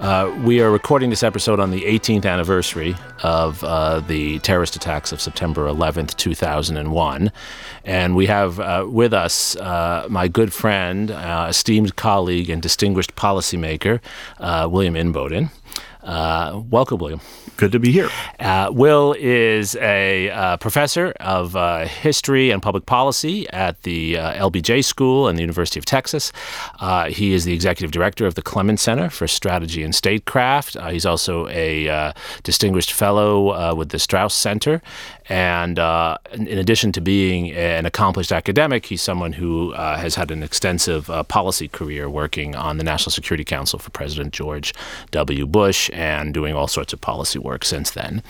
Uh, 0.00 0.34
we 0.42 0.60
are 0.60 0.72
recording 0.72 1.08
this 1.08 1.22
episode 1.22 1.60
on 1.60 1.70
the 1.70 1.82
18th 1.82 2.26
anniversary 2.26 2.96
of 3.22 3.62
uh, 3.62 4.00
the 4.00 4.40
terrorist 4.40 4.74
attacks 4.74 5.12
of 5.12 5.20
September 5.20 5.68
11th, 5.68 6.16
2001. 6.16 7.30
And 7.84 8.16
we 8.16 8.26
have 8.26 8.58
uh, 8.58 8.86
with 8.88 9.14
us 9.14 9.54
uh, 9.56 10.06
my 10.10 10.26
good 10.26 10.52
friend, 10.52 11.12
uh, 11.12 11.46
esteemed 11.48 11.94
colleague, 11.94 12.50
and 12.50 12.60
distinguished 12.60 13.14
policymaker, 13.14 14.00
William 14.68 14.94
Inboden. 14.94 15.50
Welcome, 16.04 16.98
William. 16.98 17.20
Good 17.56 17.70
to 17.70 17.78
be 17.78 17.92
here. 17.92 18.10
Uh, 18.40 18.68
Will 18.72 19.14
is 19.16 19.76
a 19.76 20.28
uh, 20.30 20.56
professor 20.56 21.12
of 21.20 21.54
uh, 21.54 21.86
history 21.86 22.50
and 22.50 22.60
public 22.60 22.84
policy 22.84 23.48
at 23.50 23.80
the 23.82 24.18
uh, 24.18 24.50
LBJ 24.50 24.84
School 24.84 25.28
and 25.28 25.38
the 25.38 25.42
University 25.42 25.78
of 25.78 25.84
Texas. 25.84 26.32
Uh, 26.80 27.10
he 27.10 27.32
is 27.32 27.44
the 27.44 27.52
executive 27.52 27.92
director 27.92 28.26
of 28.26 28.34
the 28.34 28.42
Clements 28.42 28.82
Center 28.82 29.08
for 29.08 29.28
Strategy 29.28 29.84
and 29.84 29.94
Statecraft. 29.94 30.76
Uh, 30.76 30.88
he's 30.88 31.06
also 31.06 31.46
a 31.48 32.12
distinguished 32.42 32.92
fellow 32.92 33.74
with 33.74 33.90
the 33.90 34.00
Strauss 34.00 34.34
Center. 34.34 34.82
And 35.28 35.78
in 35.78 36.58
addition 36.58 36.92
to 36.92 37.00
being 37.00 37.52
an 37.52 37.86
accomplished 37.86 38.32
academic, 38.32 38.86
he's 38.86 39.02
someone 39.02 39.32
who 39.32 39.72
has 39.72 40.14
had 40.14 40.30
an 40.30 40.42
extensive 40.42 41.10
policy 41.28 41.68
career 41.68 42.08
working 42.08 42.54
on 42.54 42.78
the 42.78 42.84
National 42.84 43.10
Security 43.10 43.44
Council 43.44 43.78
for 43.78 43.90
President 43.90 44.32
George 44.32 44.74
W. 45.10 45.46
Bush 45.46 45.90
and 45.92 46.34
doing 46.34 46.54
all 46.54 46.66
sorts 46.66 46.92
of 46.92 47.00
policy 47.00 47.38
work 47.38 47.64
since 47.64 47.90
then. 47.92 48.22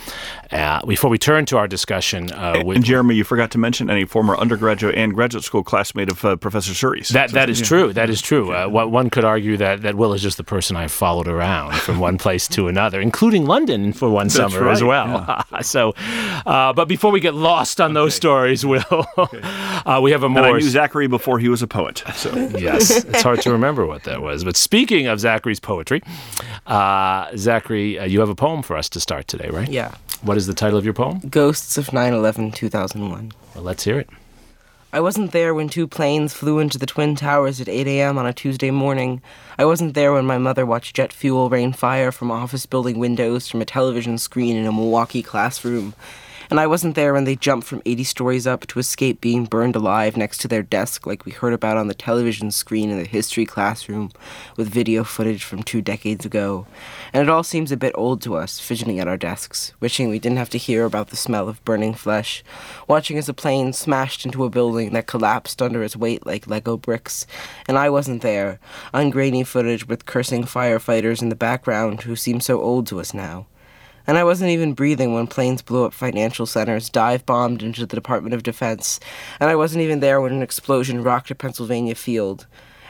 Uh, 0.51 0.85
before 0.87 1.11
we 1.11 1.19
turn 1.19 1.47
to 1.47 1.57
our 1.57 1.67
discussion, 1.67 2.33
uh, 2.33 2.63
with, 2.65 2.77
and 2.77 2.85
Jeremi, 2.85 3.17
you 3.17 3.25
forgot 3.25 3.51
to 3.53 3.59
mention 3.59 3.91
any 3.91 4.05
former 4.05 4.37
undergraduate 4.37 4.95
and 4.95 5.15
graduate 5.15 5.45
school 5.45 5.65
classmate 5.65 6.11
of 6.11 6.25
uh, 6.25 6.37
Professor 6.37 6.73
Suri's. 6.73 7.09
That 7.09 7.33
that 7.33 7.51
is 7.51 7.61
true. 7.61 7.93
That 7.93 8.11
is 8.11 8.21
true. 8.21 8.53
Uh, 8.53 8.69
one 8.69 9.11
could 9.11 9.25
argue 9.25 9.57
that 9.57 9.83
that 9.83 9.95
Will 9.95 10.13
is 10.13 10.23
just 10.23 10.37
the 10.37 10.45
person 10.45 10.77
I've 10.77 10.93
followed 10.93 11.29
around 11.29 11.75
from 11.75 11.99
one 11.99 12.19
place 12.25 12.47
to 12.49 12.69
another, 12.69 13.01
including 13.01 13.47
London 13.47 13.93
for 13.93 14.09
one 14.11 14.27
That's 14.27 14.37
summer 14.37 14.67
right, 14.67 14.73
as 14.73 14.83
well. 14.83 15.43
Yeah. 15.53 15.61
so, 15.63 15.95
uh, 16.47 16.73
but 16.85 16.89
before 16.89 17.11
we 17.11 17.21
get 17.21 17.33
lost 17.33 17.81
on 17.81 17.95
those 17.95 18.15
stories, 18.15 18.67
Will, 18.67 18.85
okay. 19.17 19.41
Uh, 19.87 20.01
we 20.03 20.11
have 20.11 20.23
a 20.23 20.29
more. 20.29 20.45
And 20.45 20.57
I 20.57 20.59
knew 20.59 20.69
Zachary 20.69 21.07
before 21.07 21.39
he 21.39 21.49
was 21.49 21.63
a 21.63 21.67
poet. 21.67 22.05
So. 22.15 22.31
yes, 22.59 23.03
it's 23.05 23.23
hard 23.23 23.41
to 23.41 23.51
remember 23.51 23.87
what 23.87 24.05
that 24.05 24.21
was. 24.21 24.45
But 24.45 24.55
speaking 24.55 25.07
of 25.07 25.19
Zachary's 25.19 25.61
poetry, 25.61 26.03
Zachary, 26.69 28.05
you 28.07 28.21
have 28.21 28.29
a 28.29 28.35
poem 28.35 28.63
for 28.63 28.77
us 28.77 28.91
to 28.91 29.01
start 29.01 29.29
today, 29.29 29.49
right? 29.49 29.67
Yeah. 29.67 29.95
What 30.21 30.37
is 30.37 30.47
the 30.47 30.53
title 30.53 30.77
of 30.77 30.85
your 30.85 30.93
poem? 30.93 31.21
Ghosts 31.21 31.79
of 31.79 31.91
9 31.91 32.13
11 32.13 32.53
2001. 32.53 33.33
Well, 33.55 33.65
let's 33.65 33.85
hear 33.85 33.99
it. 33.99 34.11
I 34.93 35.01
wasn't 35.01 35.33
there 35.33 35.55
when 35.55 35.71
two 35.71 35.89
planes 35.89 36.35
flew 36.35 36.59
into 36.59 36.77
the 36.77 36.85
Twin 36.85 37.17
Towers 37.17 37.63
at 37.63 37.69
8 37.69 37.87
a.m. 37.87 38.19
on 38.19 38.27
a 38.27 38.35
Tuesday 38.35 38.71
morning. 38.71 39.23
I 39.59 39.65
wasn't 39.65 39.95
there 39.95 40.13
when 40.13 40.27
my 40.27 40.37
mother 40.37 40.67
watched 40.67 40.97
jet 40.97 41.15
fuel 41.15 41.49
rain 41.49 41.73
fire 41.73 42.13
from 42.13 42.31
office 42.31 42.67
building 42.67 42.99
windows 42.99 43.49
from 43.49 43.63
a 43.63 43.65
television 43.65 44.19
screen 44.19 44.55
in 44.55 44.67
a 44.67 44.73
Milwaukee 44.73 45.23
classroom. 45.23 45.95
And 46.51 46.61
I 46.61 46.67
wasn't 46.67 46.95
there 46.95 47.13
when 47.13 47.25
they 47.25 47.37
jumped 47.37 47.67
from 47.67 47.83
80 47.87 48.05
stories 48.05 48.47
up 48.47 48.67
to 48.67 48.79
escape 48.79 49.21
being 49.21 49.45
burned 49.45 49.77
alive 49.77 50.17
next 50.17 50.39
to 50.39 50.49
their 50.49 50.63
desk, 50.63 51.07
like 51.07 51.25
we 51.25 51.33
heard 51.33 51.53
about 51.53 51.77
on 51.77 51.89
the 51.89 51.95
television 51.95 52.51
screen 52.51 52.91
in 52.91 52.99
the 52.99 53.05
history 53.05 53.47
classroom 53.47 54.11
with 54.57 54.69
video 54.69 55.05
footage 55.05 55.43
from 55.43 55.63
two 55.63 55.81
decades 55.81 56.27
ago. 56.27 56.67
And 57.13 57.23
it 57.23 57.31
all 57.31 57.43
seems 57.43 57.73
a 57.73 57.77
bit 57.77 57.93
old 57.97 58.21
to 58.23 58.37
us, 58.37 58.61
fidgeting 58.61 59.01
at 59.01 59.09
our 59.09 59.17
desks, 59.17 59.73
wishing 59.81 60.09
we 60.09 60.19
didn't 60.19 60.39
have 60.39 60.51
to 60.51 60.59
hear 60.59 60.85
about 60.85 61.09
the 61.09 61.17
smell 61.17 61.49
of 61.49 61.65
burning 61.65 61.95
flesh, 61.95 62.45
watching 62.87 63.17
as 63.17 63.29
a 63.29 63.35
plane 63.35 63.73
smashed 63.73 64.25
into 64.25 64.45
a 64.45 64.51
building 64.51 64.93
that 64.93 65.07
collapsed 65.07 65.63
under 65.63 65.83
its 65.83 65.97
weight 65.97 66.27
like 66.27 66.47
Lego 66.47 66.77
bricks. 66.77 67.27
And 67.67 67.79
I 67.79 67.89
wasn't 67.89 68.23
there, 68.23 68.61
on 68.93 69.11
grainy 69.11 69.45
footage 69.45 69.89
with 69.89 70.07
cursing 70.07 70.45
firefighters 70.45 71.23
in 71.23 71.31
the 71.31 71.37
background 71.37 72.03
who 72.03 72.17
seem 72.17 72.41
so 72.41 72.61
old 72.61 72.87
to 72.89 73.01
us 73.01 73.15
now. 73.15 73.47
And 74.07 74.19
I 74.19 74.25
wasn't 74.25 74.51
even 74.51 74.75
breathing 74.75 75.15
when 75.15 75.27
planes 75.27 75.63
blew 75.63 75.85
up 75.85 75.95
financial 75.95 76.47
centers, 76.47 76.91
dive 76.91 77.25
bombed 77.25 77.63
into 77.63 77.87
the 77.87 77.95
Department 77.95 78.35
of 78.35 78.43
Defense, 78.43 79.01
and 79.41 79.49
I 79.49 79.57
wasn't 79.57 79.83
even 79.83 80.01
there 80.01 80.21
when 80.21 80.33
an 80.33 80.43
explosion 80.43 81.03
rocked 81.03 81.31
a 81.31 81.35
Pennsylvania 81.35 81.95
field. 81.95 82.47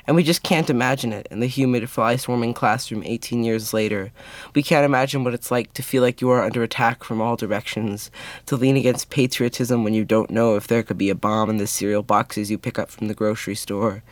And 0.06 0.16
we 0.16 0.22
just 0.22 0.42
can't 0.42 0.68
imagine 0.68 1.12
it 1.14 1.26
in 1.30 1.40
the 1.40 1.46
humid, 1.46 1.88
fly 1.88 2.16
swarming 2.16 2.52
classroom 2.52 3.02
18 3.04 3.42
years 3.42 3.72
later. 3.72 4.12
We 4.54 4.62
can't 4.62 4.84
imagine 4.84 5.24
what 5.24 5.32
it's 5.32 5.50
like 5.50 5.72
to 5.74 5.82
feel 5.82 6.02
like 6.02 6.20
you 6.20 6.28
are 6.30 6.42
under 6.42 6.62
attack 6.62 7.02
from 7.04 7.22
all 7.22 7.36
directions, 7.36 8.10
to 8.46 8.56
lean 8.56 8.76
against 8.76 9.08
patriotism 9.08 9.82
when 9.82 9.94
you 9.94 10.04
don't 10.04 10.30
know 10.30 10.56
if 10.56 10.66
there 10.66 10.82
could 10.82 10.98
be 10.98 11.08
a 11.08 11.14
bomb 11.14 11.48
in 11.48 11.56
the 11.56 11.66
cereal 11.66 12.02
boxes 12.02 12.50
you 12.50 12.58
pick 12.58 12.78
up 12.78 12.90
from 12.90 13.08
the 13.08 13.14
grocery 13.14 13.54
store. 13.54 14.02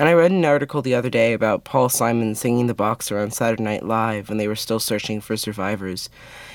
And 0.00 0.08
I 0.08 0.14
read 0.14 0.30
an 0.30 0.46
article 0.46 0.80
the 0.80 0.94
other 0.94 1.10
day 1.10 1.34
about 1.34 1.64
Paul 1.64 1.90
Simon 1.90 2.34
singing 2.34 2.68
the 2.68 2.74
boxer 2.74 3.18
on 3.18 3.30
Saturday 3.30 3.62
Night 3.62 3.84
Live 3.84 4.30
when 4.30 4.38
they 4.38 4.48
were 4.48 4.56
still 4.56 4.80
searching 4.80 5.20
for 5.20 5.36
survivors. 5.36 6.08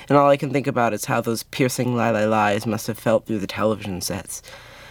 And 0.08 0.18
all 0.18 0.28
I 0.28 0.36
can 0.36 0.50
think 0.50 0.66
about 0.66 0.92
is 0.92 1.04
how 1.04 1.20
those 1.20 1.44
piercing 1.44 1.94
lie 1.94 2.10
lie 2.10 2.24
lies 2.24 2.66
must 2.66 2.88
have 2.88 2.98
felt 2.98 3.24
through 3.24 3.38
the 3.38 3.46
television 3.46 4.00
sets. 4.00 4.42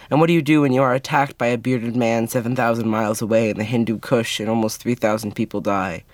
And 0.08 0.20
what 0.20 0.28
do 0.28 0.32
you 0.32 0.40
do 0.40 0.62
when 0.62 0.72
you 0.72 0.80
are 0.80 0.94
attacked 0.94 1.36
by 1.36 1.48
a 1.48 1.58
bearded 1.58 1.96
man 1.96 2.28
7,000 2.28 2.88
miles 2.88 3.20
away 3.20 3.50
in 3.50 3.58
the 3.58 3.64
Hindu 3.64 3.98
Kush 3.98 4.40
and 4.40 4.48
almost 4.48 4.80
3,000 4.80 5.36
people 5.36 5.60
die? 5.60 6.04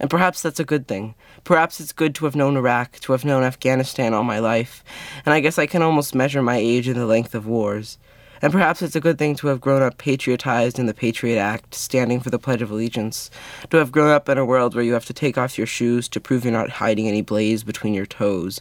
And 0.00 0.08
perhaps 0.08 0.40
that's 0.40 0.58
a 0.58 0.64
good 0.64 0.88
thing. 0.88 1.14
Perhaps 1.44 1.78
it's 1.78 1.92
good 1.92 2.14
to 2.14 2.24
have 2.24 2.34
known 2.34 2.56
Iraq, 2.56 3.00
to 3.00 3.12
have 3.12 3.26
known 3.26 3.42
Afghanistan 3.42 4.14
all 4.14 4.24
my 4.24 4.38
life, 4.38 4.82
and 5.26 5.34
I 5.34 5.40
guess 5.40 5.58
I 5.58 5.66
can 5.66 5.82
almost 5.82 6.14
measure 6.14 6.40
my 6.40 6.56
age 6.56 6.88
in 6.88 6.96
the 6.96 7.04
length 7.04 7.34
of 7.34 7.46
wars. 7.46 7.98
And 8.42 8.52
perhaps 8.52 8.82
it's 8.82 8.96
a 8.96 9.00
good 9.00 9.18
thing 9.18 9.34
to 9.36 9.46
have 9.46 9.60
grown 9.60 9.82
up 9.82 9.96
patriotized 9.96 10.78
in 10.78 10.86
the 10.86 10.94
Patriot 10.94 11.38
Act, 11.38 11.74
standing 11.74 12.20
for 12.20 12.28
the 12.28 12.38
Pledge 12.38 12.60
of 12.60 12.70
Allegiance, 12.70 13.30
to 13.70 13.78
have 13.78 13.90
grown 13.90 14.10
up 14.10 14.28
in 14.28 14.36
a 14.36 14.44
world 14.44 14.74
where 14.74 14.84
you 14.84 14.92
have 14.92 15.06
to 15.06 15.14
take 15.14 15.38
off 15.38 15.56
your 15.56 15.66
shoes 15.66 16.06
to 16.08 16.20
prove 16.20 16.44
you're 16.44 16.52
not 16.52 16.70
hiding 16.70 17.08
any 17.08 17.22
blaze 17.22 17.64
between 17.64 17.94
your 17.94 18.04
toes, 18.04 18.60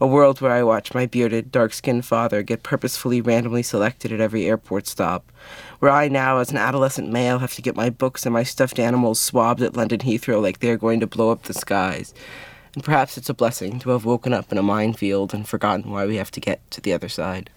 a 0.00 0.06
world 0.06 0.40
where 0.40 0.52
I 0.52 0.62
watch 0.62 0.94
my 0.94 1.06
bearded, 1.06 1.50
dark 1.50 1.72
skinned 1.72 2.04
father 2.04 2.42
get 2.42 2.62
purposefully 2.62 3.20
randomly 3.20 3.62
selected 3.62 4.12
at 4.12 4.20
every 4.20 4.46
airport 4.46 4.86
stop, 4.86 5.30
where 5.80 5.90
I 5.90 6.08
now, 6.08 6.38
as 6.38 6.50
an 6.50 6.56
adolescent 6.56 7.10
male, 7.10 7.40
have 7.40 7.54
to 7.54 7.62
get 7.62 7.76
my 7.76 7.90
books 7.90 8.24
and 8.24 8.32
my 8.32 8.44
stuffed 8.44 8.78
animals 8.78 9.20
swabbed 9.20 9.62
at 9.62 9.76
London 9.76 10.00
Heathrow 10.00 10.40
like 10.40 10.60
they 10.60 10.70
are 10.70 10.76
going 10.76 11.00
to 11.00 11.06
blow 11.06 11.30
up 11.30 11.42
the 11.42 11.54
skies. 11.54 12.14
And 12.74 12.84
perhaps 12.84 13.16
it's 13.18 13.30
a 13.30 13.34
blessing 13.34 13.78
to 13.80 13.90
have 13.90 14.04
woken 14.04 14.32
up 14.32 14.52
in 14.52 14.58
a 14.58 14.62
minefield 14.62 15.32
and 15.32 15.48
forgotten 15.48 15.90
why 15.90 16.06
we 16.06 16.16
have 16.16 16.30
to 16.32 16.40
get 16.40 16.70
to 16.70 16.80
the 16.80 16.92
other 16.92 17.08
side. 17.08 17.50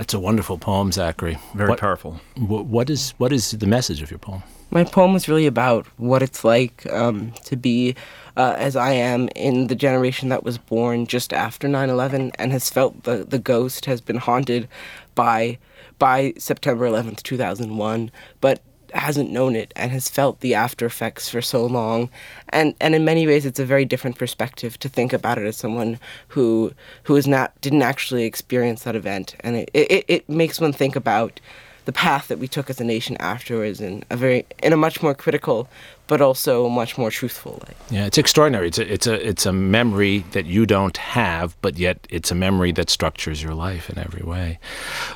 That's 0.00 0.14
a 0.14 0.18
wonderful 0.18 0.56
poem, 0.56 0.92
Zachary. 0.92 1.36
Very 1.54 1.68
what, 1.68 1.78
powerful. 1.78 2.18
what 2.38 2.88
is 2.88 3.10
what 3.18 3.34
is 3.34 3.50
the 3.50 3.66
message 3.66 4.00
of 4.00 4.10
your 4.10 4.16
poem? 4.16 4.42
My 4.70 4.82
poem 4.82 5.14
is 5.14 5.28
really 5.28 5.44
about 5.44 5.86
what 5.98 6.22
it's 6.22 6.42
like 6.42 6.90
um, 6.90 7.32
to 7.44 7.54
be, 7.54 7.94
uh, 8.34 8.54
as 8.56 8.76
I 8.76 8.92
am, 8.92 9.28
in 9.36 9.66
the 9.66 9.74
generation 9.74 10.30
that 10.30 10.42
was 10.42 10.56
born 10.56 11.06
just 11.06 11.34
after 11.34 11.68
9/11 11.68 12.30
and 12.38 12.50
has 12.50 12.70
felt 12.70 13.02
the 13.02 13.24
the 13.24 13.38
ghost 13.38 13.84
has 13.84 14.00
been 14.00 14.16
haunted 14.16 14.68
by 15.14 15.58
by 15.98 16.32
September 16.38 16.88
11th, 16.88 17.22
2001, 17.22 18.10
but 18.40 18.62
hasn't 18.94 19.30
known 19.30 19.56
it 19.56 19.72
and 19.76 19.90
has 19.92 20.08
felt 20.08 20.40
the 20.40 20.54
after 20.54 20.86
effects 20.86 21.28
for 21.28 21.42
so 21.42 21.64
long. 21.64 22.10
And 22.50 22.74
and 22.80 22.94
in 22.94 23.04
many 23.04 23.26
ways 23.26 23.46
it's 23.46 23.60
a 23.60 23.64
very 23.64 23.84
different 23.84 24.18
perspective 24.18 24.78
to 24.80 24.88
think 24.88 25.12
about 25.12 25.38
it 25.38 25.46
as 25.46 25.56
someone 25.56 25.98
who 26.28 26.72
who 27.04 27.16
is 27.16 27.26
not 27.26 27.58
didn't 27.60 27.82
actually 27.82 28.24
experience 28.24 28.82
that 28.84 28.96
event. 28.96 29.36
And 29.40 29.56
it, 29.56 29.70
it, 29.74 30.04
it 30.08 30.28
makes 30.28 30.60
one 30.60 30.72
think 30.72 30.96
about 30.96 31.40
the 31.84 31.92
path 31.92 32.28
that 32.28 32.38
we 32.38 32.46
took 32.46 32.70
as 32.70 32.80
a 32.80 32.84
nation 32.84 33.16
afterwards 33.18 33.80
in 33.80 34.04
a 34.10 34.16
very 34.16 34.46
in 34.62 34.72
a 34.72 34.76
much 34.76 35.02
more 35.02 35.14
critical 35.14 35.68
but 36.10 36.20
also 36.20 36.68
much 36.68 36.98
more 36.98 37.08
truthful 37.08 37.52
way. 37.52 37.74
Yeah, 37.88 38.04
it's 38.04 38.18
extraordinary. 38.18 38.66
It's 38.66 38.78
a, 38.78 38.92
it's 38.92 39.06
a 39.06 39.28
it's 39.28 39.46
a 39.46 39.52
memory 39.52 40.24
that 40.32 40.44
you 40.44 40.66
don't 40.66 40.96
have, 40.96 41.56
but 41.62 41.78
yet 41.78 42.04
it's 42.10 42.32
a 42.32 42.34
memory 42.34 42.72
that 42.72 42.90
structures 42.90 43.40
your 43.40 43.54
life 43.54 43.88
in 43.88 43.96
every 43.96 44.24
way. 44.24 44.58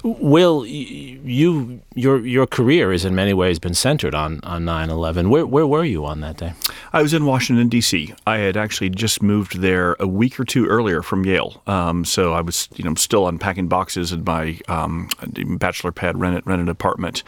Will 0.04 0.64
you 0.64 1.80
your 1.96 2.24
your 2.24 2.46
career 2.46 2.92
has 2.92 3.04
in 3.04 3.12
many 3.12 3.34
ways 3.34 3.58
been 3.58 3.74
centered 3.74 4.14
on 4.14 4.38
on 4.44 4.64
9/11. 4.64 5.30
Where 5.30 5.44
where 5.44 5.66
were 5.66 5.84
you 5.84 6.06
on 6.06 6.20
that 6.20 6.36
day? 6.36 6.52
I 6.92 7.02
was 7.02 7.12
in 7.12 7.26
Washington 7.26 7.68
D.C. 7.68 8.14
I 8.24 8.36
had 8.38 8.56
actually 8.56 8.90
just 8.90 9.20
moved 9.20 9.60
there 9.60 9.96
a 9.98 10.06
week 10.06 10.38
or 10.38 10.44
two 10.44 10.64
earlier 10.66 11.02
from 11.02 11.24
Yale, 11.24 11.60
um, 11.66 12.04
so 12.04 12.34
I 12.34 12.40
was 12.40 12.68
you 12.76 12.84
know 12.84 12.94
still 12.94 13.26
unpacking 13.26 13.66
boxes 13.66 14.12
in 14.12 14.22
my 14.22 14.60
um, 14.68 15.08
bachelor 15.58 15.90
pad 15.90 16.20
rented 16.20 16.46
rented 16.46 16.68
apartment. 16.68 17.24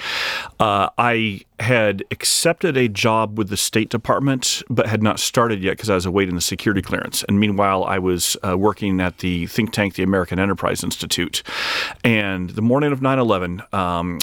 Uh, 0.60 0.88
I 0.98 1.40
had 1.58 2.04
accepted 2.10 2.76
a 2.76 2.88
job 2.88 3.38
with 3.38 3.48
the 3.48 3.56
State 3.56 3.88
Department, 3.88 4.62
but 4.68 4.86
had 4.86 5.02
not 5.02 5.18
started 5.18 5.62
yet 5.62 5.72
because 5.72 5.88
I 5.88 5.94
was 5.94 6.06
awaiting 6.06 6.34
the 6.34 6.40
security 6.40 6.82
clearance. 6.82 7.24
And 7.24 7.40
meanwhile, 7.40 7.84
I 7.84 7.98
was 7.98 8.36
uh, 8.46 8.58
working 8.58 9.00
at 9.00 9.18
the 9.18 9.46
think 9.46 9.72
tank, 9.72 9.94
the 9.94 10.02
American 10.02 10.38
Enterprise 10.38 10.84
Institute. 10.84 11.42
And 12.04 12.50
the 12.50 12.62
morning 12.62 12.92
of 12.92 13.00
9 13.00 13.18
11, 13.18 13.62
um, 13.72 14.18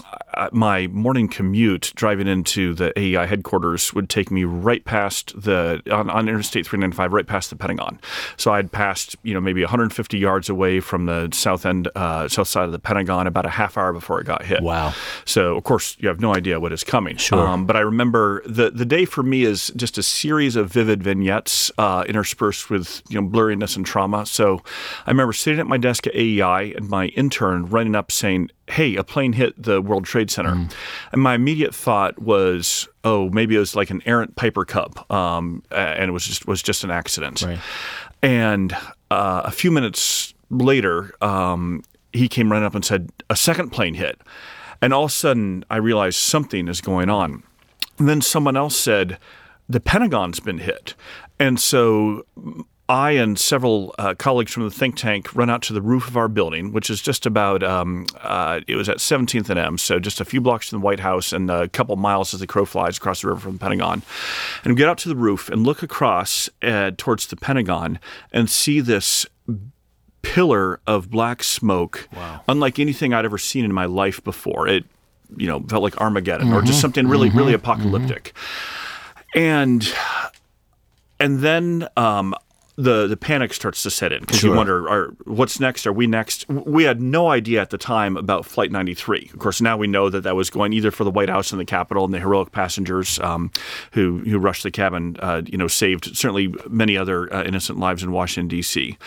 my 0.51 0.87
morning 0.87 1.27
commute 1.27 1.91
driving 1.95 2.27
into 2.27 2.73
the 2.73 2.97
AEI 2.97 3.25
headquarters 3.27 3.93
would 3.93 4.09
take 4.09 4.31
me 4.31 4.43
right 4.43 4.83
past 4.85 5.39
the, 5.39 5.81
on, 5.91 6.09
on 6.09 6.29
Interstate 6.29 6.65
395, 6.65 7.13
right 7.13 7.27
past 7.27 7.49
the 7.49 7.55
Pentagon. 7.55 7.99
So 8.37 8.53
I'd 8.53 8.71
passed, 8.71 9.15
you 9.23 9.33
know, 9.33 9.41
maybe 9.41 9.61
150 9.61 10.17
yards 10.17 10.49
away 10.49 10.79
from 10.79 11.05
the 11.05 11.29
south 11.33 11.65
end, 11.65 11.89
uh, 11.95 12.27
south 12.27 12.47
side 12.47 12.65
of 12.65 12.71
the 12.71 12.79
Pentagon 12.79 13.27
about 13.27 13.45
a 13.45 13.49
half 13.49 13.77
hour 13.77 13.93
before 13.93 14.19
it 14.21 14.25
got 14.25 14.45
hit. 14.45 14.61
Wow. 14.61 14.93
So, 15.25 15.55
of 15.55 15.63
course, 15.63 15.95
you 15.99 16.07
have 16.07 16.19
no 16.19 16.33
idea 16.35 16.59
what 16.59 16.71
is 16.71 16.83
coming. 16.83 17.17
Sure. 17.23 17.47
Um, 17.47 17.65
but 17.65 17.75
I 17.75 17.79
remember 17.79 18.41
the 18.45 18.69
the 18.69 18.85
day 18.85 19.05
for 19.05 19.23
me 19.23 19.43
is 19.43 19.71
just 19.75 19.97
a 19.97 20.03
series 20.03 20.55
of 20.55 20.71
vivid 20.71 21.01
vignettes 21.03 21.71
uh, 21.77 22.03
interspersed 22.07 22.69
with 22.69 23.01
you 23.09 23.21
know 23.21 23.27
blurriness 23.27 23.75
and 23.75 23.85
trauma. 23.85 24.25
So 24.25 24.61
I 25.05 25.11
remember 25.11 25.33
sitting 25.33 25.59
at 25.59 25.67
my 25.67 25.77
desk 25.77 26.05
at 26.07 26.15
AEI 26.15 26.73
and 26.75 26.89
my 26.89 27.07
intern 27.07 27.65
running 27.67 27.95
up 27.95 28.11
saying, 28.11 28.51
"Hey, 28.67 28.95
a 28.95 29.03
plane 29.03 29.33
hit 29.33 29.61
the 29.61 29.81
World 29.81 30.05
Trade 30.05 30.29
Center," 30.29 30.51
Mm. 30.51 30.71
and 31.13 31.21
my 31.21 31.35
immediate 31.35 31.73
thought 31.73 32.19
was, 32.19 32.87
"Oh, 33.03 33.29
maybe 33.29 33.55
it 33.55 33.59
was 33.59 33.75
like 33.75 33.89
an 33.89 34.01
errant 34.05 34.35
Piper 34.35 34.65
Cub, 34.65 35.09
um, 35.11 35.63
and 35.71 36.09
it 36.09 36.11
was 36.13 36.25
just 36.27 36.47
was 36.47 36.61
just 36.61 36.83
an 36.83 36.91
accident." 36.91 37.41
Right. 37.41 37.59
And 38.21 38.73
uh, 39.11 39.41
a 39.45 39.51
few 39.51 39.71
minutes 39.71 40.33
later, 40.49 41.13
um, 41.21 41.83
he 42.13 42.27
came 42.27 42.51
running 42.51 42.65
up 42.65 42.75
and 42.75 42.85
said, 42.85 43.09
A 43.29 43.35
second 43.35 43.71
plane 43.71 43.95
hit. 43.95 44.21
And 44.83 44.93
all 44.93 45.05
of 45.05 45.11
a 45.11 45.13
sudden, 45.13 45.63
I 45.69 45.77
realized 45.77 46.17
something 46.17 46.67
is 46.67 46.81
going 46.81 47.09
on. 47.09 47.43
And 47.97 48.09
then 48.09 48.19
someone 48.19 48.57
else 48.57 48.75
said, 48.75 49.17
The 49.69 49.79
Pentagon's 49.79 50.41
been 50.41 50.57
hit. 50.57 50.93
And 51.39 51.57
so 51.57 52.25
I 52.89 53.11
and 53.11 53.39
several 53.39 53.95
uh, 53.97 54.13
colleagues 54.15 54.51
from 54.51 54.63
the 54.63 54.71
think 54.71 54.97
tank 54.97 55.33
run 55.33 55.49
out 55.49 55.61
to 55.63 55.73
the 55.73 55.81
roof 55.81 56.09
of 56.09 56.17
our 56.17 56.27
building, 56.27 56.73
which 56.73 56.89
is 56.89 57.01
just 57.01 57.25
about, 57.25 57.63
um, 57.63 58.07
uh, 58.23 58.59
it 58.67 58.75
was 58.75 58.89
at 58.89 58.97
17th 58.97 59.49
and 59.49 59.57
M, 59.57 59.77
so 59.77 59.99
just 59.99 60.19
a 60.19 60.25
few 60.25 60.41
blocks 60.41 60.67
from 60.67 60.81
the 60.81 60.85
White 60.85 60.99
House 60.99 61.31
and 61.31 61.49
a 61.49 61.69
couple 61.69 61.95
miles 61.95 62.33
as 62.33 62.41
the 62.41 62.47
crow 62.47 62.65
flies 62.65 62.97
across 62.97 63.21
the 63.21 63.29
river 63.29 63.39
from 63.39 63.53
the 63.53 63.59
Pentagon. 63.59 64.01
And 64.65 64.73
we 64.73 64.77
get 64.77 64.89
out 64.89 64.97
to 64.99 65.07
the 65.09 65.15
roof 65.15 65.47
and 65.47 65.63
look 65.63 65.81
across 65.81 66.49
uh, 66.61 66.91
towards 66.97 67.27
the 67.27 67.37
Pentagon 67.37 67.99
and 68.33 68.49
see 68.49 68.81
this 68.81 69.25
pillar 70.23 70.79
of 70.87 71.11
black 71.11 71.43
smoke, 71.43 72.09
unlike 72.47 72.79
anything 72.79 73.13
I'd 73.13 73.25
ever 73.25 73.37
seen 73.37 73.63
in 73.63 73.73
my 73.73 73.85
life 73.85 74.23
before. 74.23 74.67
It, 74.67 74.85
you 75.37 75.47
know, 75.47 75.59
felt 75.61 75.83
like 75.83 75.99
Armageddon 75.99 76.53
or 76.53 76.61
just 76.61 76.73
mm-hmm. 76.73 76.81
something 76.81 77.07
really, 77.07 77.29
mm-hmm. 77.29 77.37
really 77.37 77.53
mm-hmm. 77.53 77.61
apocalyptic. 77.63 78.33
And 79.35 79.93
and 81.19 81.39
then 81.39 81.87
um, 81.97 82.35
the 82.75 83.05
the 83.05 83.17
panic 83.17 83.53
starts 83.53 83.83
to 83.83 83.91
set 83.91 84.11
in 84.11 84.21
because 84.21 84.41
you 84.41 84.51
wonder, 84.51 84.89
are, 84.89 85.07
what's 85.25 85.59
next? 85.59 85.85
Are 85.85 85.93
we 85.93 86.07
next? 86.07 86.47
We 86.49 86.83
had 86.83 87.01
no 87.01 87.29
idea 87.29 87.61
at 87.61 87.69
the 87.69 87.77
time 87.77 88.17
about 88.17 88.45
Flight 88.45 88.71
93. 88.71 89.29
Of 89.31 89.39
course, 89.39 89.61
now 89.61 89.77
we 89.77 89.85
know 89.85 90.09
that 90.09 90.21
that 90.21 90.35
was 90.35 90.49
going 90.49 90.73
either 90.73 90.89
for 90.89 91.03
the 91.03 91.11
White 91.11 91.29
House 91.29 91.51
and 91.51 91.61
the 91.61 91.65
Capitol 91.65 92.03
and 92.03 92.13
the 92.13 92.19
heroic 92.19 92.51
passengers 92.51 93.19
um, 93.19 93.51
who 93.91 94.19
who 94.19 94.39
rushed 94.39 94.63
the 94.63 94.71
cabin. 94.71 95.17
Uh, 95.19 95.43
you 95.45 95.57
know, 95.57 95.67
saved 95.67 96.15
certainly 96.17 96.53
many 96.67 96.97
other 96.97 97.31
uh, 97.33 97.43
innocent 97.43 97.77
lives 97.77 98.01
in 98.01 98.11
Washington 98.11 98.47
D.C. 98.47 98.97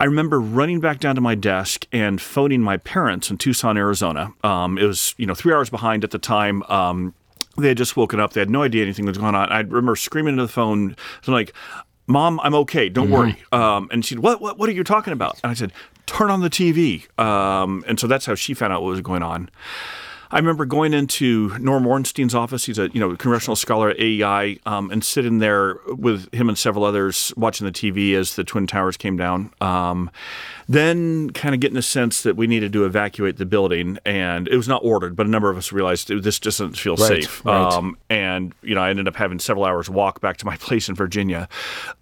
I 0.00 0.04
remember 0.04 0.40
running 0.40 0.80
back 0.80 0.98
down 0.98 1.14
to 1.14 1.20
my 1.20 1.36
desk 1.36 1.86
and 1.92 2.20
phoning 2.20 2.60
my 2.60 2.76
parents 2.76 3.30
in 3.30 3.38
Tucson, 3.38 3.76
Arizona. 3.76 4.32
Um, 4.42 4.78
it 4.78 4.84
was 4.84 5.14
you 5.16 5.26
know 5.26 5.34
three 5.34 5.52
hours 5.52 5.70
behind 5.70 6.02
at 6.02 6.10
the 6.10 6.18
time. 6.18 6.64
Um, 6.64 7.14
they 7.56 7.68
had 7.68 7.78
just 7.78 7.96
woken 7.96 8.20
up. 8.20 8.32
They 8.32 8.40
had 8.40 8.50
no 8.50 8.62
idea 8.62 8.82
anything 8.82 9.06
was 9.06 9.16
going 9.16 9.34
on. 9.34 9.50
I 9.50 9.60
remember 9.60 9.96
screaming 9.96 10.34
into 10.34 10.42
the 10.42 10.52
phone, 10.52 10.94
like, 11.26 11.54
"Mom, 12.06 12.40
I'm 12.42 12.54
okay. 12.54 12.88
Don't 12.88 13.10
worry." 13.10 13.36
Um, 13.52 13.88
and 13.90 14.04
she 14.04 14.14
said, 14.14 14.22
"What? 14.22 14.40
What? 14.40 14.58
What 14.58 14.68
are 14.68 14.72
you 14.72 14.84
talking 14.84 15.12
about?" 15.12 15.38
And 15.42 15.50
I 15.50 15.54
said, 15.54 15.72
"Turn 16.06 16.30
on 16.30 16.40
the 16.40 16.50
TV." 16.50 17.06
Um, 17.18 17.84
and 17.86 17.98
so 17.98 18.06
that's 18.06 18.26
how 18.26 18.34
she 18.34 18.54
found 18.54 18.72
out 18.72 18.82
what 18.82 18.88
was 18.90 19.00
going 19.00 19.22
on. 19.22 19.50
I 20.30 20.38
remember 20.38 20.64
going 20.64 20.92
into 20.94 21.56
Norm 21.58 21.84
Ornstein's 21.86 22.34
office. 22.34 22.64
He's 22.66 22.78
a 22.78 22.88
you 22.92 23.00
know 23.00 23.14
congressional 23.16 23.56
scholar 23.56 23.90
at 23.90 24.00
AEI, 24.00 24.58
um, 24.66 24.90
and 24.90 25.04
sitting 25.04 25.38
there 25.38 25.78
with 25.86 26.32
him 26.34 26.48
and 26.48 26.58
several 26.58 26.84
others 26.84 27.32
watching 27.36 27.64
the 27.64 27.72
TV 27.72 28.14
as 28.14 28.36
the 28.36 28.44
twin 28.44 28.66
towers 28.66 28.96
came 28.96 29.16
down. 29.16 29.50
Um, 29.60 30.10
then, 30.68 31.30
kind 31.30 31.54
of 31.54 31.60
getting 31.60 31.76
a 31.78 31.82
sense 31.82 32.22
that 32.22 32.36
we 32.36 32.46
needed 32.48 32.72
to 32.72 32.84
evacuate 32.84 33.36
the 33.36 33.46
building, 33.46 33.98
and 34.04 34.48
it 34.48 34.56
was 34.56 34.66
not 34.68 34.82
ordered, 34.84 35.14
but 35.14 35.26
a 35.26 35.30
number 35.30 35.48
of 35.50 35.56
us 35.56 35.70
realized 35.70 36.08
this 36.08 36.40
doesn't 36.40 36.76
feel 36.76 36.96
Right, 36.96 37.22
safe. 37.22 37.44
right. 37.44 37.72
Um, 37.72 37.96
and 38.10 38.52
you 38.62 38.74
know, 38.74 38.80
I 38.80 38.90
ended 38.90 39.06
up 39.06 39.14
having 39.16 39.38
several 39.38 39.64
hours 39.64 39.88
walk 39.88 40.20
back 40.20 40.36
to 40.38 40.46
my 40.46 40.56
place 40.66 40.88
in 40.88 40.94
Virginia. 40.96 41.48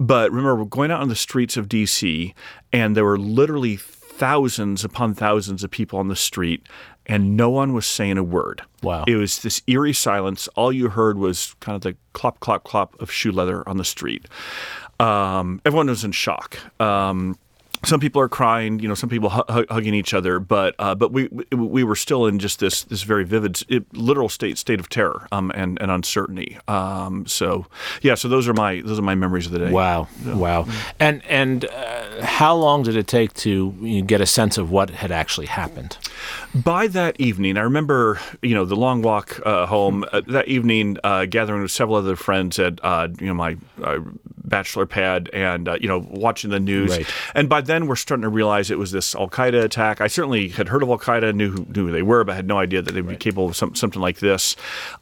But 0.00 0.32
remember, 0.32 0.64
going 0.64 0.90
out 0.90 1.00
on 1.00 1.08
the 1.08 1.16
streets 1.16 1.56
of 1.58 1.68
DC, 1.68 2.32
and 2.72 2.96
there 2.96 3.04
were 3.04 3.18
literally 3.18 3.76
thousands 3.76 4.84
upon 4.84 5.12
thousands 5.12 5.64
of 5.64 5.70
people 5.70 5.98
on 5.98 6.08
the 6.08 6.16
street, 6.16 6.64
and 7.06 7.36
no 7.36 7.50
one 7.50 7.72
was 7.72 7.86
saying 7.86 8.18
a 8.18 8.22
word. 8.22 8.62
Wow. 8.82 9.04
It 9.06 9.16
was 9.16 9.40
this 9.40 9.62
eerie 9.66 9.92
silence. 9.92 10.48
All 10.56 10.72
you 10.72 10.88
heard 10.88 11.18
was 11.18 11.54
kind 11.60 11.76
of 11.76 11.82
the 11.82 11.96
clop, 12.12 12.40
clop, 12.40 12.64
clop 12.64 13.00
of 13.00 13.10
shoe 13.10 13.32
leather 13.32 13.66
on 13.68 13.76
the 13.76 13.84
street. 13.84 14.26
Um, 15.00 15.60
everyone 15.64 15.88
was 15.88 16.04
in 16.04 16.12
shock. 16.12 16.58
Um, 16.80 17.36
some 17.84 18.00
people 18.00 18.20
are 18.20 18.28
crying, 18.28 18.78
you 18.80 18.88
know, 18.88 18.94
some 18.94 19.08
people 19.08 19.30
hu- 19.30 19.52
hu- 19.52 19.66
hugging 19.70 19.94
each 19.94 20.12
other, 20.14 20.38
but 20.40 20.74
uh, 20.78 20.94
but 20.94 21.12
we 21.12 21.28
we- 21.30 21.44
we 21.52 21.84
were 21.84 21.96
still 21.96 22.26
in 22.26 22.38
just 22.38 22.58
this 22.60 22.82
this 22.84 23.02
very 23.02 23.24
vivid, 23.24 23.62
it, 23.68 23.84
literal 23.94 24.28
state 24.28 24.58
state 24.58 24.80
of 24.80 24.88
terror 24.88 25.26
um, 25.32 25.50
and 25.54 25.80
and 25.80 25.90
uncertainty. 25.90 26.58
Um, 26.68 27.26
so 27.26 27.66
yeah, 28.02 28.14
so 28.14 28.28
those 28.28 28.48
are 28.48 28.54
my 28.54 28.80
those 28.84 28.98
are 28.98 29.02
my 29.02 29.14
memories 29.14 29.46
of 29.46 29.52
the 29.52 29.58
day. 29.60 29.70
Wow, 29.70 30.08
wow. 30.24 30.66
And 30.98 31.22
and 31.28 31.64
uh, 31.66 32.24
how 32.24 32.54
long 32.56 32.82
did 32.82 32.96
it 32.96 33.06
take 33.06 33.32
to 33.34 33.74
you 33.80 34.00
know, 34.00 34.06
get 34.06 34.20
a 34.20 34.26
sense 34.26 34.58
of 34.58 34.70
what 34.70 34.90
had 34.90 35.10
actually 35.12 35.46
happened? 35.46 35.96
By 36.54 36.86
that 36.88 37.20
evening, 37.20 37.56
I 37.56 37.62
remember, 37.62 38.20
you 38.42 38.54
know, 38.54 38.64
the 38.64 38.76
long 38.76 39.02
walk 39.02 39.40
uh, 39.44 39.66
home. 39.66 40.04
Uh, 40.12 40.20
that 40.28 40.46
evening, 40.48 40.96
uh, 41.04 41.24
gathering 41.26 41.62
with 41.62 41.70
several 41.70 41.96
other 41.96 42.16
friends 42.16 42.58
at, 42.58 42.78
uh, 42.84 43.08
you 43.20 43.26
know, 43.26 43.34
my 43.34 43.56
uh, 43.82 43.98
bachelor 44.44 44.86
pad, 44.86 45.30
and 45.32 45.68
uh, 45.68 45.78
you 45.80 45.88
know, 45.88 46.06
watching 46.10 46.50
the 46.50 46.60
news. 46.60 46.90
Right. 46.90 47.06
And 47.34 47.48
by 47.48 47.60
then, 47.60 47.86
we're 47.86 47.96
starting 47.96 48.22
to 48.22 48.28
realize 48.28 48.70
it 48.70 48.78
was 48.78 48.92
this 48.92 49.14
Al 49.14 49.28
Qaeda 49.28 49.64
attack. 49.64 50.00
I 50.00 50.06
certainly 50.06 50.48
had 50.48 50.68
heard 50.68 50.82
of 50.82 50.88
Al 50.88 50.98
Qaeda, 50.98 51.34
knew 51.34 51.50
who, 51.50 51.66
knew 51.74 51.86
who 51.86 51.92
they 51.92 52.02
were, 52.02 52.24
but 52.24 52.36
had 52.36 52.46
no 52.46 52.58
idea 52.58 52.82
that 52.82 52.92
they'd 52.92 53.06
be 53.06 53.16
capable 53.16 53.46
of 53.46 53.56
some, 53.56 53.74
something 53.74 54.00
like 54.00 54.18
this. 54.18 54.56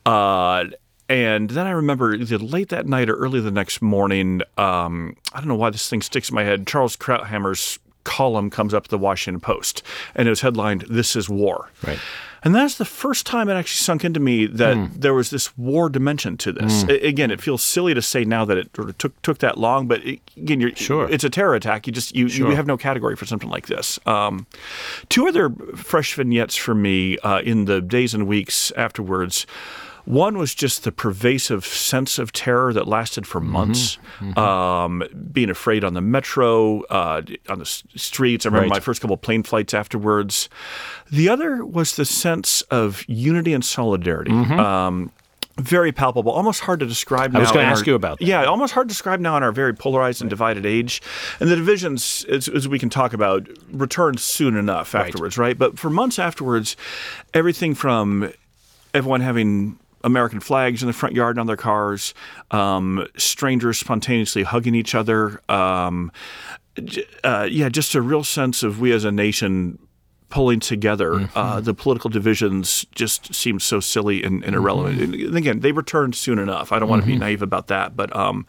Uh, 0.07 0.65
and 1.09 1.51
then 1.51 1.67
I 1.67 1.73
remember 1.73 2.15
either 2.15 2.39
late 2.39 2.71
that 2.71 2.87
night 2.87 3.11
or 3.11 3.17
early 3.17 3.41
the 3.41 3.51
next 3.51 3.83
morning. 3.83 4.41
Um, 4.57 5.17
I 5.33 5.39
don't 5.39 5.49
know 5.49 5.57
why 5.57 5.71
this 5.71 5.89
thing 5.91 6.01
sticks 6.01 6.31
in 6.31 6.35
my 6.35 6.45
head. 6.45 6.67
Charles 6.67 6.97
Krauthammer's 6.97 7.79
column 8.05 8.51
comes 8.51 8.75
up 8.75 8.89
the 8.89 8.99
Washington 8.99 9.41
Post, 9.41 9.83
and 10.15 10.27
it 10.29 10.31
was 10.31 10.41
headlined 10.41 10.83
"This 10.89 11.17
is 11.17 11.29
War." 11.29 11.71
Right. 11.87 11.99
And 12.45 12.57
that's 12.57 12.77
the 12.77 12.85
first 12.85 13.25
time 13.25 13.49
it 13.49 13.55
actually 13.55 13.85
sunk 13.85 14.05
into 14.05 14.19
me 14.19 14.47
that 14.47 15.01
there 15.01 15.15
was 15.15 15.31
this 15.31 15.57
war 15.57 15.89
dimension 15.89 16.37
to 16.39 16.51
this. 16.51 16.83
A- 16.89 17.07
again, 17.07 17.31
it 17.31 17.41
feels 17.41 17.63
silly 17.63 17.95
to 17.95 18.03
say 18.03 18.25
now 18.25 18.45
that 18.45 18.59
it 18.59 18.69
sort 18.75 18.89
of 18.89 18.99
took 18.99 19.23
took 19.23 19.39
that 19.39 19.59
long, 19.59 19.87
but 19.87 20.05
it, 20.05 20.19
again, 20.37 20.59
you're, 20.61 20.75
Sure. 20.75 21.09
it's 21.09 21.23
a 21.23 21.31
terror 21.31 21.55
attack. 21.55 21.87
You 21.87 21.93
just 21.93 22.17
you, 22.17 22.27
you 22.27 22.47
have 22.47 22.67
no 22.67 22.77
category 22.77 23.15
for 23.15 23.27
something 23.27 23.49
like 23.49 23.69
this. 23.69 24.01
Um, 24.07 24.47
two 25.09 25.29
other 25.29 25.51
fresh 25.77 26.15
vignettes 26.15 26.57
for 26.57 26.75
me 26.75 27.17
uh, 27.19 27.43
in 27.43 27.67
the 27.67 27.81
days 27.81 28.13
and 28.13 28.27
weeks 28.27 28.73
afterwards. 28.77 29.47
One 30.05 30.37
was 30.37 30.55
just 30.55 30.85
the 30.85 30.93
pervasive 30.93 31.65
sense 31.65 32.19
of 32.19 32.33
terror 32.33 32.73
that 32.73 32.89
lasted 32.89 33.27
for 33.27 33.41
months. 33.41 33.99
Um, 34.37 35.05
being 35.33 35.51
afraid 35.51 35.85
on 35.85 35.95
the 35.95 36.01
metro, 36.01 36.83
uh, 36.85 37.23
on 37.49 37.59
the 37.61 37.65
streets. 37.67 38.45
I 38.45 38.49
remember 38.49 38.63
Right. 38.69 38.77
my 38.77 38.81
first 38.81 39.01
couple 39.01 39.15
of 39.15 39.23
plane 39.23 39.43
flights 39.43 39.75
afterwards. 39.75 40.49
The 41.11 41.29
other 41.29 41.65
was 41.65 41.97
the 41.97 42.05
sense 42.05 42.63
of 42.63 43.05
unity 43.07 43.53
and 43.55 43.65
solidarity. 43.65 44.33
Um, 44.33 45.13
very 45.59 45.93
palpable, 45.93 46.33
almost 46.33 46.61
hard 46.61 46.81
to 46.81 46.87
describe. 46.87 47.31
Mm-hmm. 47.31 47.37
I 47.37 47.41
was 47.41 47.49
now 47.51 47.55
gonna 47.57 47.67
in 47.67 47.73
ask 47.73 47.83
our- 47.87 47.91
you 47.91 47.95
about 47.95 48.19
that. 48.19 48.25
Yeah, 48.25 48.45
almost 48.45 48.73
hard 48.73 48.89
to 48.89 48.93
describe 48.93 49.21
now 49.21 49.37
in 49.37 49.43
our 49.43 49.53
very 49.53 49.75
polarized 49.75 50.21
and 50.23 50.31
divided 50.31 50.65
age. 50.65 51.03
And 51.41 51.51
the 51.51 51.57
divisions, 51.57 52.25
as, 52.29 52.49
as 52.49 52.67
we 52.67 52.79
can 52.79 52.89
talk 52.91 53.13
about, 53.13 53.47
returned 53.71 54.19
soon 54.19 54.57
enough 54.57 54.95
afterwards, 54.95 55.37
right? 55.37 55.57
But 55.57 55.79
for 55.79 55.91
months 55.91 56.19
afterwards, 56.19 56.75
everything 57.35 57.75
from 57.75 58.33
everyone 58.95 59.21
having 59.21 59.79
American 60.05 60.41
flags 60.41 60.83
in 60.83 60.87
the 60.87 60.93
front 60.93 61.15
yard 61.15 61.39
on 61.39 61.47
their 61.47 61.57
cars, 61.57 62.15
um, 62.51 63.07
strangers 63.17 63.79
spontaneously 63.79 64.43
hugging 64.43 64.75
each 64.75 64.95
other. 64.95 65.41
Um, 65.49 66.13
uh, 67.23 67.49
yeah, 67.51 67.69
just 67.69 67.95
a 67.95 68.03
real 68.03 68.25
sense 68.25 68.63
of 68.63 68.81
we 68.81 68.93
as 68.93 69.05
a 69.05 69.13
nation 69.13 69.79
pulling 70.33 70.61
together. 70.61 71.29
Uh, 71.35 71.61
the 71.61 71.75
political 71.75 72.09
divisions 72.09 72.87
just 72.95 73.35
seem 73.35 73.61
so 73.61 73.81
silly 73.81 74.23
and, 74.23 74.43
and 74.45 74.57
irrelevant. 74.57 75.15
And 75.15 75.37
again, 75.37 75.61
they 75.61 75.73
returned 75.73 76.15
soon 76.15 76.39
enough. 76.39 76.73
I 76.73 76.79
don't 76.79 76.89
want 76.89 77.03
to 77.03 77.07
be 77.07 77.19
naive 77.19 77.43
about 77.43 77.67
that, 77.67 77.95
but 77.95 78.15
um, 78.17 78.47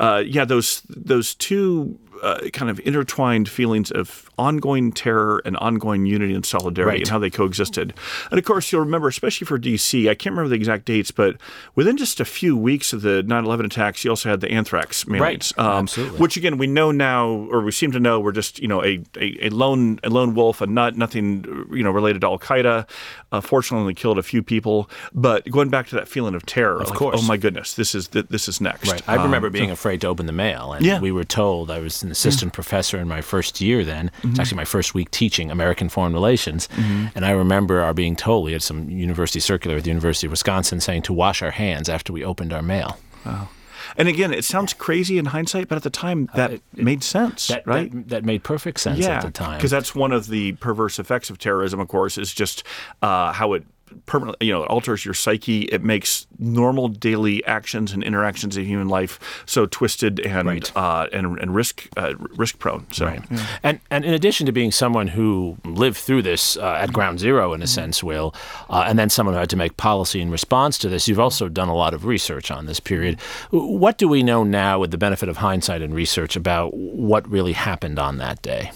uh, 0.00 0.24
yeah, 0.26 0.44
those 0.44 0.82
those 0.88 1.36
two 1.36 2.00
uh, 2.22 2.48
kind 2.52 2.70
of 2.70 2.80
intertwined 2.84 3.48
feelings 3.48 3.90
of 3.90 4.28
ongoing 4.38 4.92
terror 4.92 5.42
and 5.44 5.56
ongoing 5.58 6.06
unity 6.06 6.34
and 6.34 6.44
solidarity 6.46 6.90
Right. 6.90 7.00
and 7.00 7.08
how 7.08 7.18
they 7.18 7.30
coexisted. 7.30 7.92
And 8.30 8.38
of 8.38 8.44
course, 8.44 8.72
you'll 8.72 8.80
remember, 8.82 9.08
especially 9.08 9.44
for 9.46 9.58
DC, 9.58 10.08
I 10.08 10.14
can't 10.14 10.32
remember 10.34 10.48
the 10.48 10.54
exact 10.56 10.84
dates, 10.86 11.10
but 11.10 11.36
within 11.74 11.96
just 11.96 12.20
a 12.20 12.24
few 12.24 12.56
weeks 12.56 12.92
of 12.92 13.02
the 13.02 13.22
9 13.22 13.44
11 13.44 13.66
attacks, 13.66 14.04
you 14.04 14.10
also 14.10 14.28
had 14.30 14.40
the 14.40 14.50
anthrax 14.50 15.04
mailings. 15.04 15.20
Right. 15.20 15.52
Absolutely. 15.58 16.18
Which, 16.18 16.36
again, 16.36 16.58
we 16.58 16.66
know 16.66 16.90
now, 16.90 17.28
or 17.28 17.60
we 17.62 17.72
seem 17.72 17.92
to 17.92 18.00
know, 18.00 18.18
were 18.20 18.32
just, 18.32 18.58
you 18.60 18.68
know, 18.68 18.82
a, 18.84 19.00
a, 19.18 19.46
a 19.46 19.50
lone 19.50 19.98
a 20.02 20.08
lone 20.10 20.34
wolf, 20.34 20.60
a 20.60 20.66
nut, 20.66 20.96
nothing, 20.96 21.44
you 21.72 21.82
know, 21.82 21.90
related 21.90 22.20
to 22.22 22.26
Al 22.28 22.38
Qaeda. 22.38 22.88
Uh, 23.32 23.40
fortunately, 23.40 23.82
only 23.82 23.94
killed 23.94 24.18
a 24.18 24.22
few 24.22 24.42
people. 24.42 24.88
But 25.14 25.48
going 25.50 25.68
back 25.68 25.86
to 25.88 25.94
that 25.96 26.08
feeling 26.08 26.34
of 26.34 26.44
terror, 26.46 26.80
of 26.80 26.88
like, 26.90 26.98
course. 26.98 27.20
oh 27.22 27.26
my 27.26 27.36
goodness, 27.36 27.74
this 27.74 27.94
is 27.94 28.08
this 28.08 28.48
is 28.48 28.60
next. 28.60 28.90
Right. 28.90 29.02
I 29.08 29.22
remember 29.22 29.46
Um, 29.48 29.52
being 29.52 29.70
afraid 29.70 30.00
to 30.02 30.06
open 30.08 30.26
the 30.26 30.32
mail, 30.32 30.72
and 30.72 30.84
Yeah. 30.84 31.00
we 31.00 31.12
were 31.12 31.24
told 31.24 31.70
I 31.70 31.78
was 31.78 32.02
an 32.10 32.12
assistant 32.12 32.52
professor 32.52 32.98
in 32.98 33.06
my 33.06 33.20
first 33.20 33.60
year. 33.60 33.84
Then 33.84 34.10
it's 34.24 34.38
actually 34.40 34.56
my 34.56 34.64
first 34.64 34.94
week 34.94 35.10
teaching 35.12 35.48
American 35.50 35.88
foreign 35.88 36.12
relations, 36.12 36.68
and 37.14 37.24
I 37.24 37.30
remember 37.30 37.80
our 37.80 37.94
being 37.94 38.16
told 38.16 38.44
we 38.44 38.52
had 38.52 38.62
some 38.62 38.90
university 38.90 39.38
circular 39.40 39.76
at 39.76 39.84
the 39.84 39.90
University 39.90 40.26
of 40.26 40.32
Wisconsin 40.32 40.80
saying 40.80 41.02
to 41.02 41.12
wash 41.12 41.40
our 41.40 41.52
hands 41.52 41.88
after 41.88 42.12
we 42.12 42.24
opened 42.24 42.52
our 42.52 42.62
mail. 42.62 42.98
Wow. 43.24 43.48
And 43.96 44.08
again, 44.08 44.32
it 44.32 44.44
sounds 44.44 44.72
crazy 44.72 45.18
in 45.18 45.26
hindsight, 45.26 45.68
but 45.68 45.76
at 45.76 45.82
the 45.82 45.90
time 45.90 46.28
that 46.34 46.60
made 46.74 47.02
sense, 47.04 47.50
Uh, 47.50 47.54
That, 47.54 47.66
right? 47.66 47.90
that 47.92 48.08
that 48.08 48.24
made 48.24 48.42
perfect 48.42 48.80
sense 48.80 48.98
yeah, 48.98 49.16
at 49.18 49.22
the 49.22 49.30
time. 49.30 49.56
because 49.58 49.70
that's 49.70 49.94
one 49.94 50.12
of 50.12 50.26
the 50.28 50.52
perverse 50.54 50.98
effects 50.98 51.30
of 51.30 51.38
terrorism. 51.38 51.78
Of 51.80 51.88
course, 51.88 52.18
is 52.18 52.32
just 52.34 52.62
uh, 53.02 53.32
how 53.32 53.52
it 53.54 53.64
permanently, 54.06 54.46
you 54.48 54.52
know, 54.52 54.62
it 54.64 54.70
alters 54.70 55.04
your 55.04 55.14
psyche. 55.14 55.62
It 55.62 55.82
makes 55.82 56.26
normal 56.38 56.88
daily 56.88 57.44
actions 57.44 57.92
and 57.92 58.02
interactions 58.02 58.56
in 58.56 58.64
human 58.64 58.88
life 58.88 59.18
so 59.46 59.66
twisted 59.66 60.20
and 60.20 60.48
Right. 60.48 60.76
uh, 60.76 61.06
and 61.12 61.38
and 61.38 61.54
risk 61.54 61.88
uh, 61.96 62.14
risk 62.36 62.58
prone. 62.58 62.86
So, 62.92 63.06
Right. 63.06 63.22
And 63.62 63.80
and 63.90 64.04
in 64.04 64.14
addition 64.14 64.46
to 64.46 64.52
being 64.52 64.72
someone 64.72 65.08
who 65.08 65.56
lived 65.64 65.96
through 65.98 66.22
this 66.22 66.56
uh, 66.56 66.78
at 66.82 66.92
ground 66.92 67.18
zero 67.20 67.48
Mm-hmm. 67.50 67.54
in 67.56 67.62
a 67.62 67.66
sense, 67.66 68.02
Will, 68.02 68.34
uh, 68.68 68.84
and 68.86 68.98
then 68.98 69.10
someone 69.10 69.34
who 69.34 69.40
had 69.40 69.50
to 69.50 69.56
make 69.56 69.76
policy 69.76 70.20
in 70.20 70.30
response 70.30 70.78
to 70.78 70.88
this, 70.88 71.08
you've 71.08 71.20
also 71.20 71.48
done 71.48 71.68
a 71.68 71.74
lot 71.74 71.94
of 71.94 72.04
research 72.04 72.50
on 72.50 72.66
this 72.66 72.80
period. 72.80 73.20
What 73.50 73.98
do 73.98 74.08
we 74.08 74.22
know 74.22 74.44
now, 74.44 74.78
with 74.78 74.90
the 74.90 74.98
benefit 74.98 75.28
of 75.28 75.38
hindsight 75.38 75.82
and 75.82 75.94
research, 75.94 76.36
about 76.36 76.74
what 76.74 77.28
really 77.28 77.52
happened 77.54 77.98
on 77.98 78.18
that 78.18 78.42
day? 78.42 78.70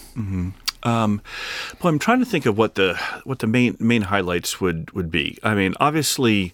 Um, 0.85 1.21
well, 1.81 1.91
I'm 1.91 1.99
trying 1.99 2.19
to 2.19 2.25
think 2.25 2.45
of 2.45 2.57
what 2.57 2.75
the 2.75 2.99
what 3.23 3.39
the 3.39 3.47
main 3.47 3.75
main 3.79 4.03
highlights 4.03 4.61
would 4.61 4.91
would 4.91 5.11
be. 5.11 5.37
I 5.43 5.55
mean, 5.55 5.73
obviously, 5.79 6.53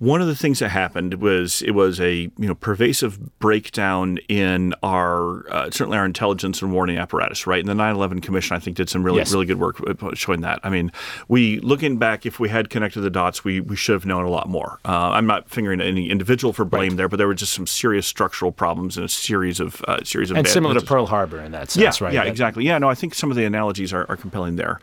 one 0.00 0.22
of 0.22 0.26
the 0.26 0.34
things 0.34 0.58
that 0.60 0.70
happened 0.70 1.14
was 1.20 1.60
it 1.62 1.72
was 1.72 2.00
a 2.00 2.14
you 2.14 2.30
know 2.48 2.54
pervasive 2.54 3.38
breakdown 3.38 4.18
in 4.28 4.74
our 4.82 5.44
uh, 5.52 5.70
certainly 5.70 5.98
our 5.98 6.06
intelligence 6.06 6.62
and 6.62 6.72
warning 6.72 6.96
apparatus. 6.96 7.46
Right, 7.46 7.60
and 7.60 7.68
the 7.68 7.74
9/11 7.80 8.22
Commission 8.22 8.56
I 8.56 8.60
think 8.60 8.76
did 8.78 8.88
some 8.88 9.02
really 9.02 9.18
Yes. 9.18 9.30
really 9.30 9.44
good 9.44 9.60
work 9.60 9.76
showing 10.14 10.40
that. 10.40 10.58
I 10.64 10.70
mean, 10.70 10.90
we 11.28 11.58
looking 11.60 11.98
back, 11.98 12.24
if 12.24 12.40
we 12.40 12.48
had 12.48 12.70
connected 12.70 13.02
the 13.02 13.10
dots, 13.10 13.44
we 13.44 13.60
we 13.60 13.76
should 13.76 13.92
have 13.92 14.06
known 14.06 14.24
a 14.24 14.30
lot 14.30 14.48
more. 14.48 14.78
Uh, 14.86 15.10
I'm 15.10 15.26
not 15.26 15.50
fingering 15.50 15.82
any 15.82 16.08
individual 16.10 16.54
for 16.54 16.64
blame 16.64 16.96
there, 16.96 17.06
but 17.08 17.18
there 17.18 17.26
were 17.28 17.34
just 17.34 17.52
some 17.52 17.66
serious 17.66 18.06
structural 18.06 18.52
problems 18.52 18.96
and 18.96 19.04
a 19.04 19.08
series 19.08 19.60
of 19.60 19.84
uh, 19.86 20.02
series 20.02 20.30
of 20.30 20.38
And 20.38 20.48
similar 20.48 20.74
to. 20.80 20.80
Pearl 20.80 21.04
Harbor 21.06 21.40
in 21.40 21.52
that 21.52 21.70
sense, 21.70 22.00
Yeah, 22.00 22.04
right? 22.06 22.14
yeah, 22.14 22.24
That- 22.24 22.30
exactly. 22.30 22.64
Yeah, 22.64 22.78
no, 22.78 22.88
I 22.88 22.94
think 22.94 23.14
some 23.14 23.30
of 23.30 23.36
the 23.36 23.44
analogies 23.44 23.92
are, 23.92 24.06
are 24.08 24.16
compelling 24.16 24.56
there. 24.56 24.80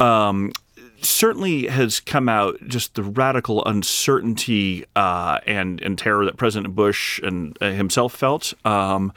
Um, 0.00 0.52
certainly 1.04 1.66
has 1.66 2.00
come 2.00 2.28
out 2.28 2.56
just 2.66 2.94
the 2.94 3.02
radical 3.02 3.64
uncertainty 3.64 4.84
uh, 4.96 5.38
and 5.46 5.80
and 5.82 5.98
terror 5.98 6.24
that 6.24 6.36
President 6.36 6.74
Bush 6.74 7.20
and 7.22 7.56
uh, 7.60 7.70
himself 7.70 8.14
felt. 8.14 8.54
Um, 8.64 9.12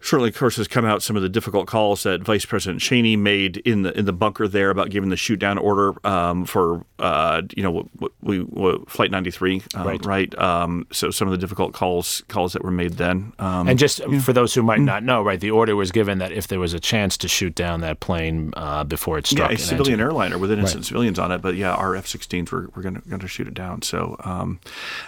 certainly, 0.00 0.28
of 0.30 0.36
course, 0.36 0.56
has 0.56 0.68
come 0.68 0.84
out 0.84 1.02
some 1.02 1.16
of 1.16 1.22
the 1.22 1.28
difficult 1.28 1.66
calls 1.66 2.02
that 2.04 2.22
Vice 2.22 2.44
President 2.44 2.80
Cheney 2.80 3.16
made 3.16 3.58
in 3.58 3.82
the 3.82 3.96
in 3.98 4.04
the 4.04 4.12
bunker 4.12 4.46
there 4.48 4.70
about 4.70 4.90
giving 4.90 5.10
the 5.10 5.16
shoot 5.16 5.38
down 5.38 5.58
order 5.58 5.94
um, 6.06 6.44
for 6.44 6.84
uh, 6.98 7.42
you 7.56 7.62
know 7.62 7.70
what, 7.70 7.86
what 7.98 8.12
we 8.20 8.38
what, 8.40 8.88
Flight 8.90 9.10
93, 9.10 9.62
uh, 9.76 9.84
Right. 9.84 10.04
right? 10.06 10.38
Um, 10.38 10.86
so 10.92 11.10
some 11.10 11.28
of 11.28 11.32
the 11.32 11.38
difficult 11.38 11.72
calls 11.72 12.22
calls 12.28 12.52
that 12.52 12.62
were 12.64 12.70
made 12.70 12.94
then. 12.94 13.32
Um, 13.38 13.68
And 13.68 13.78
just 13.78 14.02
for 14.22 14.32
those 14.32 14.54
who 14.54 14.62
Mm. 14.62 14.66
might 14.66 14.80
not 14.80 15.02
know, 15.02 15.22
right, 15.22 15.38
the 15.40 15.50
order 15.50 15.76
was 15.76 15.90
given 15.92 16.18
that 16.18 16.32
if 16.32 16.48
there 16.48 16.58
was 16.60 16.74
a 16.74 16.80
chance 16.80 17.16
to 17.18 17.28
shoot 17.28 17.54
down 17.54 17.80
that 17.80 18.00
plane 18.00 18.52
uh, 18.56 18.84
before 18.84 19.18
it 19.18 19.26
struck, 19.26 19.50
Yeah, 19.50 19.56
a 19.56 19.58
civilian 19.58 19.94
engine- 19.94 20.00
airliner 20.00 20.38
with 20.38 20.50
innocent 20.50 20.84
civilians 20.86 21.18
on 21.18 21.30
it, 21.32 21.40
but 21.42 21.54
yeah, 21.54 21.72
our 21.74 21.94
F-16s 21.96 22.50
were, 22.50 22.68
were 22.74 22.82
going 22.82 23.00
to 23.20 23.28
shoot 23.28 23.46
it 23.48 23.54
down. 23.54 23.82
So, 23.82 24.16
um, 24.24 24.60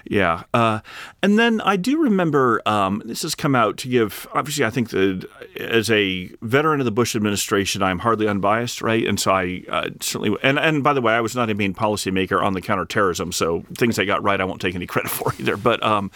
yeah, 0.09 0.45
uh, 0.55 0.81
and 1.23 1.39
then 1.39 1.61
I 1.63 1.77
do 1.77 2.01
remember 2.03 2.63
um, 2.67 3.03
this 3.05 3.23
has 3.23 3.35
come 3.35 3.55
out 3.55 3.77
to 3.79 3.89
give. 3.89 4.27
Obviously, 4.33 4.65
I 4.65 4.71
think 4.71 4.80
that 4.89 5.29
as 5.57 5.91
a 5.91 6.31
veteran 6.43 6.81
of 6.81 6.85
the 6.85 6.91
Bush 6.91 7.15
administration, 7.15 7.83
I'm 7.83 8.01
hardly 8.01 8.27
unbiased, 8.27 8.83
right? 8.83 9.07
And 9.07 9.21
so 9.21 9.33
I 9.33 9.63
uh, 9.69 9.91
certainly, 10.01 10.37
and 10.43 10.59
and 10.59 10.83
by 10.83 10.93
the 10.93 11.01
way, 11.01 11.13
I 11.13 11.21
was 11.21 11.37
not 11.37 11.51
a 11.51 11.55
main 11.55 11.75
policymaker 11.75 12.43
on 12.43 12.55
the 12.55 12.61
counterterrorism, 12.61 13.33
so 13.33 13.65
things 13.77 13.99
I 13.99 14.05
got 14.05 14.23
right, 14.23 14.41
I 14.41 14.45
won't 14.45 14.61
take 14.61 14.75
any 14.75 14.87
credit 14.87 15.11
for 15.11 15.33
either. 15.39 15.57
But 15.57 15.83
um, 15.83 16.11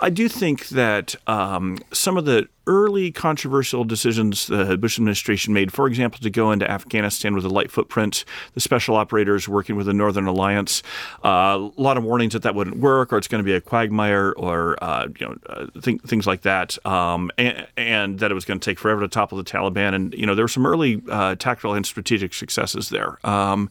I 0.00 0.10
do 0.10 0.28
think 0.28 0.68
that 0.68 1.14
um, 1.26 1.78
some 1.92 2.16
of 2.16 2.24
the 2.24 2.48
early 2.66 3.10
controversial 3.10 3.84
decisions 3.84 4.46
the 4.46 4.76
Bush 4.78 4.98
administration 4.98 5.52
made, 5.52 5.72
for 5.72 5.86
example, 5.88 6.20
to 6.20 6.30
go 6.30 6.52
into 6.52 6.70
Afghanistan 6.70 7.34
with 7.34 7.44
a 7.44 7.48
light 7.48 7.70
footprint, 7.70 8.24
the 8.54 8.60
special 8.60 8.94
operators 8.94 9.48
working 9.48 9.74
with 9.74 9.86
the 9.86 9.92
Northern 9.92 10.26
Alliance, 10.26 10.82
uh, 11.24 11.58
a 11.58 11.72
lot 11.76 11.96
of 11.96 12.04
warnings 12.04 12.32
that 12.32 12.42
that 12.42 12.54
wouldn't 12.54 12.78
work, 12.78 13.12
or 13.12 13.18
it's 13.18 13.28
going 13.28 13.42
to 13.42 13.44
be 13.44 13.54
a 13.54 13.60
quagmire, 13.60 14.32
or 14.36 14.82
uh, 14.82 15.08
you 15.18 15.26
know 15.26 15.36
uh, 15.48 15.66
th- 15.80 16.00
things 16.02 16.26
like 16.26 16.42
that, 16.42 16.84
um, 16.86 17.30
and, 17.38 17.66
and 17.76 18.09
that 18.18 18.30
it 18.30 18.34
was 18.34 18.44
going 18.44 18.58
to 18.60 18.64
take 18.64 18.78
forever 18.78 19.00
to 19.00 19.08
topple 19.08 19.38
the 19.38 19.44
Taliban. 19.44 19.94
And 19.94 20.14
you 20.14 20.26
know 20.26 20.34
there 20.34 20.44
were 20.44 20.48
some 20.48 20.66
early 20.66 21.02
uh, 21.08 21.34
tactical 21.36 21.74
and 21.74 21.86
strategic 21.86 22.34
successes 22.34 22.88
there. 22.88 23.18
Um, 23.26 23.70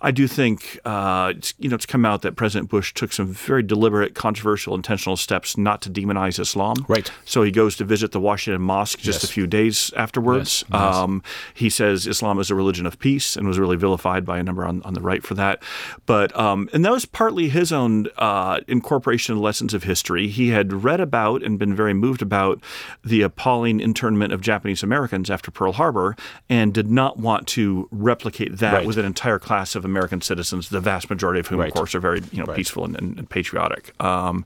I 0.00 0.10
do 0.10 0.26
think 0.26 0.78
uh, 0.84 1.32
it's, 1.36 1.54
you 1.58 1.68
know 1.68 1.74
it's 1.74 1.86
come 1.86 2.04
out 2.04 2.22
that 2.22 2.36
President 2.36 2.70
Bush 2.70 2.94
took 2.94 3.12
some 3.12 3.26
very 3.28 3.62
deliberate, 3.62 4.14
controversial, 4.14 4.74
intentional 4.74 5.16
steps 5.16 5.56
not 5.56 5.82
to 5.82 5.90
demonize 5.90 6.38
Islam. 6.38 6.84
Right. 6.88 7.10
So 7.24 7.42
he 7.42 7.50
goes 7.50 7.76
to 7.76 7.84
visit 7.84 8.12
the 8.12 8.20
Washington 8.20 8.62
Mosque 8.62 8.98
just 8.98 9.22
Yes. 9.22 9.24
a 9.24 9.32
few 9.32 9.46
days 9.46 9.92
afterwards. 9.96 10.64
Yes, 10.70 10.80
yes. 10.80 10.96
Um, 10.96 11.22
he 11.54 11.68
says 11.70 12.06
Islam 12.06 12.38
is 12.38 12.50
a 12.50 12.54
religion 12.54 12.86
of 12.86 12.98
peace 12.98 13.36
and 13.36 13.46
was 13.46 13.58
really 13.58 13.76
vilified 13.76 14.24
by 14.24 14.38
a 14.38 14.42
number 14.42 14.64
on, 14.64 14.82
on 14.82 14.94
the 14.94 15.00
right 15.00 15.22
for 15.22 15.34
that. 15.34 15.62
But 16.06 16.36
um, 16.38 16.68
and 16.72 16.84
that 16.84 16.92
was 16.92 17.04
partly 17.06 17.48
his 17.48 17.72
own 17.72 18.06
uh, 18.18 18.60
incorporation 18.68 19.34
of 19.34 19.40
lessons 19.40 19.74
of 19.74 19.82
history. 19.82 20.28
He 20.28 20.50
had 20.50 20.84
read 20.84 21.00
about 21.00 21.42
and 21.42 21.58
been 21.58 21.74
very 21.74 21.94
moved 21.94 22.22
about 22.22 22.60
the 23.04 23.22
appalling 23.22 23.79
internment 23.80 24.32
of 24.32 24.40
Japanese 24.40 24.82
Americans 24.82 25.30
after 25.30 25.50
Pearl 25.50 25.72
Harbor, 25.72 26.16
and 26.48 26.72
did 26.74 26.90
not 26.90 27.18
want 27.18 27.46
to 27.48 27.88
replicate 27.90 28.58
that 28.58 28.72
Right. 28.74 28.86
with 28.86 28.98
an 28.98 29.04
entire 29.04 29.38
class 29.38 29.74
of 29.74 29.84
American 29.84 30.20
citizens, 30.20 30.68
the 30.68 30.80
vast 30.80 31.10
majority 31.10 31.40
of 31.40 31.46
whom, 31.48 31.60
Right. 31.60 31.68
of 31.68 31.74
course, 31.74 31.94
are 31.94 32.00
very 32.00 32.20
you 32.32 32.38
know 32.38 32.44
Right. 32.46 32.56
peaceful 32.56 32.84
and, 32.84 32.96
and, 32.96 33.18
and 33.18 33.28
patriotic. 33.30 33.92
Um, 34.02 34.44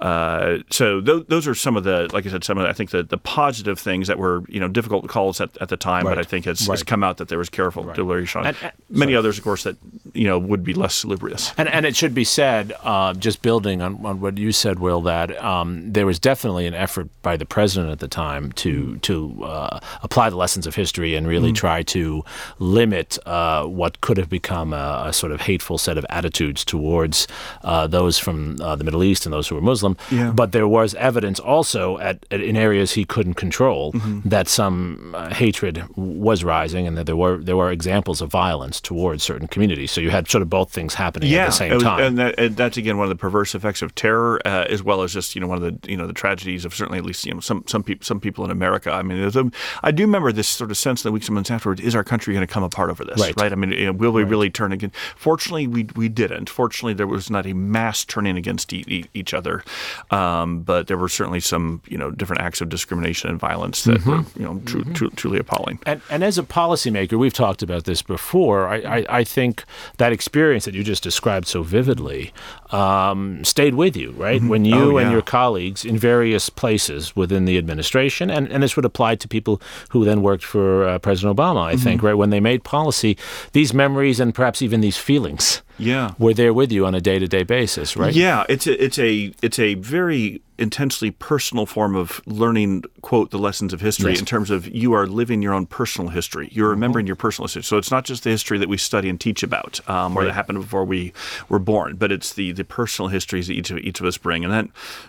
uh, 0.00 0.58
so 0.70 1.00
those, 1.00 1.24
those 1.26 1.46
are 1.48 1.54
some 1.54 1.76
of 1.76 1.84
the, 1.84 2.08
like 2.12 2.26
I 2.26 2.30
said, 2.30 2.44
some 2.44 2.58
of 2.58 2.64
the, 2.64 2.68
I 2.70 2.72
think 2.72 2.90
the, 2.90 3.02
the 3.02 3.18
positive 3.18 3.78
things 3.78 4.06
that 4.08 4.18
were 4.18 4.42
you 4.48 4.60
know 4.60 4.68
difficult 4.68 5.08
calls 5.08 5.40
at, 5.40 5.56
at 5.60 5.68
the 5.68 5.76
time, 5.76 6.04
but 6.04 6.18
I 6.18 6.22
think 6.22 6.46
it's, 6.46 6.68
it's 6.68 6.82
come 6.82 7.02
out 7.04 7.18
that 7.18 7.28
there 7.28 7.38
was 7.38 7.48
careful 7.48 7.82
deliberation. 7.84 8.46
And- 8.46 8.56
and- 8.62 8.72
Many 8.92 9.14
others, 9.14 9.38
of 9.38 9.44
course, 9.44 9.62
that 9.62 9.76
you 10.14 10.26
know 10.26 10.38
would 10.38 10.64
be 10.64 10.74
less 10.74 10.94
salubrious. 10.94 11.52
And, 11.56 11.68
and 11.68 11.86
it 11.86 11.94
should 11.96 12.14
be 12.14 12.24
said, 12.24 12.72
uh, 12.82 13.14
just 13.14 13.40
building 13.40 13.80
on, 13.80 14.04
on 14.04 14.20
what 14.20 14.36
you 14.36 14.50
said, 14.52 14.78
Will, 14.80 15.00
that 15.02 15.28
um, 15.42 15.92
there 15.92 16.06
was 16.06 16.18
definitely 16.18 16.66
an 16.66 16.74
effort 16.74 17.08
by 17.22 17.36
the 17.36 17.46
president 17.46 17.92
at 17.92 18.00
the 18.00 18.08
time 18.08 18.52
to 18.52 18.69
to 19.02 19.44
uh, 19.44 19.80
apply 20.02 20.30
the 20.30 20.36
lessons 20.36 20.66
of 20.66 20.74
history 20.74 21.14
and 21.14 21.26
really 21.26 21.52
try 21.52 21.82
to 21.82 22.24
limit 22.58 23.18
uh, 23.26 23.64
what 23.64 24.00
could 24.00 24.16
have 24.16 24.28
become 24.28 24.72
a, 24.72 25.04
a 25.06 25.12
sort 25.12 25.32
of 25.32 25.40
hateful 25.40 25.78
set 25.78 25.96
of 25.98 26.06
attitudes 26.10 26.64
towards 26.64 27.26
uh, 27.64 27.86
those 27.86 28.18
from 28.18 28.56
uh, 28.60 28.76
the 28.76 28.84
Middle 28.84 29.02
East 29.02 29.26
and 29.26 29.32
those 29.32 29.48
who 29.48 29.54
were 29.54 29.60
Muslim. 29.60 29.96
Yeah. 30.10 30.30
But 30.32 30.52
there 30.52 30.68
was 30.68 30.94
evidence 30.94 31.38
also 31.40 31.98
at, 31.98 32.24
at 32.30 32.40
in 32.40 32.56
areas 32.56 32.92
he 32.92 33.04
couldn't 33.04 33.34
control 33.34 33.92
that 34.24 34.48
some 34.48 35.14
uh, 35.14 35.32
hatred 35.34 35.84
was 35.96 36.44
rising, 36.44 36.86
and 36.86 36.96
that 36.96 37.06
there 37.06 37.16
were 37.16 37.38
there 37.38 37.56
were 37.56 37.70
examples 37.70 38.20
of 38.20 38.30
violence 38.30 38.80
towards 38.80 39.22
certain 39.22 39.48
communities. 39.48 39.90
So 39.90 40.00
you 40.00 40.10
had 40.10 40.28
sort 40.28 40.42
of 40.42 40.50
both 40.50 40.70
things 40.70 40.94
happening 40.94 41.32
at 41.34 41.46
the 41.46 41.52
same 41.52 41.74
was- 41.74 41.82
time. 41.82 42.00
and, 42.00 42.18
that, 42.18 42.38
and 42.38 42.56
that's 42.56 42.76
again 42.76 42.96
one 42.98 43.06
of 43.06 43.10
the 43.10 43.20
perverse 43.26 43.54
effects 43.54 43.82
of 43.82 43.94
terror, 43.94 44.40
uh, 44.44 44.64
as 44.68 44.82
well 44.82 45.02
as 45.02 45.12
just 45.12 45.34
you 45.34 45.40
know 45.40 45.46
one 45.46 45.62
of 45.62 45.64
the 45.64 45.90
you 45.90 45.96
know 45.96 46.06
the 46.06 46.12
tragedies 46.12 46.64
of 46.64 46.74
certainly 46.74 46.98
at 46.98 47.04
least 47.04 47.24
you 47.26 47.34
know 47.34 47.40
some 47.40 47.64
some 47.66 47.82
people 47.82 48.04
some 48.04 48.20
people 48.20 48.44
in 48.44 48.50
America. 48.50 48.59
I 48.62 49.02
mean, 49.02 49.18
a, 49.22 49.50
I 49.82 49.90
do 49.90 50.04
remember 50.04 50.32
this 50.32 50.48
sort 50.48 50.70
of 50.70 50.76
sense 50.76 51.04
in 51.04 51.08
the 51.08 51.12
weeks 51.12 51.26
and 51.28 51.34
months 51.34 51.50
afterwards: 51.50 51.80
is 51.80 51.94
our 51.94 52.04
country 52.04 52.34
going 52.34 52.46
to 52.46 52.52
come 52.52 52.62
apart 52.62 52.90
over 52.90 53.04
this? 53.04 53.18
Right. 53.36 53.52
I 53.52 53.54
mean, 53.54 53.72
you 53.72 53.86
know, 53.86 53.92
will 53.92 54.12
we 54.12 54.24
really 54.24 54.50
turn 54.50 54.72
against? 54.72 54.96
Fortunately, 55.16 55.66
we 55.66 55.86
we 55.96 56.08
didn't. 56.08 56.48
Fortunately, 56.50 56.94
there 56.94 57.06
was 57.06 57.30
not 57.30 57.46
a 57.46 57.52
mass 57.52 58.04
turning 58.04 58.36
against 58.36 58.72
e- 58.72 59.06
each 59.14 59.34
other, 59.34 59.64
um, 60.10 60.62
but 60.62 60.86
there 60.86 60.96
were 60.96 61.08
certainly 61.08 61.40
some 61.40 61.82
you 61.88 61.98
know 61.98 62.10
different 62.10 62.42
acts 62.42 62.60
of 62.60 62.68
discrimination 62.68 63.30
and 63.30 63.38
violence 63.38 63.84
that 63.84 64.04
were 64.04 64.24
you 64.36 64.44
know 64.44 64.60
tru- 64.66 64.84
tru- 64.84 65.10
truly 65.10 65.38
appalling. 65.38 65.78
And, 65.86 66.00
and 66.10 66.24
as 66.24 66.38
a 66.38 66.42
policymaker, 66.42 67.18
we've 67.18 67.32
talked 67.32 67.62
about 67.62 67.84
this 67.84 68.02
before. 68.02 68.68
I, 68.68 68.76
I, 68.98 69.06
I 69.20 69.24
think 69.24 69.64
that 69.98 70.12
experience 70.12 70.64
that 70.64 70.74
you 70.74 70.82
just 70.84 71.02
described 71.02 71.46
so 71.46 71.62
vividly 71.62 72.32
um, 72.70 73.44
stayed 73.44 73.74
with 73.74 73.96
you, 73.96 74.12
right? 74.12 74.42
When 74.42 74.64
you 74.64 74.80
Oh, 74.80 74.96
and 74.96 75.10
your 75.12 75.22
colleagues 75.22 75.84
in 75.84 75.98
various 75.98 76.48
places 76.48 77.14
within 77.14 77.44
the 77.44 77.58
administration 77.58 78.30
and 78.30 78.49
and 78.50 78.62
this 78.62 78.76
would 78.76 78.84
apply 78.84 79.16
to 79.16 79.28
people 79.28 79.60
who 79.90 80.04
then 80.04 80.22
worked 80.22 80.44
for 80.44 80.88
uh, 80.88 80.98
President 80.98 81.36
Obama, 81.36 81.64
I 81.64 81.76
think, 81.76 82.02
right? 82.02 82.14
When 82.14 82.30
they 82.30 82.40
made 82.40 82.64
policy, 82.64 83.16
these 83.52 83.72
memories 83.72 84.20
and 84.20 84.34
perhaps 84.34 84.62
even 84.62 84.80
these 84.80 84.96
feelings 84.96 85.62
Yeah. 85.80 86.14
were 86.18 86.34
there 86.34 86.52
with 86.54 86.70
you 86.72 86.86
on 86.86 86.94
a 86.94 87.00
day 87.00 87.18
to 87.18 87.26
day 87.26 87.42
basis, 87.42 87.96
right? 87.96 88.14
Yeah, 88.14 88.44
it's 88.48 88.66
a, 88.66 88.82
it's 88.84 88.98
a 88.98 89.32
it's 89.42 89.58
a 89.58 89.74
very 89.74 90.42
intensely 90.58 91.10
personal 91.10 91.64
form 91.64 91.96
of 91.96 92.20
learning 92.26 92.84
quote 93.00 93.30
the 93.30 93.38
lessons 93.38 93.72
of 93.72 93.80
history 93.80 94.10
Yes. 94.10 94.20
in 94.20 94.26
terms 94.26 94.50
of 94.50 94.68
you 94.68 94.92
are 94.92 95.06
living 95.06 95.40
your 95.40 95.54
own 95.54 95.64
personal 95.64 96.10
history. 96.10 96.50
You're 96.52 96.68
remembering 96.68 97.06
your 97.06 97.16
personal 97.16 97.46
history. 97.46 97.62
So 97.62 97.78
it's 97.78 97.90
not 97.90 98.04
just 98.04 98.24
the 98.24 98.30
history 98.30 98.58
that 98.58 98.68
we 98.68 98.76
study 98.76 99.08
and 99.08 99.18
teach 99.18 99.42
about 99.42 99.80
um, 99.88 100.14
or 100.18 100.24
that 100.26 100.34
happened 100.34 100.60
before 100.60 100.84
we 100.84 101.14
were 101.48 101.58
born 101.58 101.96
but 101.96 102.12
it's 102.12 102.34
the 102.34 102.52
the 102.52 102.64
personal 102.64 103.08
histories 103.08 103.46
that 103.46 103.54
each 103.54 103.70
of 103.70 103.78
each 103.78 104.00
of 104.00 104.06
us 104.06 104.18
bring. 104.18 104.44
And 104.44 104.52
that 104.52 104.68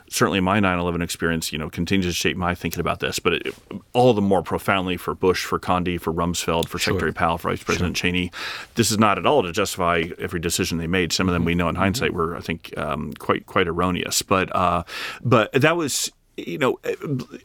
certainly 0.09 0.39
my 0.39 0.61
9-11 0.61 1.03
experience 1.03 1.51
you 1.51 1.57
know 1.59 1.69
continues 1.69 2.05
to 2.05 2.13
shape 2.13 2.37
my 2.37 2.55
thinking 2.55 2.79
about 2.79 3.01
this 3.01 3.19
but 3.19 3.33
it, 3.33 3.53
all 3.91 4.13
the 4.13 4.21
more 4.21 4.41
profoundly 4.43 4.95
for 4.95 5.13
bush 5.13 5.43
for 5.43 5.59
condi 5.59 5.99
for 5.99 6.13
rumsfeld 6.13 6.69
for 6.69 6.79
secretary 6.79 7.11
powell 7.11 7.37
for 7.37 7.49
vice 7.49 7.61
president 7.61 7.97
cheney. 7.97 8.31
This 8.75 8.89
is 8.89 8.97
not 8.97 9.17
at 9.17 9.25
all 9.25 9.43
to 9.43 9.51
justify 9.51 10.03
every 10.17 10.39
decision 10.39 10.60
they 10.69 10.87
made. 10.87 11.13
Some 11.13 11.27
of 11.27 11.33
them 11.33 11.41
mm-hmm. 11.41 11.47
we 11.47 11.55
know 11.55 11.69
in 11.69 11.75
mm-hmm. 11.75 11.83
hindsight 11.83 12.13
were 12.13 12.35
i 12.35 12.39
think 12.39 12.77
um, 12.77 13.13
quite 13.13 13.45
quite 13.45 13.67
erroneous. 13.67 14.21
But 14.21 14.55
uh, 14.55 14.83
but 15.23 15.51
that 15.53 15.77
was 15.77 16.11
you 16.37 16.57
know, 16.57 16.79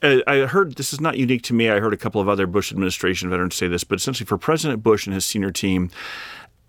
I 0.03 0.23
I 0.27 0.37
heard 0.47 0.77
this 0.77 0.93
is 0.93 1.01
not 1.01 1.17
unique 1.19 1.43
to 1.43 1.55
me. 1.55 1.71
I 1.71 1.81
heard 1.81 1.93
a 1.93 1.97
couple 1.97 2.21
of 2.21 2.29
other 2.29 2.47
Bush 2.47 2.73
administration 2.73 3.29
veterans 3.29 3.55
say 3.55 3.69
this, 3.69 3.85
but 3.85 3.97
essentially 3.97 4.27
for 4.27 4.39
President 4.39 4.83
Bush 4.83 5.07
and 5.07 5.15
his 5.15 5.25
senior 5.25 5.51
team, 5.51 5.91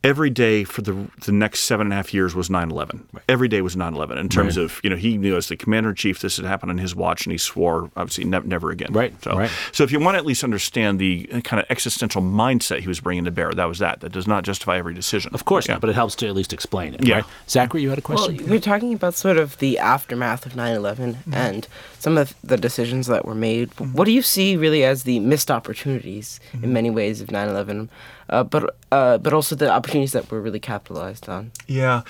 every 0.04 0.30
day 0.30 0.64
for 0.64 0.82
the 0.82 0.96
the 1.26 1.32
next 1.32 1.62
seven 1.62 1.88
and 1.88 1.94
a 1.94 1.96
half 1.96 2.14
years 2.14 2.34
was 2.36 2.50
9/11. 2.50 3.02
Every 3.28 3.48
day 3.48 3.62
was 3.62 3.76
9/11 3.76 4.18
in 4.18 4.30
terms 4.30 4.56
of 4.58 4.80
you 4.84 4.90
know 4.90 4.96
he 4.96 5.18
knew 5.18 5.36
as 5.36 5.48
the 5.48 5.58
commander 5.58 5.90
in 5.90 5.96
chief 5.96 6.20
this 6.22 6.38
had 6.38 6.46
happened 6.46 6.72
on 6.72 6.78
his 6.78 6.96
watch, 6.96 7.26
and 7.26 7.32
he 7.32 7.38
swore 7.38 7.90
obviously 7.98 8.24
ne- 8.24 8.40
never 8.46 8.70
again. 8.72 8.90
Right, 8.94 9.14
So 9.24 9.38
right. 9.38 9.50
so 9.72 9.84
if 9.84 9.92
you 9.92 10.00
want 10.00 10.16
to 10.16 10.20
at 10.20 10.26
least 10.26 10.44
understand 10.44 11.00
the 11.00 11.28
uh, 11.34 11.42
kind 11.42 11.60
of 11.60 11.66
existential 11.70 12.22
mindset 12.22 12.80
he 12.82 12.88
was 12.88 13.00
bringing 13.00 13.26
to 13.26 13.32
bear, 13.32 13.52
that 13.54 13.66
was 13.66 13.80
that. 13.80 14.00
That 14.02 14.12
does 14.12 14.28
not 14.28 14.44
justify 14.44 14.78
every 14.78 14.94
decision. 14.94 15.32
Of 15.34 15.46
course 15.46 15.68
Yeah. 15.68 15.74
not, 15.76 15.82
but 15.82 15.90
it 15.90 15.96
helps 15.96 16.16
to 16.16 16.28
at 16.28 16.36
least 16.36 16.54
explain 16.54 16.94
it, 16.94 17.06
Yeah. 17.06 17.16
right? 17.16 17.26
Zachary, 17.50 17.82
you 17.82 17.90
had 17.90 17.98
a 18.00 18.04
Well, 18.08 18.18
question? 18.28 18.48
we're 18.50 18.60
talking 18.60 18.94
about 18.94 19.16
sort 19.16 19.38
of 19.38 19.58
the 19.58 19.80
aftermath 19.80 20.46
of 20.46 20.56
9 20.56 20.76
11 20.76 21.18
and 21.32 21.68
some 22.00 22.18
of 22.18 22.34
the 22.44 22.58
decisions 22.58 23.08
that 23.08 23.26
were 23.26 23.36
made. 23.36 23.70
What 23.80 24.06
do 24.06 24.12
you 24.12 24.22
see 24.22 24.56
really 24.56 24.84
as 24.84 25.04
the 25.04 25.20
missed 25.20 25.50
opportunities 25.52 26.40
in 26.62 26.72
many 26.72 26.90
ways 26.90 27.20
of 27.22 27.32
9 27.32 27.50
11, 27.50 27.90
uh, 28.30 28.44
but, 28.44 28.76
uh, 28.92 29.18
but 29.18 29.34
also 29.34 29.56
the 29.56 29.70
opportunities 29.70 30.12
that 30.12 30.30
were 30.30 30.42
really 30.42 30.60
capitalized 30.60 31.30
on? 31.30 31.52
Yeah. 31.68 32.02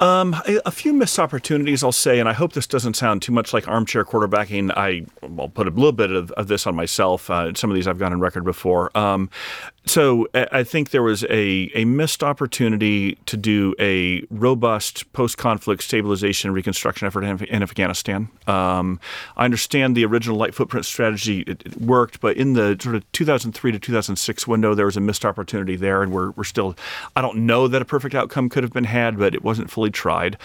Um, 0.00 0.34
a, 0.46 0.60
a 0.66 0.70
few 0.70 0.92
missed 0.92 1.18
opportunities, 1.18 1.82
I'll 1.82 1.92
say, 1.92 2.20
and 2.20 2.28
I 2.28 2.32
hope 2.32 2.52
this 2.52 2.66
doesn't 2.66 2.94
sound 2.94 3.22
too 3.22 3.32
much 3.32 3.52
like 3.52 3.66
armchair 3.66 4.04
quarterbacking. 4.04 4.72
I, 4.76 5.06
will 5.26 5.48
put 5.48 5.66
a 5.66 5.70
little 5.70 5.92
bit 5.92 6.10
of, 6.10 6.30
of 6.32 6.48
this 6.48 6.66
on 6.66 6.76
myself. 6.76 7.30
Uh, 7.30 7.54
some 7.54 7.70
of 7.70 7.74
these 7.74 7.88
I've 7.88 7.98
gone 7.98 8.12
on 8.12 8.20
record 8.20 8.44
before. 8.44 8.96
Um, 8.96 9.30
so 9.86 10.26
I 10.34 10.64
think 10.64 10.90
there 10.90 11.02
was 11.02 11.22
a, 11.24 11.70
a 11.74 11.84
missed 11.84 12.24
opportunity 12.24 13.14
to 13.26 13.36
do 13.36 13.74
a 13.78 14.24
robust 14.30 15.10
post 15.12 15.38
conflict 15.38 15.82
stabilization 15.82 16.48
and 16.48 16.56
reconstruction 16.56 17.06
effort 17.06 17.22
in, 17.22 17.44
in 17.44 17.62
Afghanistan. 17.62 18.28
Um, 18.48 18.98
I 19.36 19.44
understand 19.44 19.96
the 19.96 20.04
original 20.04 20.36
light 20.36 20.56
footprint 20.56 20.86
strategy 20.86 21.42
it, 21.42 21.62
it 21.64 21.80
worked, 21.80 22.20
but 22.20 22.36
in 22.36 22.54
the 22.54 22.76
sort 22.80 22.96
of 22.96 23.10
2003 23.12 23.72
to 23.72 23.78
2006 23.78 24.48
window, 24.48 24.74
there 24.74 24.86
was 24.86 24.96
a 24.96 25.00
missed 25.00 25.24
opportunity 25.24 25.45
there, 25.46 26.02
and 26.02 26.12
we're, 26.12 26.30
we're 26.32 26.44
still. 26.44 26.76
I 27.14 27.22
don't 27.22 27.46
know 27.46 27.68
that 27.68 27.82
a 27.82 27.84
perfect 27.84 28.14
outcome 28.14 28.48
could 28.48 28.62
have 28.62 28.72
been 28.72 28.84
had, 28.84 29.18
but 29.18 29.34
it 29.34 29.42
wasn't 29.42 29.70
fully 29.70 29.90
tried. 29.90 30.36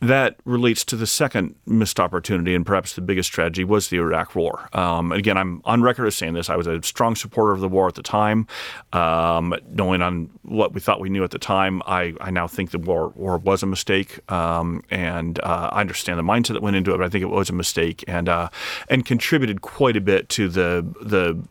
That 0.00 0.36
relates 0.44 0.84
to 0.86 0.96
the 0.96 1.06
second 1.06 1.54
missed 1.66 1.98
opportunity, 1.98 2.54
and 2.54 2.66
perhaps 2.66 2.94
the 2.94 3.00
biggest 3.00 3.32
tragedy 3.32 3.64
was 3.64 3.88
the 3.88 3.96
Iraq 3.96 4.34
War. 4.34 4.68
Um, 4.72 5.10
again, 5.12 5.38
I'm 5.38 5.62
on 5.64 5.82
record 5.82 6.06
as 6.06 6.14
saying 6.14 6.34
this. 6.34 6.50
I 6.50 6.56
was 6.56 6.66
a 6.66 6.82
strong 6.82 7.16
supporter 7.16 7.52
of 7.52 7.60
the 7.60 7.68
war 7.68 7.88
at 7.88 7.94
the 7.94 8.02
time. 8.02 8.46
Um, 8.92 9.54
knowing 9.70 10.02
on 10.02 10.30
what 10.42 10.74
we 10.74 10.80
thought 10.80 11.00
we 11.00 11.08
knew 11.08 11.24
at 11.24 11.30
the 11.30 11.38
time, 11.38 11.82
I, 11.86 12.14
I 12.20 12.30
now 12.30 12.46
think 12.46 12.72
the 12.72 12.78
war, 12.78 13.08
war 13.16 13.38
was 13.38 13.62
a 13.62 13.66
mistake, 13.66 14.20
um, 14.30 14.82
and 14.90 15.38
uh, 15.40 15.70
I 15.72 15.80
understand 15.80 16.18
the 16.18 16.22
mindset 16.22 16.54
that 16.54 16.62
went 16.62 16.76
into 16.76 16.92
it. 16.92 16.98
But 16.98 17.06
I 17.06 17.08
think 17.08 17.22
it 17.22 17.30
was 17.30 17.48
a 17.48 17.54
mistake, 17.54 18.04
and 18.06 18.28
uh, 18.28 18.50
and 18.88 19.04
contributed 19.06 19.62
quite 19.62 19.96
a 19.96 20.00
bit 20.00 20.28
to 20.30 20.48
the 20.48 20.86
the 21.00 21.42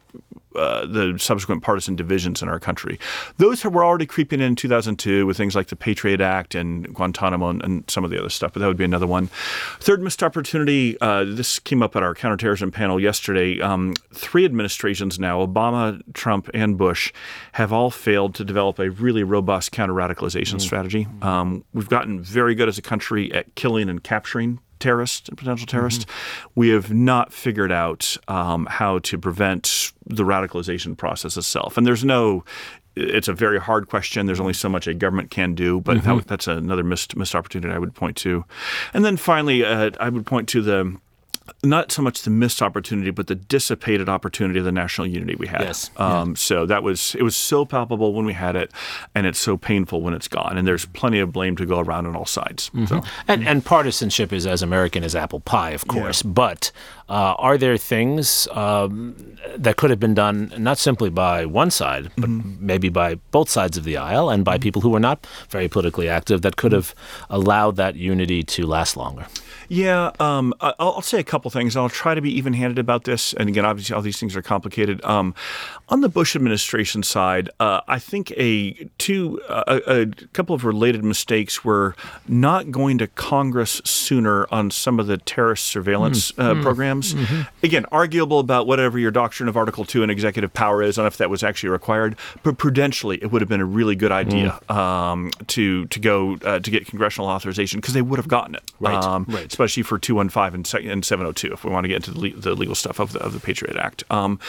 uh, 0.58 0.86
the 0.86 1.18
subsequent 1.18 1.64
partisan 1.64 1.96
divisions 1.96 2.42
in 2.42 2.50
our 2.50 2.60
country. 2.60 3.00
Those 3.38 3.64
were 3.64 3.86
already 3.86 4.06
creeping 4.06 4.42
in 4.42 4.56
2002 4.56 5.26
with 5.26 5.38
things 5.38 5.56
like 5.56 5.68
the 5.68 5.76
Patriot 5.76 6.22
Act 6.22 6.56
and 6.56 6.94
Guantanamo 6.94 7.50
and, 7.50 7.64
and 7.64 7.90
some 7.90 8.04
of 8.04 8.12
the 8.12 8.20
other 8.20 8.30
stuff, 8.30 8.54
but 8.54 8.60
that 8.60 8.68
would 8.68 8.78
be 8.78 8.84
another 8.84 9.08
one. 9.08 9.28
Third 9.80 10.02
missed 10.02 10.24
opportunity 10.24 11.00
uh, 11.01 11.24
this 11.24 11.60
came 11.60 11.82
up 11.82 11.96
at 11.96 12.03
our 12.03 12.16
counterterrorism 12.16 12.72
panel 12.72 13.00
yesterday. 13.00 13.60
Um, 13.62 13.94
three 14.14 14.46
administrations 14.46 15.20
now, 15.20 15.46
Obama, 15.46 16.01
Trump, 16.14 16.50
and 16.53 16.77
Bush, 16.77 17.14
have 17.53 17.72
all 17.72 17.92
failed 17.92 18.36
to 18.36 18.46
develop 18.46 18.79
a 18.79 18.90
really 18.90 19.24
robust 19.24 19.72
counter 19.72 19.94
radicalization 19.94 20.60
strategy. 20.62 21.08
Um, 21.22 21.64
we've 21.74 21.90
gotten 21.90 22.22
very 22.22 22.56
good 22.56 22.68
as 22.68 22.77
a 22.77 22.82
country 22.82 23.34
at 23.34 23.56
killing 23.56 23.90
and 23.90 24.03
capturing 24.03 24.60
terrorists 24.86 25.28
and 25.30 25.38
potential 25.38 25.66
terrorists. 25.66 26.06
We 26.54 26.70
have 26.70 26.94
not 26.94 27.34
figured 27.34 27.72
out 27.72 28.18
um, 28.28 28.68
how 28.70 29.00
to 29.00 29.18
prevent 29.18 29.92
the 30.06 30.24
radicalization 30.24 30.96
process 30.96 31.38
itself. 31.38 31.76
And 31.78 31.88
there's 31.88 32.06
no, 32.06 32.46
it's 32.96 33.28
a 33.28 33.34
very 33.34 33.60
hard 33.60 33.90
question. 33.90 34.28
There's 34.28 34.40
only 34.40 34.54
so 34.54 34.70
much 34.70 34.88
a 34.88 34.94
government 34.94 35.32
can 35.32 35.56
do, 35.56 35.82
but 35.82 36.04
that, 36.04 36.28
that's 36.28 36.48
another 36.48 36.84
missed, 36.84 37.16
missed 37.16 37.34
opportunity 37.34 37.74
I 37.74 37.80
would 37.80 37.96
point 37.96 38.16
to. 38.18 38.46
And 38.94 39.04
then 39.04 39.18
finally, 39.18 39.66
uh, 39.66 39.90
I 40.00 40.10
would 40.10 40.26
point 40.28 40.48
to 40.50 40.62
the 40.62 40.96
not 41.66 41.92
so 41.92 42.01
much 42.01 42.22
the 42.22 42.30
missed 42.30 42.62
opportunity, 42.62 43.12
but 43.12 43.28
the 43.28 43.36
dissipated 43.36 44.10
opportunity 44.10 44.60
of 44.60 44.66
the 44.66 44.72
national 44.72 45.08
unity 45.08 45.36
we 45.36 45.48
had. 45.48 45.62
Yes. 45.62 45.92
Um, 45.98 46.36
So 46.36 46.66
that 46.66 46.84
was 46.84 47.16
it 47.16 47.24
was 47.24 47.36
so 47.36 47.66
palpable 47.66 48.14
when 48.14 48.25
we 48.25 48.34
had 48.34 48.56
it, 48.56 48.72
and 49.14 49.25
it's 49.25 49.40
so 49.40 49.58
painful 49.58 50.01
when 50.01 50.14
it's 50.14 50.28
gone. 50.28 50.58
And 50.58 50.68
there's 50.68 50.86
plenty 50.86 51.20
of 51.20 51.32
blame 51.32 51.56
to 51.58 51.66
go 51.66 51.80
around 51.80 52.06
on 52.06 52.16
all 52.16 52.25
sides. 52.25 52.72
So 52.88 53.04
And, 53.28 53.48
and 53.48 53.66
partisanship 53.66 54.32
is 54.32 54.46
as 54.46 54.62
American 54.62 55.04
as 55.04 55.16
apple 55.16 55.40
pie, 55.40 55.72
of 55.72 55.88
course. 55.88 56.22
But 56.22 56.72
uh, 57.10 57.36
are 57.38 57.58
there 57.58 57.78
things 57.78 58.48
um, 58.51 59.16
that 59.56 59.78
could 59.78 59.90
have 59.90 60.00
been 60.00 60.14
done 60.16 60.51
not 60.58 60.78
simply 60.78 61.10
by 61.10 61.46
one 61.46 61.72
side, 61.72 62.12
but 62.18 62.30
maybe 62.30 62.90
by 62.90 63.16
both 63.32 63.50
sides 63.50 63.78
of 63.78 63.84
the 63.84 63.98
aisle 63.98 64.30
and 64.30 64.44
by 64.44 64.58
people 64.58 64.82
who 64.82 64.90
were 64.90 65.00
not 65.00 65.28
very 65.50 65.68
politically 65.68 66.10
active 66.10 66.42
that 66.42 66.56
could 66.56 66.72
have 66.72 66.96
allowed 67.30 67.75
that 67.75 67.96
unity 67.96 68.44
to 68.44 68.66
last 68.66 68.98
longer? 68.98 69.28
Yeah, 69.68 70.12
um, 70.20 70.54
I'll 70.62 71.01
say 71.01 71.20
a 71.20 71.24
couple 71.24 71.50
things. 71.55 71.75
I'll 71.75 71.89
try 71.89 72.13
to 72.13 72.22
be 72.22 72.31
even-handed 72.37 72.77
about 72.77 73.05
this. 73.05 73.33
And 73.33 73.50
again, 73.50 73.65
obviously, 73.65 73.96
all 73.96 74.01
these 74.03 74.20
things 74.20 74.35
are 74.35 74.41
complicated. 74.44 75.03
Um, 75.03 75.33
on 75.89 76.01
the 76.01 76.09
Bush 76.09 76.35
administration 76.35 77.01
side, 77.03 77.50
uh, 77.59 77.81
I 77.87 77.98
think 78.00 78.31
a 78.37 78.74
two 79.00 79.41
uh, 79.50 79.79
a, 79.87 80.05
couple 80.33 80.53
of 80.55 80.65
related 80.65 81.03
mistakes 81.03 81.63
were 81.63 81.96
not 82.27 82.70
going 82.72 82.98
to 83.00 83.07
Congress 83.07 83.81
sooner 83.85 84.48
on 84.51 84.70
some 84.72 85.00
of 85.00 85.07
the 85.07 85.18
terrorist 85.18 85.65
surveillance 85.65 86.31
uh, 86.37 86.55
programs. 86.61 87.15
Again, 87.63 87.85
arguable 87.91 88.39
about 88.39 88.68
whatever 88.68 89.00
your 89.00 89.11
doctrine 89.11 89.48
of 89.50 89.55
Article 89.57 89.85
Two 89.85 90.01
and 90.03 90.11
executive 90.11 90.53
power 90.53 90.81
is, 90.83 90.98
on 91.00 91.05
if 91.05 91.18
that 91.18 91.29
was 91.29 91.44
actually 91.44 91.70
required. 91.70 92.15
But 92.44 92.57
prudentially, 92.57 93.18
it 93.22 93.31
would 93.31 93.41
have 93.41 93.50
been 93.50 93.61
a 93.61 93.65
really 93.65 93.96
good 93.96 94.11
idea 94.11 94.59
um, 94.70 95.31
to 95.48 95.85
to 95.85 96.00
go 96.00 96.37
uh, 96.44 96.59
to 96.59 96.72
get 96.72 96.87
congressional 96.87 97.29
authorization 97.29 97.79
because 97.79 97.94
they 97.94 98.01
would 98.01 98.18
have 98.18 98.27
gotten 98.27 98.55
it. 98.55 98.63
Right, 98.79 98.96
Um, 99.03 99.25
right. 99.29 99.46
especially 99.46 99.83
for 99.83 99.98
215 100.00 100.53
and, 100.55 100.68
se- 100.68 100.87
and 100.87 101.05
702, 101.36 101.54
if 101.54 101.64
we 101.64 101.72
want 101.72 101.84
to 101.84 101.88
get 101.88 102.08
into 102.08 102.40
the 102.40 102.56
legal 102.56 102.76
stuff 102.76 103.00
of 103.00 103.14
the, 103.14 103.20
of 103.20 103.34
the 103.34 103.40
Patriot 103.40 103.78
Act. 103.78 104.04
Um, 104.10 104.40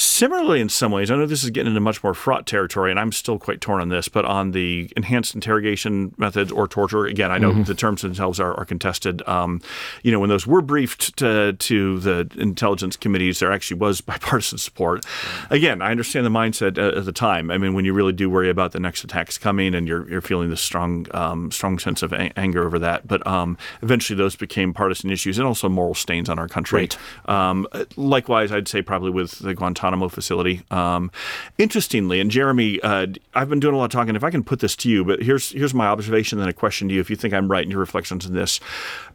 similarly, 0.00 0.60
in 0.60 0.68
some 0.68 0.92
ways, 0.92 1.10
I 1.10 1.16
know 1.16 1.26
this 1.26 1.42
is 1.42 1.50
getting 1.50 1.68
into 1.70 1.80
much 1.80 2.04
more 2.04 2.14
fraught 2.14 2.46
territory, 2.46 2.90
and 2.92 3.00
I'm 3.00 3.10
still 3.10 3.36
quite 3.38 3.60
torn 3.60 3.80
on 3.80 3.88
this, 3.88 4.08
but 4.08 4.24
on 4.24 4.52
the 4.52 4.88
enhanced 4.96 5.34
interrogation 5.34 6.14
methods 6.16 6.52
or 6.52 6.68
torture, 6.68 7.04
again, 7.06 7.30
I 7.32 7.38
know 7.38 7.48
Mm-hmm. 7.48 7.62
the 7.62 7.74
terms 7.74 8.02
themselves 8.02 8.38
are, 8.38 8.52
are 8.54 8.64
contested. 8.66 9.26
Um, 9.26 9.60
you 10.02 10.12
know, 10.12 10.20
when 10.20 10.28
those 10.28 10.46
were 10.46 10.60
briefed 10.60 11.16
to, 11.16 11.54
to 11.54 11.98
the 11.98 12.30
intelligence 12.36 12.94
committees, 12.94 13.38
there 13.40 13.50
actually 13.50 13.80
was 13.80 14.00
bipartisan 14.08 14.58
support. 14.58 15.04
Again, 15.50 15.80
I 15.82 15.90
understand 15.90 16.26
the 16.26 16.30
mindset 16.30 16.76
at, 16.78 16.94
at 16.94 17.04
the 17.06 17.12
time. 17.12 17.50
I 17.50 17.56
mean, 17.58 17.72
when 17.74 17.84
you 17.86 17.92
really 17.94 18.12
do 18.12 18.28
worry 18.28 18.50
about 18.50 18.72
the 18.72 18.80
next 18.80 19.02
attacks 19.02 19.38
coming 19.38 19.74
and 19.74 19.88
you're, 19.88 20.08
you're 20.10 20.20
feeling 20.20 20.50
this 20.50 20.60
strong, 20.60 21.06
um, 21.12 21.50
strong 21.50 21.78
sense 21.78 22.02
of 22.02 22.12
a- 22.12 22.38
anger 22.38 22.64
over 22.66 22.78
that, 22.78 23.08
but 23.08 23.26
um, 23.26 23.56
eventually 23.82 24.16
those 24.16 24.36
became 24.36 24.72
partisan 24.74 25.10
issues 25.10 25.38
and 25.38 25.46
also 25.46 25.68
moral 25.68 25.94
stains 25.94 26.28
on 26.28 26.38
our 26.38 26.48
country. 26.48 26.82
Right. 26.82 26.98
Um, 27.28 27.66
likewise, 27.96 28.52
I'd 28.52 28.68
say 28.68 28.82
probably 28.82 29.10
with 29.10 29.38
the 29.38 29.54
Guantanamo 29.54 29.87
facility. 30.08 30.62
Um, 30.70 31.10
interestingly, 31.56 32.20
and 32.20 32.30
Jeremi, 32.30 32.78
uh, 32.82 33.06
I've 33.34 33.48
been 33.48 33.60
doing 33.60 33.74
a 33.74 33.78
lot 33.78 33.86
of 33.86 33.90
talking. 33.90 34.16
If 34.16 34.24
I 34.24 34.30
can 34.30 34.44
put 34.44 34.60
this 34.60 34.76
to 34.76 34.90
you, 34.90 35.04
but 35.04 35.22
here's 35.22 35.52
here's 35.52 35.74
my 35.74 35.86
observation 35.86 36.38
and 36.40 36.48
a 36.48 36.52
question 36.52 36.88
to 36.88 36.94
you. 36.94 37.00
If 37.00 37.10
you 37.10 37.16
think 37.16 37.34
I'm 37.34 37.50
right 37.50 37.64
in 37.64 37.70
your 37.70 37.80
reflections 37.80 38.26
on 38.26 38.34
this, 38.34 38.60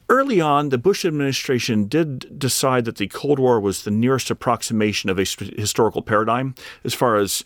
early 0.09 0.41
on, 0.41 0.69
the 0.69 0.77
Bush 0.77 1.05
administration 1.05 1.87
did 1.87 2.39
decide 2.39 2.85
that 2.85 2.97
the 2.97 3.07
Cold 3.07 3.39
War 3.39 3.59
was 3.59 3.83
the 3.83 3.91
nearest 3.91 4.31
approximation 4.31 5.09
of 5.09 5.19
a 5.19 5.25
st- 5.25 5.57
historical 5.59 6.01
paradigm 6.01 6.55
as 6.83 6.93
far 6.93 7.15
as 7.15 7.43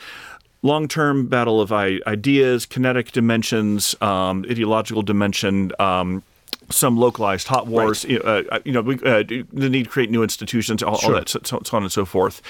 long-term 0.63 1.27
battle 1.27 1.61
of 1.61 1.71
ideas, 1.71 2.65
kinetic 2.65 3.11
dimensions, 3.11 3.95
um, 4.01 4.45
ideological 4.49 5.01
dimension. 5.01 5.71
Um, 5.79 6.23
some 6.69 6.97
localized 6.97 7.47
hot 7.47 7.67
wars, 7.67 8.05
right. 8.05 8.21
uh, 8.51 8.59
you 8.65 8.71
know, 8.71 8.81
we, 8.81 8.95
uh, 8.95 9.23
the 9.23 9.69
need 9.69 9.85
to 9.85 9.89
create 9.89 10.09
new 10.09 10.23
institutions, 10.23 10.83
all, 10.83 10.97
sure. 10.97 11.13
all 11.13 11.19
that, 11.19 11.29
so, 11.29 11.39
so, 11.41 11.77
on 11.77 11.83
and 11.83 11.91
so 11.91 12.05
forth. 12.05 12.41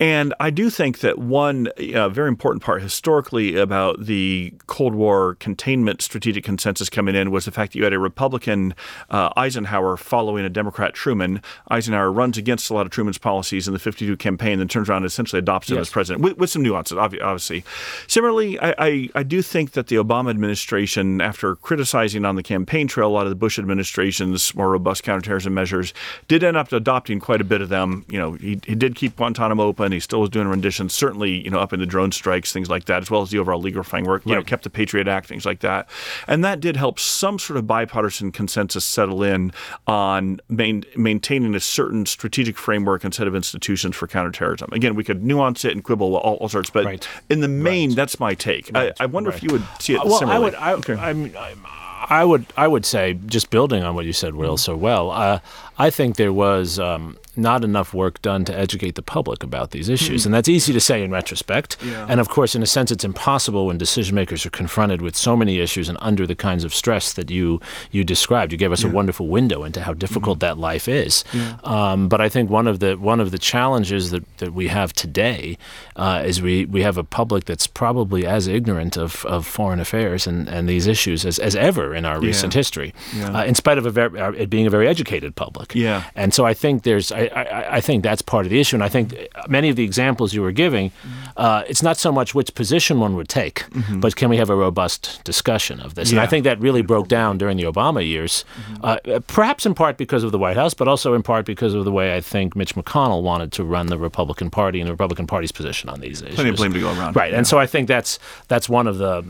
And 0.00 0.34
I 0.40 0.50
do 0.50 0.70
think 0.70 1.00
that 1.00 1.18
one 1.18 1.68
uh, 1.94 2.08
very 2.08 2.28
important 2.28 2.62
part 2.62 2.82
historically 2.82 3.56
about 3.56 4.06
the 4.06 4.54
Cold 4.66 4.94
War 4.94 5.34
containment 5.36 6.02
strategic 6.02 6.44
consensus 6.44 6.88
coming 6.88 7.14
in 7.14 7.30
was 7.30 7.44
the 7.44 7.50
fact 7.50 7.72
that 7.72 7.78
you 7.78 7.84
had 7.84 7.92
a 7.92 7.98
Republican 7.98 8.74
uh, 9.10 9.30
Eisenhower 9.36 9.96
following 9.96 10.44
a 10.44 10.50
Democrat 10.50 10.94
Truman. 10.94 11.42
Eisenhower 11.70 12.10
runs 12.10 12.38
against 12.38 12.70
a 12.70 12.74
lot 12.74 12.86
of 12.86 12.92
Truman's 12.92 13.18
policies 13.18 13.68
in 13.68 13.74
the 13.74 13.80
52 13.80 14.16
campaign, 14.16 14.58
then 14.58 14.68
turns 14.68 14.88
around 14.88 14.98
and 14.98 15.06
essentially 15.06 15.38
adopts 15.38 15.70
him 15.70 15.76
yes. 15.76 15.88
as 15.88 15.90
president, 15.90 16.22
with, 16.22 16.38
with, 16.38 16.48
some 16.48 16.62
nuances, 16.62 16.96
obviously. 16.96 17.64
Similarly, 18.06 18.58
I, 18.60 18.74
I, 18.78 19.08
I 19.16 19.22
do 19.22 19.42
think 19.42 19.72
that 19.72 19.88
the 19.88 19.96
Obama 19.96 20.30
administration, 20.30 21.20
after 21.20 21.56
criticizing 21.56 22.24
on 22.24 22.36
the 22.36 22.42
campaign 22.42 22.88
trail 22.88 23.08
a 23.08 23.10
lot 23.10 23.26
of 23.26 23.30
the 23.30 23.36
Bush 23.38 23.58
administration's 23.58 24.54
more 24.54 24.70
robust 24.70 25.02
counterterrorism 25.02 25.54
measures, 25.54 25.94
did 26.26 26.42
end 26.44 26.56
up 26.56 26.72
adopting 26.72 27.20
quite 27.20 27.40
a 27.40 27.44
bit 27.44 27.60
of 27.60 27.68
them. 27.68 28.04
You 28.08 28.18
know, 28.18 28.32
he, 28.32 28.60
he 28.66 28.74
did 28.74 28.94
keep 28.94 29.16
Guantanamo 29.16 29.62
open. 29.62 29.92
He 29.92 30.00
still 30.00 30.20
was 30.20 30.30
doing 30.30 30.48
renditions, 30.48 30.94
certainly, 30.94 31.42
you 31.42 31.50
know, 31.50 31.58
up 31.58 31.72
in 31.72 31.80
the 31.80 31.86
drone 31.86 32.12
strikes, 32.12 32.52
things 32.52 32.68
like 32.68 32.84
that, 32.86 33.02
as 33.02 33.10
well 33.10 33.22
as 33.22 33.30
the 33.30 33.38
overall 33.38 33.60
legal 33.60 33.82
framework. 33.82 34.24
You 34.24 34.32
right. 34.32 34.38
know, 34.38 34.44
kept 34.44 34.64
the 34.64 34.70
Patriot 34.70 35.08
Act, 35.08 35.28
things 35.28 35.46
like 35.46 35.60
that, 35.60 35.88
and 36.26 36.44
that 36.44 36.60
did 36.60 36.76
help 36.76 36.98
some 36.98 37.38
sort 37.38 37.56
of 37.56 37.66
bipartisan 37.66 38.32
consensus 38.32 38.84
settle 38.84 39.22
in 39.22 39.52
on 39.86 40.40
main, 40.48 40.84
maintaining 40.96 41.54
a 41.54 41.60
certain 41.60 42.06
strategic 42.06 42.56
framework 42.56 43.04
and 43.04 43.14
set 43.14 43.26
of 43.26 43.34
institutions 43.34 43.96
for 43.96 44.06
counterterrorism. 44.06 44.70
Again, 44.72 44.94
we 44.94 45.04
could 45.04 45.22
nuance 45.22 45.64
it 45.64 45.72
and 45.72 45.84
quibble 45.84 46.16
all, 46.16 46.36
all 46.36 46.48
sorts, 46.48 46.70
but 46.70 46.84
right. 46.84 47.08
in 47.28 47.40
the 47.40 47.48
main, 47.48 47.90
right. 47.90 47.96
that's 47.96 48.20
my 48.20 48.34
take. 48.34 48.74
I, 48.74 48.92
I, 49.00 49.06
wonder 49.06 49.30
if 49.30 49.42
you 49.42 49.48
would 49.52 49.64
see 49.80 49.94
it 49.94 49.98
uh, 49.98 50.04
well, 50.04 50.18
similarly. 50.18 50.54
I 50.56 50.74
would. 50.74 50.88
I, 50.88 50.92
okay. 50.92 50.94
I'm, 50.94 51.36
I'm 51.36 51.66
I 52.08 52.24
would 52.24 52.46
I 52.56 52.66
would 52.66 52.86
say 52.86 53.18
just 53.26 53.50
building 53.50 53.82
on 53.82 53.94
what 53.94 54.06
you 54.06 54.12
said, 54.12 54.34
Will, 54.34 54.56
so 54.56 54.76
well. 54.76 55.10
Uh, 55.10 55.40
I 55.78 55.90
think 55.90 56.16
there 56.16 56.32
was 56.32 56.78
um, 56.78 57.16
not 57.36 57.64
enough 57.64 57.94
work 57.94 58.20
done 58.20 58.44
to 58.46 58.54
educate 58.54 58.96
the 58.96 59.02
public 59.02 59.42
about 59.42 59.70
these 59.70 59.88
issues. 59.88 60.22
Mm-hmm. 60.22 60.28
And 60.28 60.34
that's 60.34 60.48
easy 60.48 60.72
to 60.72 60.80
say 60.80 61.02
in 61.02 61.10
retrospect. 61.10 61.76
Yeah. 61.82 62.06
And 62.08 62.20
of 62.20 62.28
course, 62.28 62.54
in 62.54 62.62
a 62.62 62.66
sense, 62.66 62.90
it's 62.90 63.04
impossible 63.04 63.66
when 63.66 63.78
decision 63.78 64.14
makers 64.14 64.44
are 64.44 64.50
confronted 64.50 65.00
with 65.00 65.14
so 65.16 65.36
many 65.36 65.60
issues 65.60 65.88
and 65.88 65.96
under 66.00 66.26
the 66.26 66.34
kinds 66.34 66.64
of 66.64 66.74
stress 66.74 67.12
that 67.12 67.30
you 67.30 67.60
you 67.92 68.04
described. 68.04 68.52
You 68.52 68.58
gave 68.58 68.72
us 68.72 68.82
yeah. 68.82 68.90
a 68.90 68.92
wonderful 68.92 69.28
window 69.28 69.64
into 69.64 69.80
how 69.80 69.94
difficult 69.94 70.38
mm-hmm. 70.38 70.56
that 70.56 70.58
life 70.58 70.88
is. 70.88 71.24
Yeah. 71.32 71.56
Um, 71.62 72.08
but 72.08 72.20
I 72.20 72.28
think 72.28 72.50
one 72.50 72.66
of 72.66 72.80
the 72.80 72.96
one 72.96 73.20
of 73.20 73.30
the 73.30 73.38
challenges 73.38 74.10
that, 74.10 74.24
that 74.38 74.52
we 74.52 74.68
have 74.68 74.92
today 74.92 75.56
uh, 75.96 76.22
is 76.26 76.42
we, 76.42 76.64
we 76.64 76.82
have 76.82 76.98
a 76.98 77.04
public 77.04 77.44
that's 77.44 77.66
probably 77.66 78.26
as 78.26 78.46
ignorant 78.46 78.96
of, 78.96 79.24
of 79.26 79.46
foreign 79.46 79.80
affairs 79.80 80.26
and, 80.26 80.48
and 80.48 80.68
these 80.68 80.86
issues 80.86 81.24
as, 81.24 81.38
as 81.38 81.54
ever 81.54 81.94
in 81.94 82.04
our 82.04 82.20
recent 82.20 82.54
history, 82.54 82.94
uh, 83.22 83.44
in 83.46 83.54
spite 83.54 83.78
of 83.78 83.86
a 83.86 83.90
very, 83.90 84.18
uh, 84.20 84.32
it 84.32 84.50
being 84.50 84.66
a 84.66 84.70
very 84.70 84.88
educated 84.88 85.34
public. 85.34 85.67
Yeah. 85.74 86.04
And 86.14 86.32
so 86.34 86.44
I 86.44 86.54
think 86.54 86.82
there's, 86.82 87.12
I, 87.12 87.26
I, 87.26 87.76
I, 87.76 87.80
think 87.80 88.02
that's 88.02 88.22
part 88.22 88.46
of 88.46 88.50
the 88.50 88.60
issue. 88.60 88.76
And 88.76 88.82
I 88.82 88.88
think 88.88 89.14
many 89.48 89.68
of 89.68 89.76
the 89.76 89.84
examples 89.84 90.34
you 90.34 90.42
were 90.42 90.52
giving, 90.52 90.92
uh, 91.36 91.62
it's 91.68 91.82
not 91.82 91.96
so 91.96 92.12
much 92.12 92.34
which 92.34 92.54
position 92.54 93.00
one 93.00 93.16
would 93.16 93.28
take, 93.28 93.64
mm-hmm. 93.70 94.00
but 94.00 94.16
can 94.16 94.28
we 94.28 94.36
have 94.36 94.50
a 94.50 94.56
robust 94.56 95.20
discussion 95.24 95.80
of 95.80 95.94
this? 95.94 96.10
Yeah. 96.10 96.18
And 96.18 96.26
I 96.26 96.26
think 96.26 96.44
that 96.44 96.60
really 96.60 96.82
broke 96.82 97.08
down 97.08 97.38
during 97.38 97.56
the 97.56 97.64
Obama 97.64 98.06
years, 98.06 98.44
mm-hmm. 98.70 98.84
uh, 98.84 99.20
perhaps 99.26 99.66
in 99.66 99.74
part 99.74 99.96
because 99.96 100.24
of 100.24 100.32
the 100.32 100.38
White 100.38 100.56
House, 100.56 100.74
but 100.74 100.88
also 100.88 101.14
in 101.14 101.22
part 101.22 101.46
because 101.46 101.74
of 101.74 101.84
the 101.84 101.92
way 101.92 102.16
I 102.16 102.20
think 102.20 102.56
Mitch 102.56 102.74
McConnell 102.74 103.22
wanted 103.22 103.52
to 103.52 103.64
run 103.64 103.86
the 103.86 103.98
Republican 103.98 104.50
Party 104.50 104.80
and 104.80 104.88
the 104.88 104.92
Republican 104.92 105.26
Party's 105.26 105.52
position 105.52 105.88
on 105.88 106.00
these 106.00 106.22
issues. 106.22 106.34
Plenty 106.34 106.50
of 106.50 106.56
blame 106.56 106.72
to 106.72 106.80
go 106.80 106.88
around. 106.88 107.16
Right. 107.16 107.32
Yeah. 107.32 107.38
And 107.38 107.46
so 107.46 107.58
I 107.58 107.66
think 107.66 107.88
that's 107.88 108.18
that's 108.48 108.68
one 108.68 108.86
of 108.86 108.98
the, 108.98 109.22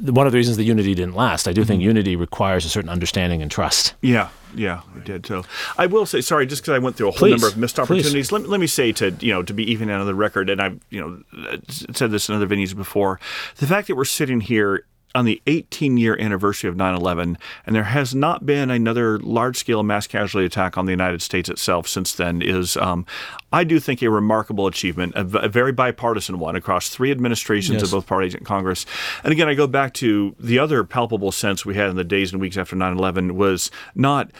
the 0.00 0.12
one 0.12 0.26
of 0.26 0.32
the 0.32 0.38
reasons 0.38 0.56
the 0.56 0.64
unity 0.64 0.94
didn't 0.94 1.14
last. 1.14 1.48
I 1.48 1.52
do 1.52 1.62
mm-hmm. 1.62 1.68
think 1.68 1.82
unity 1.82 2.16
requires 2.16 2.64
a 2.64 2.68
certain 2.68 2.90
understanding 2.90 3.42
and 3.42 3.50
trust. 3.50 3.94
Yeah. 4.00 4.28
Yeah, 4.54 4.82
we 4.94 5.00
did. 5.02 5.26
So 5.26 5.44
I 5.78 5.86
will 5.86 6.06
say, 6.06 6.20
sorry, 6.20 6.46
just 6.46 6.62
because 6.62 6.74
I 6.74 6.78
went 6.78 6.96
through 6.96 7.08
a 7.08 7.10
whole 7.12 7.18
please, 7.18 7.30
number 7.30 7.48
of 7.48 7.56
missed 7.56 7.78
opportunities. 7.78 8.32
Let, 8.32 8.48
let 8.48 8.60
me 8.60 8.66
say 8.66 8.92
to 8.92 9.10
you 9.20 9.32
know 9.32 9.42
to 9.42 9.54
be 9.54 9.70
even 9.70 9.90
out 9.90 10.00
of 10.00 10.06
the 10.06 10.14
record, 10.14 10.50
and 10.50 10.60
I've 10.60 10.80
you 10.90 11.00
know 11.00 11.58
said 11.68 12.10
this 12.10 12.28
in 12.28 12.34
other 12.34 12.46
venues 12.46 12.76
before, 12.76 13.20
the 13.56 13.66
fact 13.66 13.88
that 13.88 13.96
we're 13.96 14.04
sitting 14.04 14.40
here 14.40 14.84
on 15.14 15.24
the 15.24 15.42
18 15.46 15.96
year 15.96 16.18
anniversary 16.18 16.68
of 16.68 16.76
9 16.76 16.94
11, 16.94 17.38
and 17.66 17.74
there 17.74 17.84
has 17.84 18.14
not 18.14 18.46
been 18.46 18.70
another 18.70 19.18
large 19.18 19.56
scale 19.56 19.82
mass 19.82 20.06
casualty 20.06 20.46
attack 20.46 20.78
on 20.78 20.86
the 20.86 20.92
United 20.92 21.22
States 21.22 21.48
itself 21.48 21.86
since 21.88 22.12
then, 22.12 22.42
is, 22.42 22.76
um, 22.76 23.06
I 23.52 23.64
do 23.64 23.78
think, 23.78 24.02
a 24.02 24.10
remarkable 24.10 24.66
achievement, 24.66 25.14
a, 25.14 25.20
a 25.38 25.48
very 25.48 25.72
bipartisan 25.72 26.38
one 26.38 26.56
across 26.56 26.88
three 26.88 27.10
administrations 27.10 27.74
yes. 27.74 27.84
of 27.84 27.90
both 27.90 28.06
parties 28.06 28.34
in 28.34 28.44
Congress. 28.44 28.86
And 29.22 29.32
again, 29.32 29.48
I 29.48 29.54
go 29.54 29.66
back 29.66 29.94
to 29.94 30.34
the 30.38 30.58
other 30.58 30.84
palpable 30.84 31.32
sense 31.32 31.64
we 31.64 31.74
had 31.74 31.90
in 31.90 31.96
the 31.96 32.04
days 32.04 32.32
and 32.32 32.40
weeks 32.40 32.56
after 32.56 32.76
9 32.76 32.96
11 32.96 33.36
was 33.36 33.70
not 33.94 34.30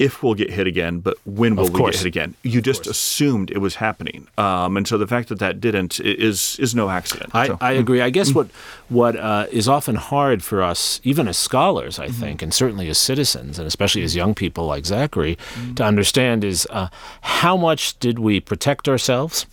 if 0.00 0.22
we'll 0.22 0.34
get 0.34 0.50
hit 0.50 0.66
again, 0.66 1.00
but 1.00 1.18
when 1.26 1.54
will 1.54 1.68
we 1.70 1.78
get 1.78 1.94
hit 1.94 2.06
again? 2.06 2.34
You 2.42 2.62
just 2.62 2.86
assumed 2.86 3.50
it 3.50 3.58
was 3.58 3.74
happening, 3.76 4.26
um, 4.38 4.78
and 4.78 4.88
so 4.88 4.96
the 4.96 5.06
fact 5.06 5.28
that 5.28 5.38
that 5.40 5.60
didn't 5.60 6.00
is 6.00 6.58
is 6.58 6.74
no 6.74 6.88
accident. 6.88 7.34
I, 7.34 7.48
so. 7.48 7.58
I 7.60 7.72
agree. 7.72 8.00
I 8.00 8.08
guess 8.08 8.34
what 8.34 8.48
what 8.88 9.14
uh, 9.14 9.46
is 9.52 9.68
often 9.68 9.96
hard 9.96 10.42
for 10.42 10.62
us, 10.62 11.02
even 11.04 11.28
as 11.28 11.36
scholars, 11.36 11.98
I 11.98 12.06
mm-hmm. 12.06 12.20
think, 12.20 12.42
and 12.42 12.52
certainly 12.52 12.88
as 12.88 12.96
citizens, 12.96 13.58
and 13.58 13.68
especially 13.68 14.02
as 14.02 14.16
young 14.16 14.34
people 14.34 14.64
like 14.64 14.86
Zachary, 14.86 15.36
mm-hmm. 15.36 15.74
to 15.74 15.84
understand 15.84 16.44
is 16.44 16.66
uh, 16.70 16.88
how 17.20 17.58
much 17.58 17.98
did 17.98 18.18
we 18.18 18.40
protect 18.40 18.88
ourselves 18.88 19.44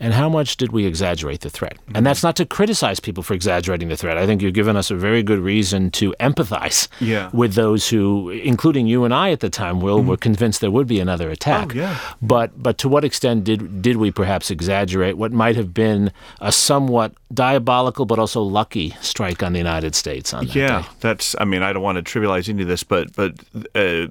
and 0.00 0.14
how 0.14 0.28
much 0.28 0.56
did 0.56 0.72
we 0.72 0.86
exaggerate 0.86 1.40
the 1.40 1.50
threat? 1.50 1.76
Mm-hmm. 1.78 1.96
And 1.96 2.06
that's 2.06 2.22
not 2.22 2.36
to 2.36 2.46
criticize 2.46 3.00
people 3.00 3.22
for 3.22 3.34
exaggerating 3.34 3.88
the 3.88 3.96
threat. 3.96 4.16
I 4.16 4.26
think 4.26 4.42
you've 4.42 4.54
given 4.54 4.76
us 4.76 4.90
a 4.90 4.94
very 4.94 5.22
good 5.22 5.40
reason 5.40 5.90
to 5.92 6.14
empathize 6.20 6.88
yeah. 7.00 7.30
with 7.32 7.54
those 7.54 7.88
who, 7.88 8.30
including 8.30 8.86
you 8.86 9.04
and 9.04 9.12
I 9.12 9.30
at 9.30 9.40
the 9.40 9.50
time, 9.50 9.80
Will, 9.80 9.98
mm-hmm. 9.98 10.08
were 10.08 10.16
convinced 10.16 10.60
there 10.60 10.70
would 10.70 10.86
be 10.86 11.00
another 11.00 11.30
attack. 11.30 11.74
Oh, 11.74 11.78
yeah. 11.78 11.98
But 12.22 12.62
but 12.62 12.78
to 12.78 12.88
what 12.88 13.04
extent 13.04 13.44
did 13.44 13.82
did 13.82 13.96
we 13.96 14.10
perhaps 14.10 14.50
exaggerate 14.50 15.16
what 15.16 15.32
might 15.32 15.56
have 15.56 15.74
been 15.74 16.12
a 16.40 16.52
somewhat 16.52 17.12
diabolical 17.32 18.06
but 18.06 18.18
also 18.18 18.42
lucky 18.42 18.96
strike 19.00 19.42
on 19.42 19.52
the 19.52 19.58
United 19.58 19.94
States 19.94 20.32
on 20.32 20.46
that 20.46 20.54
yeah, 20.54 20.82
day? 20.82 20.88
that's. 21.00 21.34
I 21.38 21.44
mean, 21.44 21.62
I 21.62 21.72
don't 21.72 21.82
want 21.82 22.04
to 22.04 22.20
trivialize 22.20 22.48
any 22.48 22.62
of 22.62 22.68
this, 22.68 22.84
but 22.84 23.14
but. 23.14 23.34
Uh, 23.74 24.08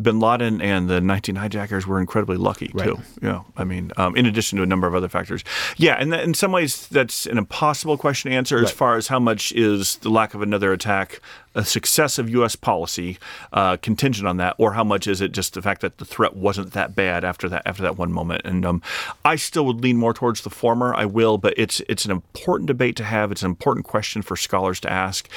bin 0.00 0.20
Laden 0.20 0.60
and 0.60 0.88
the 0.88 1.00
19 1.00 1.36
hijackers 1.36 1.86
were 1.86 2.00
incredibly 2.00 2.36
lucky 2.36 2.70
right. 2.74 2.86
too. 2.86 2.98
Yeah, 3.20 3.42
I 3.56 3.64
mean, 3.64 3.92
um, 3.96 4.16
in 4.16 4.26
addition 4.26 4.56
to 4.58 4.62
a 4.62 4.66
number 4.66 4.86
of 4.86 4.94
other 4.94 5.08
factors. 5.08 5.44
Yeah, 5.76 5.94
and 5.94 6.14
in 6.14 6.34
some 6.34 6.52
ways, 6.52 6.86
that's 6.88 7.26
an 7.26 7.38
impossible 7.38 7.98
question 7.98 8.30
to 8.30 8.36
answer 8.36 8.56
right. 8.56 8.64
as 8.64 8.70
far 8.70 8.96
as 8.96 9.08
how 9.08 9.18
much 9.18 9.52
is 9.52 9.96
the 9.96 10.10
lack 10.10 10.34
of 10.34 10.42
another 10.42 10.72
attack 10.72 11.20
a 11.54 11.64
success 11.64 12.18
of 12.18 12.30
U.S. 12.30 12.56
policy 12.56 13.18
uh, 13.52 13.76
contingent 13.78 14.26
on 14.26 14.36
that, 14.38 14.54
or 14.58 14.72
how 14.72 14.84
much 14.84 15.06
is 15.06 15.20
it 15.20 15.32
just 15.32 15.54
the 15.54 15.62
fact 15.62 15.80
that 15.82 15.98
the 15.98 16.04
threat 16.04 16.36
wasn't 16.36 16.72
that 16.72 16.94
bad 16.94 17.24
after 17.24 17.48
that 17.48 17.62
after 17.66 17.82
that 17.82 17.96
one 17.96 18.12
moment? 18.12 18.42
And 18.44 18.64
um, 18.64 18.82
I 19.24 19.36
still 19.36 19.66
would 19.66 19.80
lean 19.80 19.96
more 19.96 20.14
towards 20.14 20.42
the 20.42 20.50
former. 20.50 20.94
I 20.94 21.04
will, 21.04 21.38
but 21.38 21.54
it's 21.56 21.80
it's 21.88 22.04
an 22.04 22.10
important 22.10 22.66
debate 22.66 22.96
to 22.96 23.04
have. 23.04 23.32
It's 23.32 23.42
an 23.42 23.50
important 23.50 23.86
question 23.86 24.22
for 24.22 24.36
scholars 24.36 24.80
to 24.80 24.92
ask, 24.92 25.28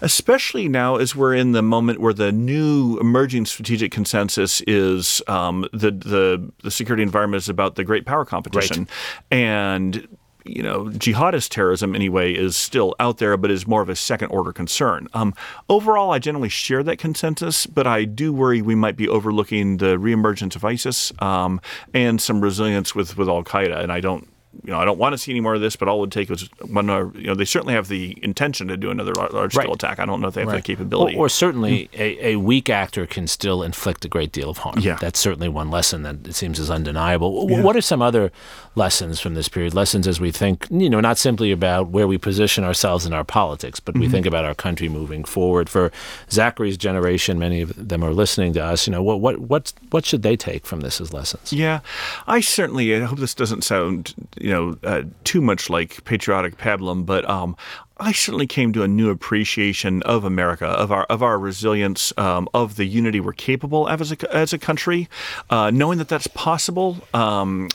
especially 0.00 0.68
now 0.68 0.96
as 0.96 1.16
we're 1.16 1.34
in 1.34 1.52
the 1.52 1.62
moment 1.62 2.00
where 2.00 2.14
the 2.14 2.32
new 2.32 2.98
emerging 2.98 3.46
strategic 3.46 3.92
consensus 3.92 4.60
is 4.62 5.22
um, 5.26 5.66
the 5.72 5.90
the 5.90 6.52
the 6.62 6.70
security 6.70 7.02
environment 7.02 7.42
is 7.42 7.48
about 7.48 7.76
the 7.76 7.84
great 7.84 8.06
power 8.06 8.24
competition, 8.24 8.80
right. 8.80 9.38
and 9.38 10.08
you 10.44 10.62
know, 10.62 10.84
jihadist 10.84 11.50
terrorism 11.50 11.94
anyway 11.94 12.32
is 12.32 12.56
still 12.56 12.94
out 13.00 13.18
there, 13.18 13.36
but 13.36 13.50
is 13.50 13.66
more 13.66 13.82
of 13.82 13.88
a 13.88 13.96
second 13.96 14.28
order 14.28 14.52
concern. 14.52 15.08
Um, 15.14 15.34
overall, 15.68 16.12
I 16.12 16.18
generally 16.18 16.48
share 16.48 16.82
that 16.82 16.98
consensus, 16.98 17.66
but 17.66 17.86
I 17.86 18.04
do 18.04 18.32
worry 18.32 18.62
we 18.62 18.74
might 18.74 18.96
be 18.96 19.08
overlooking 19.08 19.78
the 19.78 19.96
reemergence 19.96 20.56
of 20.56 20.64
ISIS 20.64 21.12
um, 21.20 21.60
and 21.94 22.20
some 22.20 22.40
resilience 22.40 22.94
with, 22.94 23.16
with 23.16 23.28
Al 23.28 23.44
Qaeda. 23.44 23.82
And 23.82 23.92
I 23.92 24.00
don't 24.00 24.28
you 24.64 24.70
know, 24.70 24.78
I 24.78 24.84
don't 24.84 24.98
want 24.98 25.12
to 25.14 25.18
see 25.18 25.32
any 25.32 25.40
more 25.40 25.54
of 25.54 25.60
this, 25.60 25.76
but 25.76 25.88
all 25.88 25.98
it 25.98 26.00
would 26.00 26.12
take 26.12 26.28
was 26.28 26.48
one. 26.60 26.86
You 26.86 27.28
know, 27.28 27.34
they 27.34 27.44
certainly 27.44 27.74
have 27.74 27.88
the 27.88 28.16
intention 28.22 28.68
to 28.68 28.76
do 28.76 28.90
another 28.90 29.12
large 29.14 29.54
scale 29.54 29.66
right. 29.66 29.74
attack. 29.74 29.98
I 29.98 30.04
don't 30.04 30.20
know 30.20 30.28
if 30.28 30.34
they 30.34 30.42
have 30.42 30.48
right. 30.48 30.56
the 30.56 30.62
capability. 30.62 31.16
Or, 31.16 31.26
or 31.26 31.28
certainly, 31.28 31.88
a, 31.94 32.32
a, 32.32 32.36
weak 32.36 32.68
actor 32.68 33.06
can 33.06 33.26
still 33.26 33.62
inflict 33.62 34.04
a 34.04 34.08
great 34.08 34.30
deal 34.30 34.50
of 34.50 34.58
harm. 34.58 34.78
Yeah. 34.78 34.98
that's 35.00 35.18
certainly 35.18 35.48
one 35.48 35.70
lesson 35.70 36.02
that 36.02 36.26
it 36.26 36.34
seems 36.34 36.58
is 36.58 36.70
undeniable. 36.70 37.46
Yeah. 37.50 37.62
What 37.62 37.76
are 37.76 37.80
some 37.80 38.02
other 38.02 38.30
lessons 38.74 39.20
from 39.20 39.34
this 39.34 39.48
period? 39.48 39.74
Lessons 39.74 40.06
as 40.06 40.20
we 40.20 40.30
think, 40.30 40.66
you 40.70 40.90
know, 40.90 41.00
not 41.00 41.18
simply 41.18 41.50
about 41.50 41.88
where 41.88 42.06
we 42.06 42.18
position 42.18 42.62
ourselves 42.62 43.06
in 43.06 43.12
our 43.12 43.24
politics, 43.24 43.80
but 43.80 43.94
mm-hmm. 43.94 44.02
we 44.02 44.08
think 44.08 44.26
about 44.26 44.44
our 44.44 44.54
country 44.54 44.88
moving 44.88 45.24
forward. 45.24 45.68
For 45.68 45.90
Zachary's 46.30 46.76
generation, 46.76 47.38
many 47.38 47.62
of 47.62 47.88
them 47.88 48.04
are 48.04 48.12
listening 48.12 48.52
to 48.54 48.64
us. 48.64 48.86
You 48.86 48.92
know, 48.92 49.02
what 49.02 49.20
what 49.20 49.38
what 49.38 49.72
what 49.90 50.04
should 50.04 50.22
they 50.22 50.36
take 50.36 50.66
from 50.66 50.80
this 50.80 51.00
as 51.00 51.12
lessons? 51.12 51.52
Yeah, 51.52 51.80
I 52.26 52.40
certainly. 52.40 52.94
I 52.94 53.00
hope 53.00 53.18
this 53.18 53.34
doesn't 53.34 53.62
sound 53.62 54.14
you 54.42 54.50
know, 54.50 54.76
uh, 54.82 55.02
too 55.24 55.40
much 55.40 55.70
like 55.70 56.04
patriotic 56.04 56.56
pablum, 56.58 57.06
but 57.06 57.28
um, 57.30 57.56
I 57.98 58.10
certainly 58.10 58.48
came 58.48 58.72
to 58.72 58.82
a 58.82 58.88
new 58.88 59.10
appreciation 59.10 60.02
of 60.02 60.24
America, 60.24 60.66
of 60.66 60.90
our 60.90 61.04
of 61.04 61.22
our 61.22 61.38
resilience, 61.38 62.12
um, 62.18 62.48
of 62.52 62.74
the 62.74 62.84
unity 62.84 63.20
we're 63.20 63.32
capable 63.32 63.86
of 63.86 64.00
as 64.00 64.10
a, 64.10 64.34
as 64.34 64.52
a 64.52 64.58
country, 64.58 65.08
uh, 65.50 65.70
knowing 65.70 65.98
that 65.98 66.08
that's 66.08 66.26
possible. 66.26 66.98
Um, 67.14 67.68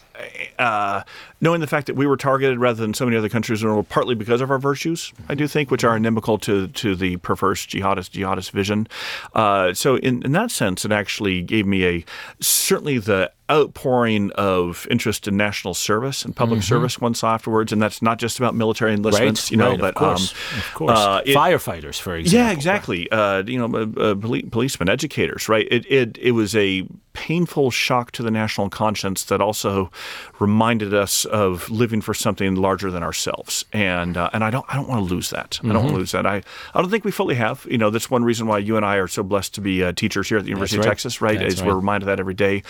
uh, 0.59 1.03
knowing 1.39 1.61
the 1.61 1.67
fact 1.67 1.87
that 1.87 1.95
we 1.95 2.07
were 2.07 2.17
targeted 2.17 2.57
rather 2.57 2.81
than 2.81 2.93
so 2.93 3.05
many 3.05 3.15
other 3.15 3.29
countries 3.29 3.61
in 3.61 3.67
the 3.67 3.73
world, 3.73 3.87
partly 3.87 4.15
because 4.15 4.41
of 4.41 4.49
our 4.49 4.57
virtues, 4.57 5.13
I 5.29 5.35
do 5.35 5.47
think, 5.47 5.69
which 5.71 5.83
are 5.85 5.95
inimical 5.95 6.37
to 6.39 6.67
to 6.67 6.95
the 6.95 7.17
perverse 7.17 7.65
jihadist 7.65 8.11
jihadist 8.11 8.51
vision. 8.51 8.87
Uh, 9.33 9.73
so 9.73 9.97
in, 9.97 10.23
in 10.23 10.33
that 10.33 10.51
sense, 10.51 10.83
it 10.83 10.91
actually 10.91 11.41
gave 11.41 11.65
me 11.65 11.85
a 11.85 12.05
certainly 12.41 12.97
the 12.97 13.31
outpouring 13.49 14.31
of 14.31 14.87
interest 14.89 15.27
in 15.27 15.37
national 15.37 15.73
service 15.73 16.25
and 16.25 16.35
public 16.35 16.59
mm-hmm. 16.59 16.67
service 16.67 16.99
once 16.99 17.23
afterwards, 17.23 17.71
and 17.71 17.81
that's 17.81 18.01
not 18.01 18.19
just 18.19 18.39
about 18.39 18.55
military 18.55 18.93
enlistments, 18.93 19.45
right, 19.45 19.51
you 19.51 19.57
know, 19.57 19.71
right, 19.71 19.79
but 19.79 19.89
of 19.89 19.95
course, 19.95 20.31
um, 20.31 20.59
of 20.59 20.73
course. 20.73 20.99
Uh, 20.99 21.21
it, 21.25 21.35
firefighters, 21.35 21.99
for 21.99 22.15
example. 22.15 22.47
Yeah, 22.47 22.51
exactly. 22.51 23.09
Uh, 23.11 23.43
you 23.43 23.65
know, 23.65 23.93
uh, 23.97 24.15
policemen, 24.15 24.89
educators, 24.89 25.47
right? 25.47 25.67
It, 25.71 25.89
it 25.91 26.17
it 26.17 26.31
was 26.31 26.55
a 26.55 26.87
painful 27.17 27.71
shock 27.71 28.11
to 28.11 28.21
the 28.21 28.29
national 28.29 28.69
conscience 28.69 29.23
that 29.23 29.41
also 29.41 29.89
reminded 30.37 30.93
us 30.93 31.25
of 31.25 31.67
living 31.71 31.99
for 31.99 32.13
something 32.13 32.53
larger 32.53 32.91
than 32.91 33.01
ourselves. 33.01 33.65
And 33.73 34.15
uh, 34.15 34.29
and 34.33 34.43
I 34.43 34.51
don't 34.51 34.65
I 34.69 34.75
don't 34.75 34.87
want 34.87 35.07
to 35.07 35.13
lose 35.13 35.31
that. 35.31 35.51
Mm-hmm. 35.51 35.71
I 35.71 35.73
don't 35.73 35.83
want 35.83 35.95
to 35.95 35.99
lose 35.99 36.11
that. 36.11 36.27
I 36.27 36.43
I 36.75 36.81
don't 36.81 36.91
think 36.91 37.03
we 37.03 37.11
fully 37.11 37.33
have. 37.33 37.65
You 37.67 37.79
know, 37.79 37.89
that's 37.89 38.11
one 38.11 38.23
reason 38.23 38.45
why 38.45 38.59
you 38.59 38.77
and 38.77 38.85
I 38.85 38.97
are 38.97 39.07
so 39.07 39.23
blessed 39.23 39.55
to 39.55 39.61
be 39.61 39.83
uh, 39.83 39.93
teachers 39.93 40.29
here 40.29 40.37
at 40.37 40.43
the 40.43 40.51
University 40.51 40.77
right. 40.77 40.85
of 40.85 40.91
Texas. 40.91 41.21
Right, 41.21 41.39
that's 41.39 41.59
right. 41.59 41.67
we're 41.67 41.75
reminded 41.75 42.03
of 42.03 42.07
that 42.07 42.19
every 42.19 42.35
day. 42.35 42.61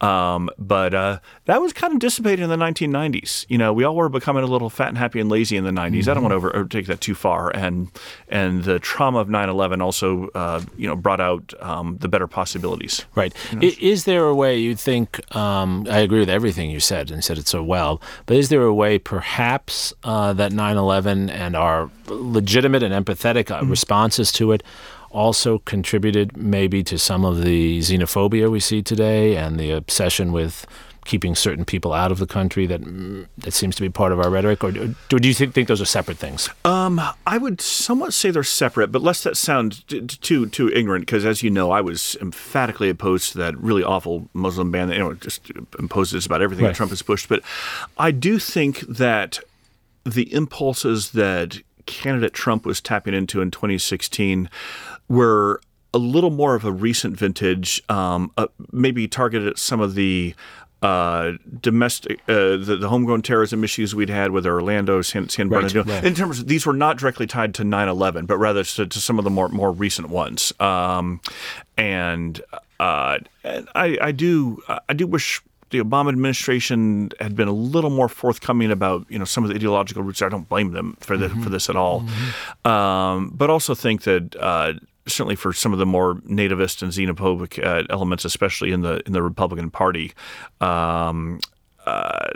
Um, 0.00 0.50
but 0.56 0.94
uh, 0.94 1.18
that 1.46 1.60
was 1.60 1.72
kind 1.72 1.92
of 1.92 1.98
dissipated 1.98 2.44
in 2.44 2.48
the 2.48 2.56
1990s. 2.56 3.44
You 3.48 3.58
know, 3.58 3.72
we 3.72 3.82
all 3.82 3.96
were 3.96 4.08
becoming 4.08 4.44
a 4.44 4.46
little 4.46 4.70
fat 4.70 4.88
and 4.88 4.98
happy 4.98 5.18
and 5.18 5.28
lazy 5.28 5.56
in 5.56 5.64
the 5.64 5.72
90s. 5.72 5.90
Mm-hmm. 5.90 6.10
I 6.10 6.14
don't 6.14 6.22
want 6.22 6.30
to 6.30 6.36
over, 6.36 6.54
overtake 6.54 6.86
that 6.86 7.00
too 7.00 7.16
far. 7.16 7.50
And 7.50 7.90
and 8.28 8.62
the 8.62 8.78
trauma 8.78 9.18
of 9.18 9.26
9/11 9.26 9.82
also 9.82 10.28
uh, 10.28 10.62
you 10.76 10.86
know 10.86 10.94
brought 10.94 11.20
out 11.20 11.52
um, 11.60 11.98
the 11.98 12.08
better 12.08 12.28
possibilities. 12.28 13.04
Right. 13.16 13.34
You 13.50 13.56
know? 13.58 13.68
Is 13.96 14.04
there 14.04 14.26
a 14.26 14.34
way 14.34 14.58
you 14.58 14.76
think? 14.76 15.08
Um, 15.34 15.86
I 15.88 16.00
agree 16.00 16.18
with 16.18 16.28
everything 16.28 16.70
you 16.70 16.80
said 16.80 17.10
and 17.10 17.24
said 17.24 17.38
it 17.38 17.48
so 17.48 17.62
well. 17.62 17.98
But 18.26 18.36
is 18.36 18.50
there 18.50 18.64
a 18.64 18.74
way, 18.74 18.98
perhaps, 18.98 19.94
uh, 20.04 20.34
that 20.34 20.52
9/11 20.52 21.30
and 21.30 21.56
our 21.56 21.90
legitimate 22.06 22.82
and 22.82 22.92
empathetic 22.92 23.50
uh, 23.50 23.60
mm-hmm. 23.60 23.70
responses 23.70 24.30
to 24.32 24.52
it 24.52 24.62
also 25.10 25.60
contributed 25.60 26.36
maybe 26.36 26.82
to 26.82 26.98
some 26.98 27.24
of 27.24 27.42
the 27.42 27.78
xenophobia 27.78 28.50
we 28.50 28.60
see 28.60 28.82
today 28.82 29.34
and 29.34 29.58
the 29.58 29.70
obsession 29.70 30.30
with 30.30 30.66
keeping 31.06 31.34
certain 31.34 31.64
people 31.64 31.92
out 31.92 32.12
of 32.12 32.18
the 32.18 32.26
country 32.26 32.66
that 32.66 32.82
that 33.38 33.52
seems 33.52 33.74
to 33.76 33.82
be 33.82 33.88
part 33.88 34.12
of 34.12 34.20
our 34.20 34.30
rhetoric, 34.30 34.62
or, 34.62 34.68
or 34.68 35.18
do 35.18 35.28
you 35.28 35.34
think, 35.34 35.54
think 35.54 35.68
those 35.68 35.80
are 35.80 35.86
separate 35.86 36.18
things? 36.18 36.48
Um, 36.64 37.00
I 37.26 37.38
would 37.38 37.60
somewhat 37.60 38.12
say 38.12 38.30
they're 38.30 38.42
separate, 38.42 38.92
but 38.92 39.02
lest 39.02 39.24
that 39.24 39.36
sound 39.36 39.86
too 39.88 40.46
too 40.46 40.68
ignorant, 40.68 41.06
because 41.06 41.24
as 41.24 41.42
you 41.42 41.50
know, 41.50 41.70
I 41.70 41.80
was 41.80 42.16
emphatically 42.20 42.90
opposed 42.90 43.32
to 43.32 43.38
that 43.38 43.56
really 43.58 43.82
awful 43.82 44.28
Muslim 44.34 44.70
ban 44.70 44.88
that 44.88 44.94
you 44.94 45.02
know 45.02 45.14
just 45.14 45.50
imposed 45.78 46.12
this 46.12 46.26
about 46.26 46.42
everything 46.42 46.64
right. 46.64 46.70
that 46.70 46.76
Trump 46.76 46.90
has 46.90 47.02
pushed. 47.02 47.28
But 47.28 47.42
I 47.98 48.10
do 48.10 48.38
think 48.38 48.80
that 48.80 49.38
the 50.04 50.32
impulses 50.32 51.12
that 51.12 51.58
candidate 51.86 52.32
Trump 52.32 52.66
was 52.66 52.80
tapping 52.80 53.14
into 53.14 53.40
in 53.40 53.50
2016 53.50 54.50
were 55.08 55.60
a 55.94 55.98
little 55.98 56.30
more 56.30 56.54
of 56.54 56.64
a 56.64 56.72
recent 56.72 57.16
vintage, 57.16 57.82
um, 57.88 58.30
uh, 58.36 58.46
maybe 58.70 59.08
targeted 59.08 59.48
at 59.48 59.58
some 59.58 59.80
of 59.80 59.94
the 59.94 60.34
uh, 60.82 61.32
domestic, 61.60 62.20
uh, 62.28 62.56
the, 62.56 62.76
the, 62.80 62.88
homegrown 62.88 63.22
terrorism 63.22 63.64
issues 63.64 63.94
we'd 63.94 64.10
had 64.10 64.30
with 64.30 64.46
Orlando, 64.46 65.00
San, 65.00 65.28
San 65.28 65.48
right, 65.48 65.62
Bernardino. 65.62 65.84
Right. 65.84 66.04
In 66.04 66.14
terms 66.14 66.40
of 66.40 66.48
these 66.48 66.66
were 66.66 66.74
not 66.74 66.98
directly 66.98 67.26
tied 67.26 67.54
to 67.54 67.62
9/11, 67.62 68.26
but 68.26 68.36
rather 68.36 68.62
to, 68.62 68.86
to 68.86 69.00
some 69.00 69.18
of 69.18 69.24
the 69.24 69.30
more 69.30 69.48
more 69.48 69.72
recent 69.72 70.10
ones. 70.10 70.52
Um, 70.60 71.20
and 71.78 72.40
uh, 72.78 73.18
I, 73.44 73.98
I 74.00 74.12
do 74.12 74.62
I 74.88 74.92
do 74.92 75.06
wish 75.06 75.42
the 75.70 75.80
Obama 75.80 76.08
administration 76.10 77.10
had 77.20 77.34
been 77.34 77.48
a 77.48 77.52
little 77.52 77.90
more 77.90 78.08
forthcoming 78.08 78.70
about 78.70 79.06
you 79.08 79.18
know 79.18 79.24
some 79.24 79.44
of 79.44 79.50
the 79.50 79.56
ideological 79.56 80.02
roots. 80.02 80.22
I 80.22 80.28
don't 80.28 80.48
blame 80.48 80.72
them 80.72 80.96
for 81.00 81.16
the, 81.16 81.28
mm-hmm. 81.28 81.42
for 81.42 81.50
this 81.50 81.68
at 81.68 81.76
all, 81.76 82.02
mm-hmm. 82.02 82.68
um, 82.70 83.32
but 83.34 83.50
also 83.50 83.74
think 83.74 84.02
that 84.02 84.36
uh, 84.36 84.74
certainly 85.06 85.36
for 85.36 85.52
some 85.52 85.72
of 85.72 85.78
the 85.78 85.86
more 85.86 86.16
nativist 86.16 86.82
and 86.82 86.92
xenophobic 86.92 87.64
uh, 87.64 87.84
elements, 87.90 88.24
especially 88.24 88.72
in 88.72 88.82
the 88.82 89.02
in 89.06 89.12
the 89.12 89.22
Republican 89.22 89.70
Party. 89.70 90.12
Um, 90.60 91.40
uh, 91.84 92.30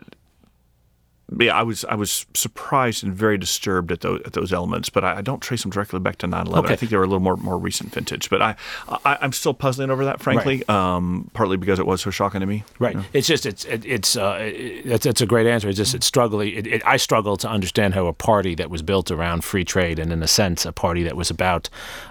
yeah, 1.39 1.57
I 1.57 1.63
was 1.63 1.85
I 1.85 1.95
was 1.95 2.27
surprised 2.35 3.05
and 3.05 3.15
very 3.15 3.39
disturbed 3.39 3.93
at 3.93 4.01
those 4.01 4.21
at 4.25 4.33
those 4.33 4.53
elements, 4.53 4.91
but 4.91 5.05
I, 5.05 5.19
I 5.19 5.21
don't 5.21 5.41
trace 5.41 5.63
them 5.63 5.71
directly 5.71 6.01
back 6.01 6.17
to 6.19 6.27
9/11. 6.27 6.59
Okay. 6.59 6.73
I 6.73 6.77
think 6.77 6.91
they 6.91 6.97
were 6.97 7.05
a 7.05 7.07
little 7.07 7.21
more 7.21 7.37
more 7.37 7.59
recent 7.59 7.93
vintage, 7.93 8.31
but 8.31 8.43
I, 8.43 8.57
I 9.05 9.19
am 9.21 9.33
still 9.33 9.55
puzzling 9.55 9.91
over 9.91 10.05
that, 10.05 10.21
frankly. 10.21 10.65
Right. 10.69 10.71
Um, 10.71 11.31
partly 11.33 11.57
because 11.57 11.79
it 11.79 11.87
was 11.87 12.01
so 12.01 12.11
shocking 12.11 12.41
to 12.41 12.47
me. 12.47 12.65
Right. 12.79 12.95
You 12.95 13.01
know? 13.01 13.07
It's 13.13 13.29
just 13.29 13.47
it's 13.47 13.65
it, 13.67 13.85
it's 13.85 14.17
uh, 14.17 14.39
it, 14.41 15.07
it's 15.07 15.21
a 15.21 15.27
great 15.27 15.47
answer. 15.47 15.69
It's 15.69 15.79
just 15.79 15.95
it's 15.95 16.07
struggling. 16.07 16.53
It, 16.55 16.67
it, 16.67 16.83
I 16.87 16.97
struggle 16.97 17.37
to 17.39 17.49
understand 17.49 17.95
how 17.95 18.07
a 18.07 18.13
party 18.13 18.55
that 18.57 18.71
was 18.71 18.83
built 18.83 19.11
around 19.11 19.45
free 19.45 19.65
trade 19.65 19.99
and 19.99 20.13
in 20.13 20.23
a 20.23 20.29
sense 20.29 20.67
a 20.67 20.73
party 20.73 21.05
that 21.05 21.17
was 21.17 21.31
about 21.31 21.69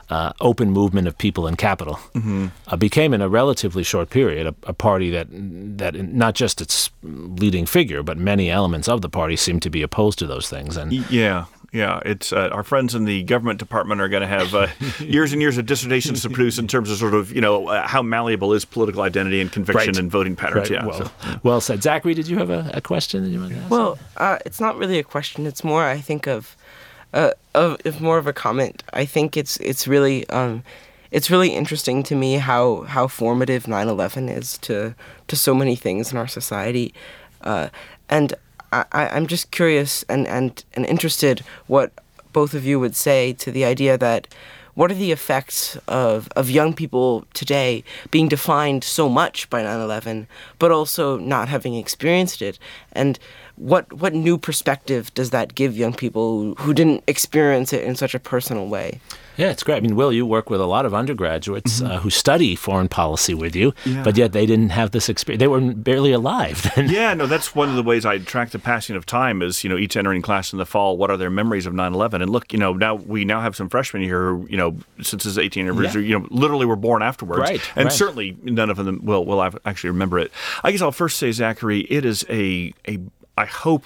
uh, 0.09 0.31
open 0.39 0.71
movement 0.71 1.07
of 1.07 1.17
people 1.17 1.45
and 1.45 1.57
capital 1.57 1.95
mm-hmm. 2.13 2.47
uh, 2.67 2.75
became 2.77 3.13
in 3.13 3.21
a 3.21 3.27
relatively 3.27 3.83
short 3.83 4.09
period 4.09 4.47
a, 4.47 4.55
a 4.63 4.73
party 4.73 5.09
that 5.09 5.27
that 5.29 5.93
not 5.95 6.35
just 6.35 6.61
its 6.61 6.89
leading 7.03 7.65
figure 7.65 8.01
but 8.01 8.17
many 8.17 8.49
elements 8.49 8.87
of 8.87 9.01
the 9.01 9.09
the 9.09 9.17
party 9.17 9.35
seem 9.35 9.59
to 9.59 9.69
be 9.69 9.81
opposed 9.81 10.19
to 10.19 10.27
those 10.27 10.49
things. 10.49 10.77
And 10.77 10.93
yeah, 11.11 11.45
yeah, 11.71 11.99
it's 12.05 12.31
uh, 12.31 12.49
our 12.51 12.63
friends 12.63 12.93
in 12.93 13.05
the 13.05 13.23
government 13.23 13.59
department 13.59 14.01
are 14.01 14.07
going 14.07 14.21
to 14.21 14.27
have 14.27 14.53
uh, 14.53 14.67
years 14.99 15.33
and 15.33 15.41
years 15.41 15.57
of 15.57 15.65
dissertations 15.65 16.21
to 16.21 16.29
produce 16.29 16.59
in 16.59 16.67
terms 16.67 16.91
of 16.91 16.97
sort 16.97 17.15
of 17.15 17.31
you 17.31 17.41
know 17.41 17.67
uh, 17.67 17.87
how 17.87 18.01
malleable 18.01 18.53
is 18.53 18.65
political 18.65 19.01
identity 19.01 19.41
and 19.41 19.51
conviction 19.51 19.93
right. 19.93 19.97
and 19.97 20.11
voting 20.11 20.35
patterns. 20.35 20.69
Right. 20.69 20.79
Yeah, 20.79 20.85
well, 20.85 21.05
so, 21.05 21.39
well 21.43 21.61
said, 21.61 21.81
Zachary. 21.81 22.13
Did 22.13 22.27
you 22.27 22.37
have 22.37 22.51
a, 22.51 22.69
a 22.73 22.81
question 22.81 23.23
that 23.23 23.29
you 23.29 23.39
wanted 23.39 23.55
to 23.55 23.61
ask? 23.61 23.71
Well, 23.71 23.99
uh, 24.17 24.37
it's 24.45 24.59
not 24.59 24.77
really 24.77 24.99
a 24.99 25.03
question. 25.03 25.47
It's 25.47 25.63
more, 25.63 25.85
I 25.85 25.99
think, 25.99 26.27
of 26.27 26.55
uh, 27.13 27.31
of, 27.53 27.77
of 27.85 28.01
more 28.01 28.17
of 28.17 28.27
a 28.27 28.33
comment. 28.33 28.83
I 28.93 29.05
think 29.05 29.37
it's 29.37 29.57
it's 29.57 29.87
really. 29.87 30.27
Um, 30.29 30.63
it's 31.11 31.31
really 31.31 31.49
interesting 31.49 32.03
to 32.03 32.13
me 32.13 32.35
how, 32.35 32.81
how 32.81 33.07
formative 33.07 33.63
9/11 33.63 34.29
is 34.29 34.59
to 34.59 34.93
to 35.27 35.35
so 35.35 35.55
many 35.55 35.75
things 35.75 36.11
in 36.11 36.19
our 36.19 36.27
society, 36.27 36.93
uh, 37.41 37.69
and 38.09 38.35
I, 38.71 38.85
I'm 38.91 39.27
just 39.27 39.51
curious 39.51 40.03
and, 40.03 40.27
and, 40.27 40.63
and 40.73 40.85
interested 40.85 41.41
what 41.67 41.91
both 42.33 42.53
of 42.53 42.65
you 42.65 42.79
would 42.79 42.95
say 42.95 43.33
to 43.33 43.51
the 43.51 43.65
idea 43.65 43.97
that 43.97 44.27
what 44.75 44.91
are 44.91 44.95
the 44.95 45.11
effects 45.11 45.75
of, 45.87 46.29
of 46.35 46.49
young 46.49 46.73
people 46.73 47.25
today 47.33 47.83
being 48.11 48.27
defined 48.29 48.83
so 48.83 49.09
much 49.09 49.49
by 49.49 49.63
9-11 49.63 50.27
but 50.59 50.71
also 50.71 51.17
not 51.17 51.49
having 51.49 51.75
experienced 51.75 52.41
it 52.41 52.59
and 52.91 53.17
what 53.59 53.91
what 53.93 54.13
new 54.13 54.37
perspective 54.37 55.13
does 55.13 55.29
that 55.31 55.53
give 55.53 55.77
young 55.77 55.93
people 55.93 56.55
who 56.55 56.73
didn't 56.73 57.03
experience 57.07 57.73
it 57.73 57.83
in 57.83 57.95
such 57.95 58.15
a 58.15 58.19
personal 58.19 58.67
way 58.67 58.99
yeah, 59.39 59.51
it's 59.51 59.63
great. 59.63 59.77
I 59.77 59.79
mean, 59.79 59.95
Will, 59.95 60.11
you 60.11 60.25
work 60.25 60.49
with 60.49 60.59
a 60.59 60.65
lot 60.65 60.85
of 60.85 60.93
undergraduates 60.93 61.79
mm-hmm. 61.79 61.89
uh, 61.89 61.99
who 61.99 62.09
study 62.09 62.55
foreign 62.55 62.89
policy 62.89 63.33
with 63.33 63.55
you, 63.55 63.73
yeah. 63.85 64.03
but 64.03 64.17
yet 64.17 64.33
they 64.33 64.45
didn't 64.45 64.71
have 64.71 64.91
this 64.91 65.07
experience. 65.07 65.39
They 65.39 65.47
were 65.47 65.61
barely 65.73 66.11
alive. 66.11 66.69
yeah, 66.77 67.13
no, 67.13 67.25
that's 67.25 67.55
one 67.55 67.69
of 67.69 67.75
the 67.75 67.83
ways 67.83 68.05
I 68.05 68.17
track 68.17 68.49
the 68.49 68.59
passing 68.59 68.97
of 68.97 69.05
time 69.05 69.41
is, 69.41 69.63
you 69.63 69.69
know, 69.69 69.77
each 69.77 69.95
entering 69.95 70.21
class 70.21 70.51
in 70.51 70.59
the 70.59 70.65
fall, 70.65 70.97
what 70.97 71.09
are 71.09 71.15
their 71.15 71.29
memories 71.29 71.65
of 71.65 71.73
9-11? 71.73 72.15
And 72.15 72.29
look, 72.29 72.51
you 72.51 72.59
know, 72.59 72.73
now 72.73 72.95
we 72.95 73.23
now 73.23 73.39
have 73.39 73.55
some 73.55 73.69
freshmen 73.69 74.03
here 74.03 74.31
who, 74.31 74.45
you 74.49 74.57
know, 74.57 74.75
since 75.01 75.23
his 75.23 75.37
18th 75.37 75.61
anniversary, 75.61 76.01
yeah. 76.01 76.09
you 76.09 76.19
know, 76.19 76.27
literally 76.31 76.65
were 76.65 76.75
born 76.75 77.01
afterwards. 77.01 77.39
Right, 77.39 77.61
and 77.77 77.85
right. 77.85 77.93
certainly 77.93 78.35
none 78.43 78.69
of 78.69 78.75
them 78.75 79.05
will, 79.05 79.23
will 79.25 79.41
actually 79.41 79.91
remember 79.91 80.19
it. 80.19 80.33
I 80.65 80.71
guess 80.73 80.81
I'll 80.81 80.91
first 80.91 81.17
say, 81.17 81.31
Zachary, 81.31 81.87
it 81.89 82.03
is 82.03 82.25
a, 82.29 82.73
a 82.85 82.99
I 83.39 83.45
hope 83.45 83.85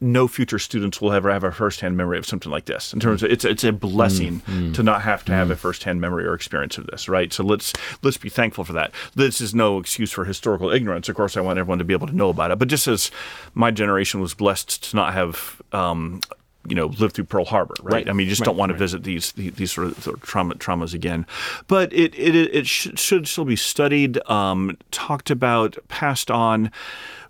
no 0.00 0.26
future 0.26 0.58
students 0.58 1.00
will 1.00 1.12
ever 1.12 1.32
have 1.32 1.44
a 1.44 1.52
firsthand 1.52 1.96
memory 1.96 2.18
of 2.18 2.26
something 2.26 2.50
like 2.50 2.64
this. 2.64 2.92
In 2.92 2.98
terms 2.98 3.22
of 3.22 3.30
it's 3.30 3.44
it's 3.44 3.62
a 3.62 3.72
blessing 3.72 4.40
mm, 4.40 4.74
to 4.74 4.82
not 4.82 5.02
have 5.02 5.24
to 5.26 5.32
have 5.32 5.50
a 5.50 5.56
firsthand 5.56 6.00
memory 6.00 6.26
or 6.26 6.34
experience 6.34 6.76
of 6.76 6.88
this, 6.88 7.08
right? 7.08 7.32
So 7.32 7.44
let's 7.44 7.72
let's 8.02 8.16
be 8.16 8.28
thankful 8.28 8.64
for 8.64 8.72
that. 8.72 8.90
This 9.14 9.40
is 9.40 9.54
no 9.54 9.78
excuse 9.78 10.10
for 10.10 10.24
historical 10.24 10.70
ignorance. 10.70 11.08
Of 11.08 11.14
course, 11.14 11.36
I 11.36 11.40
want 11.40 11.60
everyone 11.60 11.78
to 11.78 11.84
be 11.84 11.94
able 11.94 12.08
to 12.08 12.16
know 12.16 12.30
about 12.30 12.50
it. 12.50 12.58
But 12.58 12.68
just 12.68 12.88
as 12.88 13.12
my 13.54 13.70
generation 13.70 14.20
was 14.20 14.34
blessed 14.34 14.90
to 14.90 14.96
not 14.96 15.14
have 15.14 15.62
um, 15.72 16.20
you 16.66 16.74
know 16.74 16.86
lived 16.86 17.14
through 17.14 17.24
Pearl 17.24 17.44
Harbor, 17.44 17.74
right? 17.82 17.92
right. 17.92 18.08
I 18.08 18.12
mean, 18.12 18.26
you 18.26 18.30
just 18.30 18.40
right. 18.40 18.46
don't 18.46 18.56
want 18.56 18.72
to 18.72 18.78
visit 18.78 19.04
these, 19.04 19.32
these, 19.32 19.54
these 19.54 19.72
sort 19.72 19.86
of, 19.88 20.02
sort 20.02 20.16
of 20.16 20.22
trauma, 20.22 20.54
traumas 20.54 20.94
again. 20.94 21.26
But 21.68 21.92
it 21.92 22.14
it 22.14 22.34
it 22.34 22.66
should, 22.66 22.98
should 22.98 23.28
still 23.28 23.44
be 23.44 23.56
studied, 23.56 24.18
um, 24.28 24.76
talked 24.90 25.30
about, 25.30 25.76
passed 25.88 26.30
on 26.30 26.70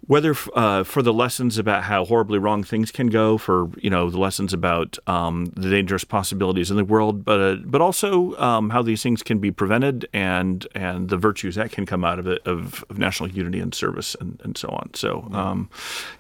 whether 0.07 0.35
uh, 0.55 0.85
for 0.85 1.03
the 1.03 1.12
lessons 1.12 1.59
about 1.59 1.85
how 1.85 2.05
horribly 2.05 2.38
wrong 2.38 2.62
things 2.62 2.90
can 2.90 3.09
go, 3.09 3.38
for 3.38 3.71
you 3.79 3.90
know 3.90 4.11
the 4.11 4.19
lessons 4.19 4.53
about 4.53 4.99
um, 5.07 5.47
the 5.57 5.71
dangerous 5.71 6.05
possibilities 6.05 6.71
in 6.71 6.77
the 6.77 6.85
world, 6.85 7.25
but 7.25 7.40
uh, 7.40 7.57
but 7.64 7.81
also 7.81 8.37
um, 8.38 8.71
how 8.71 8.83
these 8.83 9.03
things 9.03 9.23
can 9.23 9.38
be 9.38 9.51
prevented 9.51 10.09
and 10.12 10.67
and 10.75 11.09
the 11.09 11.17
virtues 11.17 11.55
that 11.55 11.71
can 11.71 11.87
come 11.87 12.05
out 12.05 12.19
of 12.19 12.27
it 12.27 12.43
of, 12.47 12.85
of 12.90 12.99
national 12.99 13.31
unity 13.31 13.61
and 13.61 13.75
service 13.75 14.14
and, 14.21 14.40
and 14.45 14.59
so 14.59 14.69
on. 14.69 14.90
So 14.95 15.29
um, 15.33 15.71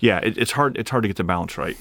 yeah, 0.00 0.18
it, 0.18 0.38
it's 0.38 0.52
hard 0.52 0.76
it's 0.78 0.90
hard 0.90 1.02
to 1.02 1.08
get 1.08 1.16
the 1.16 1.24
balance 1.24 1.58
right. 1.58 1.76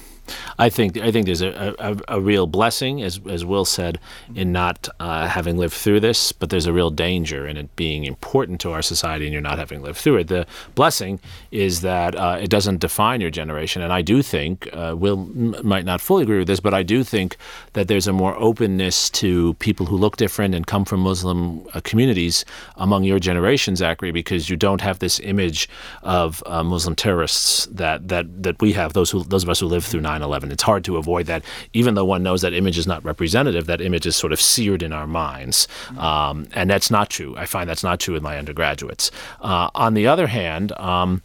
I 0.58 0.68
think 0.68 0.96
I 0.96 1.10
think 1.10 1.26
there's 1.26 1.42
a, 1.42 1.74
a, 1.78 2.16
a, 2.16 2.20
real 2.20 2.46
blessing, 2.46 3.02
as 3.02 3.20
as 3.28 3.44
Will 3.44 3.64
said, 3.64 3.98
in 4.34 4.52
not 4.52 4.88
uh, 5.00 5.26
having 5.28 5.56
lived 5.56 5.74
through 5.74 6.00
this, 6.00 6.32
but 6.32 6.50
there's 6.50 6.66
a 6.66 6.72
real 6.72 6.90
danger 6.90 7.46
in 7.46 7.56
it 7.56 7.74
being 7.76 8.04
important 8.04 8.60
to 8.62 8.72
our 8.72 8.82
society 8.82 9.26
and 9.26 9.32
you're 9.32 9.42
not 9.42 9.58
having 9.58 9.82
lived 9.82 9.98
through 9.98 10.16
it. 10.16 10.28
The 10.28 10.46
blessing 10.74 11.20
is 11.50 11.80
that 11.80 12.14
uh, 12.14 12.38
it 12.40 12.50
doesn't 12.50 12.80
define 12.80 13.20
your 13.20 13.30
generation, 13.30 13.82
and 13.82 13.92
I 13.92 14.02
do 14.02 14.22
think 14.22 14.68
uh, 14.72 14.94
Will 14.96 15.18
m- 15.18 15.56
might 15.62 15.84
not 15.84 16.00
fully 16.00 16.22
agree 16.22 16.38
with 16.38 16.48
this, 16.48 16.60
but 16.60 16.74
I 16.74 16.82
do 16.82 17.04
think 17.04 17.36
that 17.72 17.88
there's 17.88 18.06
a 18.06 18.12
more 18.12 18.36
openness 18.36 19.10
to 19.10 19.54
people 19.54 19.86
who 19.86 19.96
look 19.96 20.16
different 20.16 20.54
and 20.54 20.66
come 20.66 20.84
from 20.84 21.00
Muslim 21.00 21.66
uh, 21.74 21.80
communities 21.84 22.44
among 22.76 23.04
your 23.04 23.18
generation, 23.18 23.76
Zachary, 23.76 24.12
because 24.12 24.48
you 24.48 24.56
don't 24.56 24.80
have 24.80 24.98
this 24.98 25.20
image 25.20 25.68
of 26.02 26.42
uh, 26.46 26.62
Muslim 26.62 26.94
terrorists 26.94 27.66
that 27.66 28.08
that 28.08 28.42
that 28.42 28.60
we 28.60 28.72
have. 28.72 28.92
Those 28.92 29.10
who 29.10 29.24
those 29.24 29.42
of 29.42 29.48
us 29.48 29.60
who 29.60 29.66
lived 29.66 29.86
through 29.86 30.00
9/11. 30.18 30.52
It's 30.52 30.62
hard 30.62 30.84
to 30.84 30.96
avoid 30.96 31.26
that, 31.26 31.42
even 31.72 31.94
though 31.94 32.04
one 32.04 32.22
knows 32.22 32.40
that 32.42 32.52
image 32.52 32.78
is 32.78 32.86
not 32.86 33.04
representative. 33.04 33.66
That 33.66 33.80
image 33.80 34.06
is 34.06 34.16
sort 34.16 34.32
of 34.32 34.40
seared 34.40 34.82
in 34.82 34.92
our 34.92 35.06
minds, 35.06 35.68
um, 35.98 36.48
and 36.52 36.70
that's 36.70 36.90
not 36.90 37.10
true. 37.10 37.34
I 37.36 37.46
find 37.46 37.68
that's 37.68 37.84
not 37.84 38.00
true 38.00 38.14
with 38.14 38.22
my 38.22 38.38
undergraduates. 38.38 39.10
Uh, 39.40 39.68
on 39.74 39.94
the 39.94 40.06
other 40.06 40.26
hand. 40.26 40.72
Um, 40.72 41.22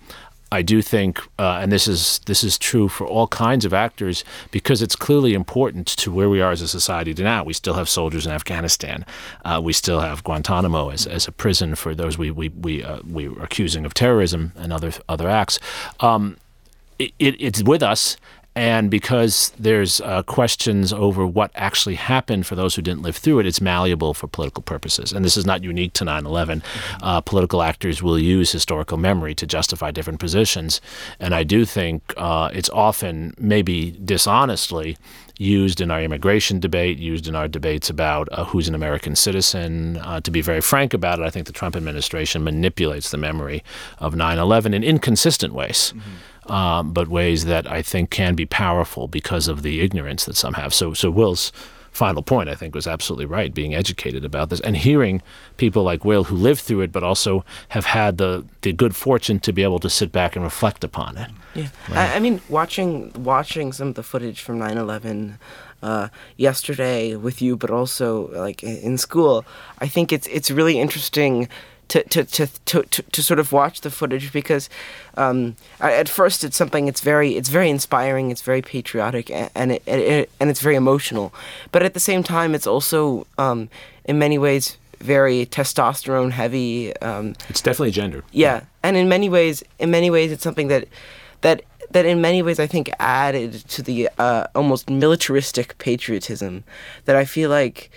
I 0.51 0.63
do 0.63 0.81
think, 0.81 1.19
uh, 1.37 1.59
and 1.61 1.71
this 1.71 1.87
is 1.87 2.19
this 2.25 2.43
is 2.43 2.57
true 2.57 2.87
for 2.89 3.05
all 3.05 3.27
kinds 3.27 3.65
of 3.65 3.73
actors, 3.73 4.23
because 4.49 4.81
it's 4.81 4.95
clearly 4.95 5.33
important 5.35 5.85
to 5.97 6.11
where 6.11 6.27
we 6.27 6.41
are 6.41 6.51
as 6.51 6.61
a 6.61 6.67
society 6.67 7.13
now. 7.13 7.43
We 7.43 7.53
still 7.53 7.75
have 7.75 7.87
soldiers 7.87 8.25
in 8.25 8.31
Afghanistan. 8.31 9.05
Uh, 9.45 9.61
we 9.63 9.73
still 9.73 9.99
have 9.99 10.23
Guantanamo 10.23 10.89
as, 10.89 11.05
as 11.05 11.27
a 11.27 11.31
prison 11.31 11.75
for 11.75 11.93
those 11.93 12.17
we 12.17 12.31
we 12.31 12.49
we, 12.49 12.83
uh, 12.83 12.99
we 13.07 13.27
are 13.27 13.43
accusing 13.43 13.85
of 13.85 13.93
terrorism 13.93 14.51
and 14.55 14.73
other 14.73 14.91
other 15.07 15.29
acts. 15.29 15.59
Um, 15.99 16.37
it, 16.97 17.13
it's 17.19 17.63
with 17.63 17.83
us, 17.83 18.17
and 18.55 18.89
because 18.89 19.53
there's 19.59 20.01
uh, 20.01 20.23
questions 20.23 20.91
over 20.91 21.25
what 21.25 21.51
actually 21.55 21.95
happened 21.95 22.47
for 22.47 22.55
those 22.55 22.75
who 22.75 22.81
didn't 22.81 23.03
live 23.03 23.15
through 23.15 23.39
it, 23.39 23.45
it's 23.45 23.61
malleable 23.61 24.13
for 24.13 24.27
political 24.27 24.63
purposes. 24.63 25.13
And 25.13 25.23
this 25.23 25.37
is 25.37 25.45
not 25.45 25.63
unique 25.63 25.93
to 25.93 26.05
9 26.05 26.25
11. 26.25 26.63
Uh, 27.01 27.21
political 27.21 27.61
actors 27.61 28.01
will 28.01 28.17
use 28.17 28.51
historical 28.51 28.97
memory 28.97 29.35
to 29.35 29.45
justify 29.45 29.91
different 29.91 30.19
positions. 30.19 30.81
And 31.19 31.35
I 31.35 31.43
do 31.43 31.63
think 31.63 32.13
uh, 32.17 32.49
it's 32.51 32.69
often, 32.71 33.33
maybe 33.37 33.91
dishonestly, 34.03 34.97
used 35.37 35.79
in 35.79 35.89
our 35.89 36.01
immigration 36.01 36.59
debate, 36.59 36.97
used 36.97 37.27
in 37.27 37.35
our 37.35 37.47
debates 37.47 37.89
about 37.89 38.27
uh, 38.31 38.43
who's 38.45 38.67
an 38.67 38.75
American 38.75 39.15
citizen. 39.15 39.97
Uh, 39.97 40.19
to 40.21 40.31
be 40.31 40.41
very 40.41 40.59
frank 40.59 40.93
about 40.93 41.19
it, 41.19 41.23
I 41.23 41.29
think 41.29 41.45
the 41.45 41.53
Trump 41.53 41.75
administration 41.75 42.43
manipulates 42.43 43.11
the 43.11 43.17
memory 43.17 43.63
of 43.99 44.15
9 44.15 44.37
11 44.37 44.73
in 44.73 44.83
inconsistent 44.83 45.53
ways. 45.53 45.93
Mm-hmm 45.95 46.15
um, 46.49 46.93
but 46.93 47.07
ways 47.07 47.45
that 47.45 47.69
I 47.69 47.81
think 47.81 48.09
can 48.09 48.35
be 48.35 48.45
powerful 48.45 49.07
because 49.07 49.47
of 49.47 49.61
the 49.61 49.81
ignorance 49.81 50.25
that 50.25 50.35
some 50.35 50.53
have. 50.53 50.73
So, 50.73 50.93
so 50.93 51.09
Will's 51.11 51.51
final 51.91 52.21
point, 52.21 52.49
I 52.49 52.55
think, 52.55 52.75
was 52.75 52.87
absolutely 52.87 53.25
right. 53.25 53.53
Being 53.53 53.75
educated 53.75 54.23
about 54.23 54.49
this 54.49 54.59
and 54.61 54.77
hearing 54.77 55.21
people 55.57 55.83
like 55.83 56.05
Will 56.05 56.25
who 56.25 56.35
lived 56.35 56.61
through 56.61 56.81
it, 56.81 56.91
but 56.91 57.03
also 57.03 57.43
have 57.69 57.85
had 57.85 58.17
the 58.17 58.45
the 58.61 58.73
good 58.73 58.95
fortune 58.95 59.39
to 59.41 59.51
be 59.51 59.63
able 59.63 59.79
to 59.79 59.89
sit 59.89 60.11
back 60.11 60.35
and 60.35 60.43
reflect 60.43 60.83
upon 60.83 61.17
it. 61.17 61.29
Yeah, 61.55 61.67
right. 61.89 61.97
I, 61.97 62.15
I, 62.15 62.19
mean, 62.19 62.41
watching 62.49 63.11
watching 63.13 63.73
some 63.73 63.89
of 63.89 63.95
the 63.95 64.03
footage 64.03 64.41
from 64.41 64.59
9/11 64.59 65.37
uh, 65.81 66.09
yesterday 66.37 67.15
with 67.15 67.41
you, 67.41 67.57
but 67.57 67.69
also 67.69 68.27
like 68.29 68.63
in 68.63 68.97
school, 68.97 69.45
I 69.79 69.87
think 69.87 70.11
it's 70.11 70.27
it's 70.27 70.51
really 70.51 70.79
interesting 70.79 71.47
to, 71.89 72.03
to, 72.03 72.23
to, 72.23 72.47
to, 72.47 72.83
to, 72.83 73.23
sort 73.23 73.39
of 73.39 73.51
watch 73.51 73.81
the 73.81 73.89
footage 73.89 74.31
because 74.31 74.69
um, 75.17 75.55
at 75.79 76.07
first 76.07 76.43
it's 76.43 76.55
something 76.55 76.87
it's 76.87 77.01
very 77.01 77.35
it's 77.35 77.49
very 77.49 77.69
inspiring 77.69 78.31
it's 78.31 78.41
very 78.41 78.61
patriotic 78.61 79.29
and 79.31 79.73
it, 79.73 79.83
it, 79.87 80.31
and 80.39 80.49
it's 80.49 80.61
very 80.61 80.75
emotional. 80.75 81.33
But 81.71 81.83
at 81.83 81.93
the 81.93 81.99
same 81.99 82.23
time 82.23 82.55
it's 82.55 82.67
also 82.67 83.27
um, 83.37 83.69
in 84.05 84.17
many 84.17 84.37
ways 84.37 84.77
very 84.99 85.45
testosterone 85.45 86.31
heavy 86.31 86.95
um, 86.97 87.35
it's 87.49 87.61
definitely 87.61 87.91
gender. 87.91 88.23
Yeah 88.31 88.61
and 88.83 88.95
in 88.95 89.09
many 89.09 89.29
ways 89.29 89.63
in 89.79 89.91
many 89.91 90.09
ways 90.09 90.31
it's 90.31 90.43
something 90.43 90.67
that 90.69 90.87
that 91.41 91.63
that 91.91 92.05
in 92.05 92.21
many 92.21 92.41
ways 92.41 92.59
I 92.59 92.67
think 92.67 92.89
added 92.99 93.53
to 93.69 93.81
the 93.81 94.09
uh, 94.17 94.45
almost 94.53 94.89
militaristic 94.89 95.77
patriotism 95.79 96.63
that 97.05 97.15
I 97.15 97.25
feel 97.25 97.49
like 97.49 97.89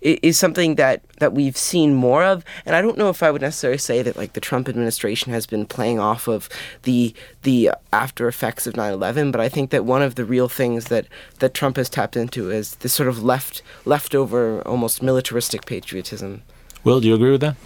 is 0.00 0.38
something 0.38 0.76
that 0.76 1.02
that 1.18 1.32
we've 1.32 1.56
seen 1.56 1.94
more 1.94 2.24
of. 2.24 2.44
And 2.64 2.74
i 2.74 2.82
don't 2.82 2.98
know 2.98 3.08
if 3.10 3.22
i 3.22 3.30
would 3.30 3.42
necessarily 3.42 3.78
say 3.78 4.02
that 4.02 4.16
like 4.16 4.32
the 4.32 4.40
trump 4.40 4.68
administration 4.68 5.32
has 5.32 5.46
been 5.46 5.66
playing 5.66 5.98
off 5.98 6.26
of 6.28 6.48
the 6.82 7.14
the 7.42 7.70
after 7.92 8.28
effects 8.28 8.66
of 8.66 8.74
9-11 8.74 9.32
but 9.32 9.40
i 9.40 9.48
think 9.48 9.70
that 9.70 9.84
one 9.84 10.02
of 10.02 10.14
the 10.14 10.24
real 10.24 10.48
things 10.48 10.86
that 10.86 11.06
that 11.38 11.54
trump 11.54 11.76
has 11.76 11.88
tapped 11.88 12.16
into 12.16 12.50
is 12.50 12.76
this 12.76 12.92
sort 12.92 13.08
of 13.08 13.22
left 13.22 13.62
leftover 13.84 14.62
almost 14.62 15.02
militaristic 15.02 15.66
patriotism. 15.66 16.42
Will 16.84 17.00
do 17.00 17.08
you 17.08 17.14
agree 17.14 17.30
with 17.30 17.40
that 17.42 17.56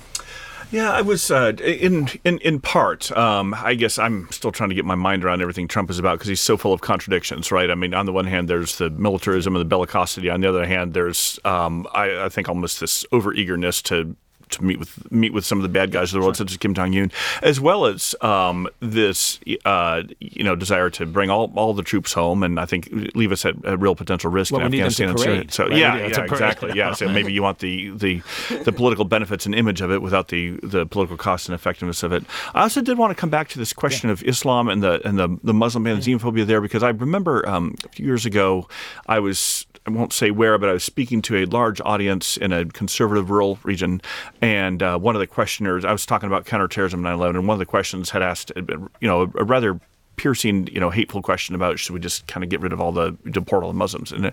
yeah, 0.70 0.90
I 0.90 1.02
was 1.02 1.30
uh, 1.30 1.52
in 1.62 2.08
in 2.24 2.38
in 2.38 2.60
part. 2.60 3.10
Um, 3.16 3.54
I 3.54 3.74
guess 3.74 3.98
I'm 3.98 4.28
still 4.30 4.52
trying 4.52 4.68
to 4.70 4.74
get 4.74 4.84
my 4.84 4.94
mind 4.94 5.24
around 5.24 5.40
everything 5.40 5.68
Trump 5.68 5.90
is 5.90 5.98
about 5.98 6.18
because 6.18 6.28
he's 6.28 6.40
so 6.40 6.56
full 6.56 6.72
of 6.72 6.80
contradictions, 6.80 7.50
right? 7.52 7.70
I 7.70 7.74
mean, 7.74 7.94
on 7.94 8.06
the 8.06 8.12
one 8.12 8.26
hand, 8.26 8.48
there's 8.48 8.78
the 8.78 8.90
militarism 8.90 9.56
and 9.56 9.68
the 9.68 9.76
bellicosity. 9.76 10.32
On 10.32 10.40
the 10.40 10.48
other 10.48 10.66
hand, 10.66 10.94
there's 10.94 11.38
um, 11.44 11.86
I, 11.94 12.24
I, 12.24 12.28
think 12.28 12.48
almost 12.48 12.80
this 12.80 13.04
over 13.12 13.32
eagerness 13.32 13.82
to 13.82 14.16
to 14.50 14.64
meet 14.64 14.78
with 14.78 15.10
meet 15.10 15.32
with 15.32 15.44
some 15.44 15.58
of 15.58 15.62
the 15.62 15.68
bad 15.68 15.90
guys 15.90 16.12
of 16.12 16.18
the 16.18 16.20
world, 16.20 16.36
such 16.36 16.50
as 16.50 16.56
Kim 16.56 16.74
Jong 16.74 16.94
Un, 16.94 17.10
as 17.42 17.60
well 17.60 17.86
as 17.86 18.14
um, 18.20 18.68
this 18.80 19.40
uh, 19.64 20.02
you 20.20 20.44
know 20.44 20.56
desire 20.56 20.90
to 20.90 21.06
bring 21.06 21.30
all, 21.30 21.52
all 21.56 21.74
the 21.74 21.82
troops 21.82 22.12
home, 22.12 22.42
and 22.42 22.58
I 22.58 22.66
think 22.66 22.88
leave 23.14 23.32
us 23.32 23.44
at, 23.44 23.54
a 23.64 23.76
real 23.76 23.94
potential 23.94 24.30
risk 24.30 24.52
well, 24.52 24.60
in 24.60 24.66
Afghanistan 24.66 25.10
and 25.10 25.20
Syria. 25.20 25.44
So 25.48 25.64
right? 25.64 25.76
yeah, 25.76 25.96
yeah, 25.96 26.24
exactly. 26.24 26.72
yeah, 26.74 26.92
so 26.92 27.08
maybe 27.08 27.32
you 27.32 27.42
want 27.42 27.58
the, 27.58 27.90
the 27.90 28.22
the 28.64 28.72
political 28.72 29.04
benefits 29.04 29.46
and 29.46 29.54
image 29.54 29.80
of 29.80 29.90
it 29.90 30.02
without 30.02 30.28
the 30.28 30.58
the 30.62 30.86
political 30.86 31.16
cost 31.16 31.48
and 31.48 31.54
effectiveness 31.54 32.02
of 32.02 32.12
it. 32.12 32.24
I 32.54 32.62
also 32.62 32.82
did 32.82 32.98
want 32.98 33.10
to 33.10 33.14
come 33.14 33.30
back 33.30 33.48
to 33.50 33.58
this 33.58 33.72
question 33.72 34.08
yeah. 34.08 34.14
of 34.14 34.22
Islam 34.24 34.68
and 34.68 34.82
the 34.82 35.06
and 35.06 35.18
the 35.18 35.38
the 35.42 35.54
Muslim 35.54 35.84
ban, 35.84 36.00
the 36.00 36.02
xenophobia 36.02 36.46
there, 36.46 36.60
because 36.60 36.82
I 36.82 36.90
remember 36.90 37.48
um, 37.48 37.74
a 37.84 37.88
few 37.88 38.06
years 38.06 38.26
ago 38.26 38.68
I 39.06 39.18
was 39.18 39.66
I 39.86 39.90
won't 39.90 40.12
say 40.12 40.30
where, 40.30 40.56
but 40.56 40.68
I 40.68 40.72
was 40.72 40.84
speaking 40.84 41.20
to 41.22 41.36
a 41.36 41.44
large 41.44 41.80
audience 41.82 42.38
in 42.38 42.52
a 42.52 42.64
conservative 42.64 43.30
rural 43.30 43.58
region, 43.64 44.00
and 44.44 44.82
uh, 44.82 44.98
one 44.98 45.16
of 45.16 45.20
the 45.20 45.26
questioners, 45.26 45.86
I 45.86 45.92
was 45.92 46.04
talking 46.04 46.26
about 46.26 46.44
counterterrorism 46.44 47.00
9 47.00 47.14
11, 47.14 47.36
and 47.36 47.48
one 47.48 47.54
of 47.54 47.58
the 47.58 47.64
questions 47.66 48.10
had 48.10 48.20
asked, 48.20 48.52
uh, 48.54 48.60
you 49.00 49.08
know, 49.08 49.32
a 49.36 49.44
rather 49.44 49.80
piercing, 50.16 50.66
you 50.66 50.78
know, 50.78 50.90
hateful 50.90 51.22
question 51.22 51.54
about 51.54 51.78
should 51.78 51.94
we 51.94 52.00
just 52.00 52.26
kind 52.26 52.44
of 52.44 52.50
get 52.50 52.60
rid 52.60 52.72
of 52.72 52.80
all 52.80 52.92
the 52.92 53.16
deport 53.30 53.62
all 53.62 53.70
the 53.70 53.78
Muslims, 53.78 54.12
and 54.12 54.32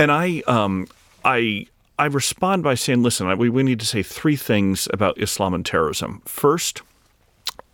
and 0.00 0.10
I 0.10 0.42
um 0.48 0.88
I 1.24 1.66
I 1.96 2.06
respond 2.06 2.64
by 2.64 2.74
saying, 2.74 3.04
listen, 3.04 3.38
we 3.38 3.48
we 3.48 3.62
need 3.62 3.78
to 3.78 3.86
say 3.86 4.02
three 4.02 4.36
things 4.36 4.88
about 4.92 5.16
Islam 5.20 5.54
and 5.54 5.64
terrorism. 5.64 6.22
First 6.24 6.82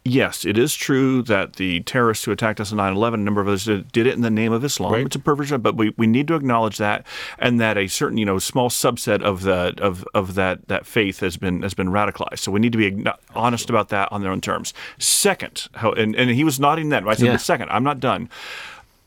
Yes, 0.04 0.44
it 0.44 0.58
is 0.58 0.74
true 0.74 1.22
that 1.22 1.54
the 1.54 1.80
terrorists 1.82 2.24
who 2.24 2.32
attacked 2.32 2.60
us 2.60 2.72
on 2.72 2.78
9 2.78 2.94
11, 2.94 3.20
a 3.20 3.22
number 3.22 3.40
of 3.40 3.46
us 3.46 3.64
did, 3.64 3.96
it 3.96 4.06
in 4.08 4.22
the 4.22 4.30
name 4.30 4.52
of 4.52 4.64
Islam. 4.64 4.92
Right. 4.92 5.06
It's 5.06 5.14
a 5.14 5.20
perversion, 5.20 5.60
but 5.60 5.76
we, 5.76 5.94
we 5.96 6.08
need 6.08 6.26
to 6.26 6.34
acknowledge 6.34 6.78
that 6.78 7.06
and 7.38 7.60
that 7.60 7.78
a 7.78 7.86
certain, 7.86 8.18
you 8.18 8.24
know, 8.24 8.40
small 8.40 8.68
subset 8.68 9.22
of 9.22 9.42
the 9.42 9.74
of, 9.78 10.04
of 10.12 10.34
that, 10.34 10.66
that 10.66 10.86
faith 10.86 11.20
has 11.20 11.36
been 11.36 11.62
has 11.62 11.74
been 11.74 11.88
radicalized. 11.88 12.40
So 12.40 12.50
we 12.50 12.58
need 12.58 12.72
to 12.72 12.78
be 12.78 13.06
honest 13.36 13.70
about 13.70 13.90
that 13.90 14.10
on 14.10 14.22
their 14.22 14.32
own 14.32 14.40
terms. 14.40 14.74
Second, 14.98 15.68
how, 15.74 15.92
and, 15.92 16.16
and 16.16 16.30
he 16.30 16.42
was 16.42 16.58
nodding 16.58 16.88
then. 16.88 17.06
I 17.06 17.14
said, 17.14 17.26
yeah. 17.26 17.36
second, 17.36 17.68
I'm 17.70 17.84
not 17.84 18.00
done 18.00 18.28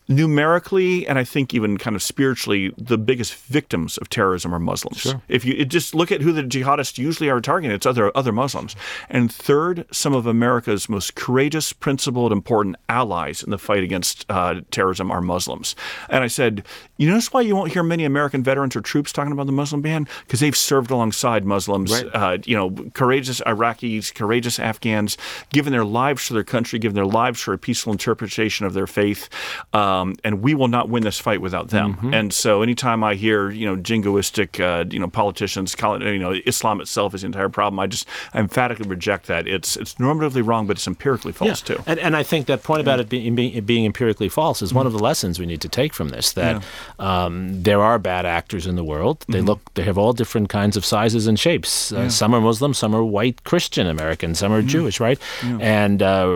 numerically 0.08 1.08
and 1.08 1.18
I 1.18 1.24
think 1.24 1.54
even 1.54 1.78
kind 1.78 1.96
of 1.96 2.04
spiritually, 2.04 2.74
the 2.78 2.98
biggest 2.98 3.34
victims 3.36 3.98
of 3.98 4.10
terrorism 4.10 4.54
are 4.54 4.60
Muslims. 4.60 5.00
Sure. 5.00 5.22
If 5.28 5.46
you 5.46 5.66
just 5.66 5.96
look 5.96 6.12
at 6.12 6.22
who 6.22 6.32
the 6.32 6.44
jihadists 6.44 6.98
usually 6.98 7.30
are 7.30 7.42
targeting, 7.42 7.76
it's 7.76 7.86
other 7.86 8.16
other 8.16 8.32
Muslims. 8.32 8.76
And 9.10 9.32
third, 9.32 9.86
some 9.92 10.14
of 10.14 10.28
America's 10.28 10.88
most 10.90 11.16
courageous, 11.16 11.74
principled, 11.74 12.32
important 12.32 12.76
allies 12.90 13.42
in 13.42 13.50
the 13.50 13.58
fight 13.58 13.84
against 13.84 14.26
uh, 14.30 14.62
terrorism 14.72 15.12
are 15.12 15.22
Muslims. 15.22 15.76
And 16.10 16.24
I 16.24 16.28
said, 16.28 16.66
you 16.98 17.10
notice 17.10 17.34
why 17.34 17.42
you 17.42 17.56
won't 17.56 17.72
hear 17.72 17.84
many 17.84 18.06
American 18.06 18.44
veterans 18.44 18.76
or 18.76 18.82
troops 18.82 19.12
talking 19.12 19.32
about 19.32 19.48
the 19.48 19.52
Muslim 19.52 19.82
ban 19.82 20.08
because 20.26 20.40
they've 20.40 20.56
served 20.56 20.92
alongside 20.92 21.46
Muslims. 21.46 21.92
Right. 21.92 22.06
Uh, 22.14 22.38
you 22.46 22.56
know, 22.56 22.72
courageous 22.94 23.42
Iraqis, 23.42 24.14
courageous 24.14 24.60
Afghans, 24.60 25.18
given 25.50 25.72
their 25.72 25.86
lives 25.86 26.28
for 26.28 26.34
their 26.34 26.44
country, 26.44 26.80
given 26.80 26.96
their 26.96 27.06
lives 27.06 27.42
for 27.42 27.54
a 27.54 27.58
peaceful 27.58 27.92
interpretation 27.92 28.66
of 28.66 28.74
their 28.74 28.88
faith. 28.88 29.30
Uh, 29.74 29.95
um, 30.02 30.16
and 30.24 30.42
we 30.42 30.54
will 30.54 30.68
not 30.68 30.90
win 30.90 31.04
this 31.04 31.20
fight 31.20 31.42
without 31.42 31.70
them. 31.70 31.96
Mm-hmm. 31.96 32.14
And 32.14 32.34
so, 32.34 32.62
anytime 32.62 33.04
I 33.04 33.16
hear 33.16 33.50
you 33.50 33.66
know 33.66 33.76
jingoistic 33.82 34.60
uh, 34.60 34.86
you 34.90 35.00
know 35.00 35.08
politicians 35.08 35.76
call 35.76 35.96
it 35.96 36.02
you 36.04 36.20
know 36.20 36.34
Islam 36.46 36.82
itself 36.82 37.14
is 37.14 37.22
the 37.22 37.28
entire 37.28 37.50
problem, 37.50 37.80
I 37.80 37.88
just 37.88 38.08
I 38.34 38.40
emphatically 38.40 38.88
reject 38.88 39.28
that. 39.28 39.48
It's 39.48 39.78
it's 39.78 39.96
normatively 39.96 40.46
wrong, 40.46 40.68
but 40.68 40.78
it's 40.78 40.88
empirically 40.88 41.32
false 41.32 41.62
yeah. 41.62 41.76
too. 41.76 41.84
And, 41.86 42.00
and 42.00 42.16
I 42.16 42.24
think 42.24 42.48
that 42.48 42.64
point 42.64 42.82
about 42.82 43.00
it 43.00 43.10
being, 43.10 43.36
being, 43.36 43.64
being 43.64 43.86
empirically 43.86 44.30
false 44.30 44.62
is 44.62 44.70
mm-hmm. 44.70 44.78
one 44.78 44.88
of 44.88 44.94
the 44.94 45.00
lessons 45.00 45.40
we 45.40 45.46
need 45.46 45.62
to 45.62 45.70
take 45.70 45.94
from 45.94 46.10
this. 46.10 46.34
That 46.34 46.64
um, 47.00 47.64
there 47.64 47.82
are 47.82 48.00
bad 48.00 48.26
actors 48.26 48.68
in 48.68 48.76
the 48.76 48.84
world. 48.84 49.24
They 49.30 49.46
Mm-hmm. 49.46 49.52
look, 49.52 49.74
they 49.76 49.84
have 49.84 49.98
all 49.98 50.14
different 50.14 50.50
kinds 50.50 50.76
of 50.78 50.84
sizes 50.86 51.28
and 51.28 51.40
shapes. 51.40 51.92
Uh, 51.92 52.10
Some 52.10 52.34
are 52.34 52.42
Muslim, 52.42 52.74
some 52.74 52.96
are 52.96 53.04
white 53.04 53.44
Christian 53.44 53.88
American, 53.88 54.36
some 54.36 54.52
are 54.52 54.62
Jewish, 54.62 55.00
right? 55.00 55.20
And 55.62 56.02
uh, 56.02 56.28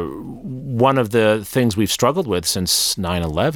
one 0.87 0.97
of 0.97 1.09
the 1.09 1.43
things 1.45 1.75
we've 1.75 1.91
struggled 1.91 2.27
with 2.27 2.45
since 2.45 2.97
9 2.97 3.21
11 3.21 3.48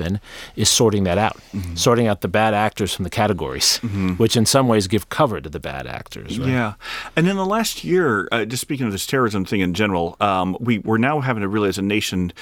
is 0.56 0.70
sorting 0.70 1.04
that 1.04 1.18
out, 1.18 1.38
Mm-hmm. 1.54 1.76
sorting 1.76 2.08
out 2.08 2.22
the 2.22 2.28
bad 2.28 2.54
actors 2.54 2.94
from 2.94 3.04
the 3.04 3.10
categories, 3.10 3.78
which 4.18 4.36
in 4.36 4.46
some 4.46 4.68
ways 4.68 4.88
give 4.88 5.10
cover 5.10 5.40
to 5.42 5.50
the 5.50 5.60
bad 5.60 5.86
actors, 5.88 6.40
right? 6.40 6.50
Yeah, 6.50 6.74
and 7.16 7.28
in 7.28 7.36
the 7.38 7.46
last 7.46 7.84
year, 7.84 8.28
uh, 8.32 8.46
just 8.46 8.62
speaking 8.62 8.86
of 8.88 8.92
this 8.92 9.06
terrorism 9.06 9.46
thing 9.46 9.62
in 9.62 9.74
general, 9.74 10.16
um, 10.20 10.58
we 10.60 10.80
we're 10.80 10.98
now 10.98 11.20
having 11.22 11.42
to 11.42 11.48
really, 11.48 11.70
as 11.70 11.78
a 11.78 11.82
nation, 11.84 12.34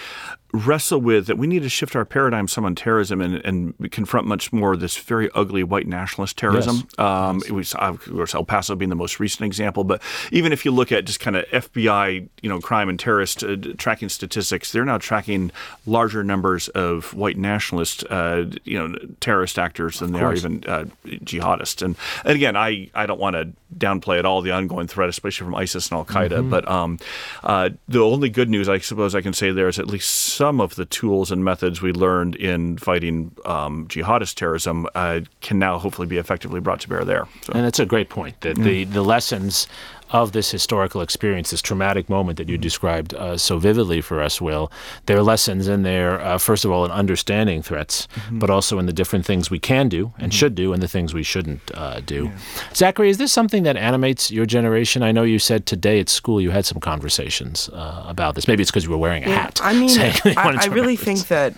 wrestle 0.53 0.99
with 0.99 1.27
that 1.27 1.37
we 1.37 1.47
need 1.47 1.63
to 1.63 1.69
shift 1.69 1.95
our 1.95 2.03
paradigm 2.05 2.47
some 2.47 2.65
on 2.65 2.75
terrorism 2.75 3.21
and, 3.21 3.35
and 3.45 3.91
confront 3.91 4.27
much 4.27 4.51
more 4.51 4.75
this 4.75 4.97
very 4.97 5.29
ugly 5.33 5.63
white 5.63 5.87
nationalist 5.87 6.37
terrorism. 6.37 6.87
Um, 6.97 7.41
It 7.47 7.51
was 7.53 7.73
of 7.75 8.03
course 8.03 8.35
El 8.35 8.43
Paso 8.43 8.75
being 8.75 8.89
the 8.89 8.95
most 8.95 9.19
recent 9.19 9.45
example, 9.45 9.83
but 9.83 10.01
even 10.31 10.51
if 10.51 10.65
you 10.65 10.71
look 10.71 10.91
at 10.91 11.05
just 11.05 11.19
kind 11.19 11.35
of 11.35 11.45
FBI, 11.49 12.27
you 12.41 12.49
know, 12.49 12.59
crime 12.59 12.89
and 12.89 12.99
terrorist 12.99 13.43
uh, 13.43 13.55
tracking 13.77 14.09
statistics, 14.09 14.71
they're 14.71 14.85
now 14.85 14.97
tracking 14.97 15.51
larger 15.85 16.23
numbers 16.23 16.67
of 16.69 17.13
white 17.13 17.37
nationalist, 17.37 18.03
uh, 18.09 18.45
you 18.65 18.77
know, 18.77 18.97
terrorist 19.19 19.57
actors 19.57 19.99
than 19.99 20.11
they 20.11 20.19
are 20.19 20.33
even 20.45 20.63
uh, 20.67 20.85
jihadists. 21.05 21.81
And, 21.81 21.95
and 22.25 22.35
again, 22.35 22.55
I, 22.55 22.89
I 22.93 23.05
don't 23.05 23.19
want 23.19 23.35
to 23.35 23.49
downplay 23.77 24.19
at 24.19 24.25
all 24.25 24.41
the 24.41 24.51
ongoing 24.51 24.87
threat, 24.87 25.07
especially 25.07 25.45
from 25.45 25.55
ISIS 25.55 25.89
and 25.89 25.97
Al 25.97 26.05
Qaeda. 26.05 26.49
But 26.49 26.69
um, 26.69 26.99
uh, 27.43 27.69
the 27.87 27.99
only 27.99 28.29
good 28.29 28.49
news 28.49 28.67
I 28.67 28.79
suppose 28.79 29.15
I 29.15 29.21
can 29.21 29.33
say 29.33 29.51
there 29.51 29.69
is 29.69 29.79
at 29.79 29.87
least 29.87 30.09
some 30.41 30.59
of 30.59 30.73
the 30.73 30.85
tools 30.85 31.29
and 31.29 31.45
methods 31.45 31.83
we 31.83 31.93
learned 31.93 32.35
in 32.35 32.75
fighting 32.75 33.31
um, 33.45 33.87
jihadist 33.87 34.33
terrorism 34.33 34.87
uh, 34.95 35.19
can 35.39 35.59
now 35.59 35.77
hopefully 35.77 36.07
be 36.07 36.17
effectively 36.17 36.59
brought 36.59 36.79
to 36.79 36.89
bear 36.89 37.05
there. 37.05 37.27
So. 37.43 37.53
And 37.53 37.67
it's 37.67 37.77
a 37.77 37.85
great 37.85 38.09
point 38.09 38.41
that 38.41 38.55
the, 38.55 38.85
the 38.85 39.03
lessons 39.03 39.67
of 40.11 40.33
this 40.33 40.51
historical 40.51 41.01
experience, 41.01 41.51
this 41.51 41.61
traumatic 41.61 42.09
moment 42.09 42.37
that 42.37 42.49
you 42.49 42.57
described 42.57 43.13
uh, 43.13 43.37
so 43.37 43.57
vividly 43.57 44.01
for 44.01 44.21
us, 44.21 44.41
Will, 44.41 44.71
there 45.05 45.17
are 45.17 45.23
lessons 45.23 45.67
in 45.67 45.83
there, 45.83 46.19
uh, 46.21 46.37
first 46.37 46.65
of 46.65 46.71
all, 46.71 46.83
in 46.85 46.91
understanding 46.91 47.61
threats, 47.61 48.07
but 48.31 48.49
also 48.49 48.77
in 48.77 48.85
the 48.85 48.93
different 48.93 49.25
things 49.25 49.49
we 49.49 49.59
can 49.59 49.89
do 49.89 50.13
and 50.19 50.33
should 50.33 50.55
do 50.55 50.73
and 50.73 50.83
the 50.83 50.87
things 50.87 51.13
we 51.13 51.23
shouldn't 51.23 51.71
uh, 51.73 52.01
do. 52.01 52.31
Zachary, 52.73 53.09
is 53.09 53.17
this 53.17 53.31
something 53.31 53.63
that 53.63 53.77
animates 53.77 54.31
your 54.31 54.45
generation? 54.45 55.01
I 55.01 55.11
know 55.11 55.23
you 55.23 55.39
said 55.39 55.65
today 55.65 55.99
at 55.99 56.09
school 56.09 56.41
you 56.41 56.51
had 56.51 56.65
some 56.65 56.79
conversations 56.79 57.69
uh, 57.69 58.03
about 58.07 58.35
this. 58.35 58.47
Maybe 58.47 58.61
it's 58.61 58.71
because 58.71 58.83
you 58.83 58.91
were 58.91 58.97
wearing 58.97 59.23
a 59.23 59.29
hat. 59.29 59.59
I 59.63 59.73
mean, 59.73 59.99
I, 59.99 60.57
I 60.61 60.65
really 60.67 60.95
think 60.95 61.27
that 61.27 61.53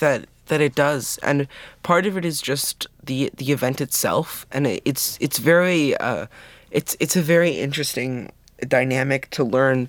that 0.00 0.26
that 0.46 0.60
it 0.60 0.74
does, 0.74 1.18
and 1.22 1.48
part 1.82 2.06
of 2.06 2.16
it 2.16 2.24
is 2.24 2.40
just 2.40 2.86
the 3.02 3.30
the 3.36 3.52
event 3.52 3.80
itself, 3.80 4.46
and 4.52 4.66
it, 4.66 4.82
it's 4.84 5.16
it's 5.20 5.38
very 5.38 5.96
uh, 5.96 6.26
it's 6.74 6.96
it's 7.00 7.16
a 7.16 7.22
very 7.22 7.52
interesting 7.52 8.30
dynamic 8.68 9.30
to 9.30 9.44
learn. 9.44 9.88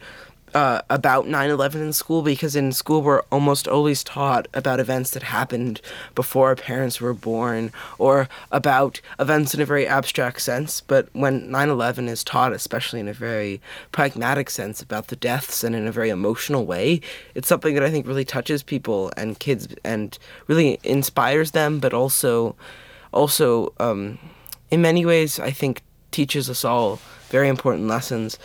Uh, 0.54 0.82
about 0.90 1.26
9-11 1.26 1.76
in 1.76 1.92
school 1.92 2.22
because 2.22 2.56
in 2.56 2.72
school 2.72 3.02
we're 3.02 3.24
almost 3.24 3.68
always 3.68 4.06
taught 4.06 4.48
about 4.54 4.80
events 4.80 5.12
that 5.12 5.22
happened 5.22 5.82
before 6.14 6.48
our 6.48 6.56
parents 6.56 7.02
were 7.02 7.14
born 7.14 7.74
or 7.98 8.30
about 8.54 9.02
events 9.20 9.54
in 9.54 9.60
a 9.60 9.66
very 9.66 9.86
abstract 9.86 10.42
sense 10.42 10.80
but 10.80 11.10
when 11.12 11.50
9-11 11.50 12.08
is 12.08 12.24
taught 12.24 12.54
especially 12.54 13.02
in 13.02 13.10
a 13.10 13.14
very 13.14 13.60
pragmatic 13.92 14.50
sense 14.50 14.82
about 14.82 15.08
the 15.08 15.18
deaths 15.18 15.62
and 15.62 15.76
in 15.76 15.88
a 15.88 15.92
very 15.92 16.10
emotional 16.10 16.66
way 16.66 17.02
it's 17.34 17.50
something 17.50 17.74
that 17.74 17.84
i 17.84 17.92
think 17.92 18.08
really 18.08 18.24
touches 18.24 18.64
people 18.64 19.12
and 19.18 19.40
kids 19.40 19.68
and 19.84 20.18
really 20.48 20.80
inspires 20.86 21.52
them 21.52 21.80
but 21.80 21.94
also 21.94 22.56
also 23.12 23.74
um, 23.82 24.18
in 24.72 24.82
many 24.82 25.06
ways 25.06 25.38
i 25.38 25.52
think 25.52 25.82
teaches 26.16 26.50
us 26.50 26.64
all 26.64 27.00
very 27.30 27.50
important 27.56 27.88
lessons 27.96 28.40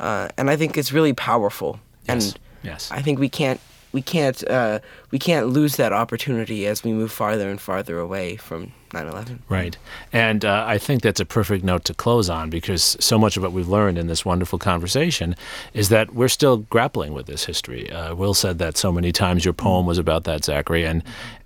uh, 0.00 0.28
and 0.38 0.50
i 0.50 0.56
think 0.56 0.76
it's 0.80 0.92
really 0.92 1.14
powerful 1.14 1.72
Yes. 2.06 2.12
and 2.12 2.38
Yes. 2.70 2.90
I 2.98 3.02
think 3.02 3.18
we 3.18 3.28
can't 3.28 3.60
we 3.94 4.02
can't 4.02 4.46
uh, 4.50 4.80
we 5.12 5.18
can't 5.20 5.46
lose 5.46 5.76
that 5.76 5.92
opportunity 5.92 6.66
as 6.66 6.82
we 6.82 6.92
move 6.92 7.12
farther 7.12 7.48
and 7.48 7.60
farther 7.60 7.98
away 8.00 8.34
from 8.34 8.72
9/11. 8.90 9.38
Right. 9.48 9.76
And 10.12 10.44
uh, 10.44 10.64
I 10.66 10.78
think 10.78 11.02
that's 11.02 11.20
a 11.20 11.24
perfect 11.24 11.64
note 11.64 11.84
to 11.84 11.94
close 11.94 12.28
on 12.28 12.50
because 12.50 12.96
so 12.98 13.18
much 13.18 13.36
of 13.36 13.44
what 13.44 13.52
we've 13.52 13.68
learned 13.68 13.96
in 13.96 14.08
this 14.08 14.24
wonderful 14.24 14.58
conversation 14.58 15.36
is 15.74 15.90
that 15.90 16.14
we're 16.14 16.28
still 16.28 16.58
grappling 16.58 17.12
with 17.12 17.26
this 17.26 17.44
history. 17.44 17.90
Uh, 17.90 18.14
Will 18.16 18.34
said 18.34 18.58
that 18.58 18.76
so 18.76 18.90
many 18.90 19.12
times. 19.12 19.44
Your 19.44 19.54
poem 19.54 19.86
was 19.86 19.98
about 19.98 20.24
that, 20.24 20.44
Zachary. 20.44 20.84
And, 20.84 21.02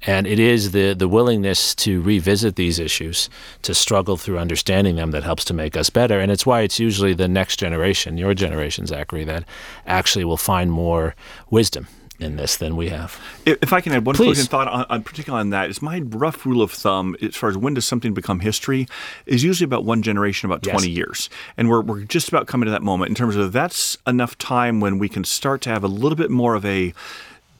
and 0.06 0.26
it 0.26 0.38
is 0.38 0.72
the, 0.72 0.94
the 0.94 1.08
willingness 1.08 1.74
to 1.76 2.00
revisit 2.00 2.56
these 2.56 2.78
issues, 2.78 3.28
to 3.62 3.74
struggle 3.74 4.16
through 4.16 4.38
understanding 4.38 4.96
them 4.96 5.10
that 5.10 5.24
helps 5.24 5.44
to 5.46 5.54
make 5.54 5.76
us 5.76 5.90
better. 5.90 6.20
And 6.20 6.32
it's 6.32 6.46
why 6.46 6.62
it's 6.62 6.80
usually 6.80 7.14
the 7.14 7.28
next 7.28 7.58
generation, 7.58 8.16
your 8.16 8.32
generation, 8.32 8.86
Zachary, 8.86 9.24
that 9.24 9.44
actually 9.86 10.24
will 10.24 10.38
find 10.38 10.72
more 10.72 11.14
wisdom 11.50 11.88
in 12.18 12.36
this 12.36 12.56
than 12.56 12.76
we 12.76 12.88
have. 12.88 13.20
If 13.46 13.58
if 13.62 13.72
I 13.72 13.80
can 13.80 13.92
add 13.92 14.04
one 14.04 14.16
Please. 14.16 14.26
closing 14.26 14.46
thought, 14.46 14.68
on, 14.68 14.84
on 14.88 15.02
particularly 15.02 15.40
on 15.40 15.50
that, 15.50 15.70
is 15.70 15.80
my 15.80 16.00
rough 16.00 16.44
rule 16.44 16.62
of 16.62 16.72
thumb 16.72 17.16
as 17.22 17.36
far 17.36 17.48
as 17.50 17.56
when 17.56 17.74
does 17.74 17.84
something 17.84 18.14
become 18.14 18.40
history 18.40 18.88
is 19.26 19.44
usually 19.44 19.64
about 19.64 19.84
one 19.84 20.02
generation, 20.02 20.50
about 20.50 20.64
Yes. 20.66 20.74
20 20.74 20.90
years. 20.90 21.30
And 21.56 21.68
we're, 21.68 21.80
we're 21.82 22.00
just 22.00 22.28
about 22.28 22.46
coming 22.46 22.66
to 22.66 22.70
that 22.72 22.82
moment 22.82 23.10
in 23.10 23.14
terms 23.14 23.36
of 23.36 23.52
that's 23.52 23.96
enough 24.06 24.36
time 24.38 24.80
when 24.80 24.98
we 24.98 25.08
can 25.08 25.24
start 25.24 25.60
to 25.62 25.70
have 25.70 25.84
a 25.84 25.88
little 25.88 26.16
bit 26.16 26.30
more 26.30 26.54
of 26.54 26.64
a 26.64 26.92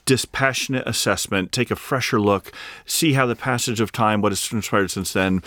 dispassionate 0.05 0.87
assessment, 0.89 1.53
take 1.53 1.71
a 1.71 1.77
fresher 1.77 2.19
look, 2.19 2.51
see 2.87 3.13
how 3.13 3.27
the 3.27 3.37
passage 3.37 3.79
of 3.79 3.93
time, 3.93 4.23
what 4.23 4.33
has 4.33 4.43
transpired 4.43 4.91
since 4.91 5.13
then, 5.13 5.43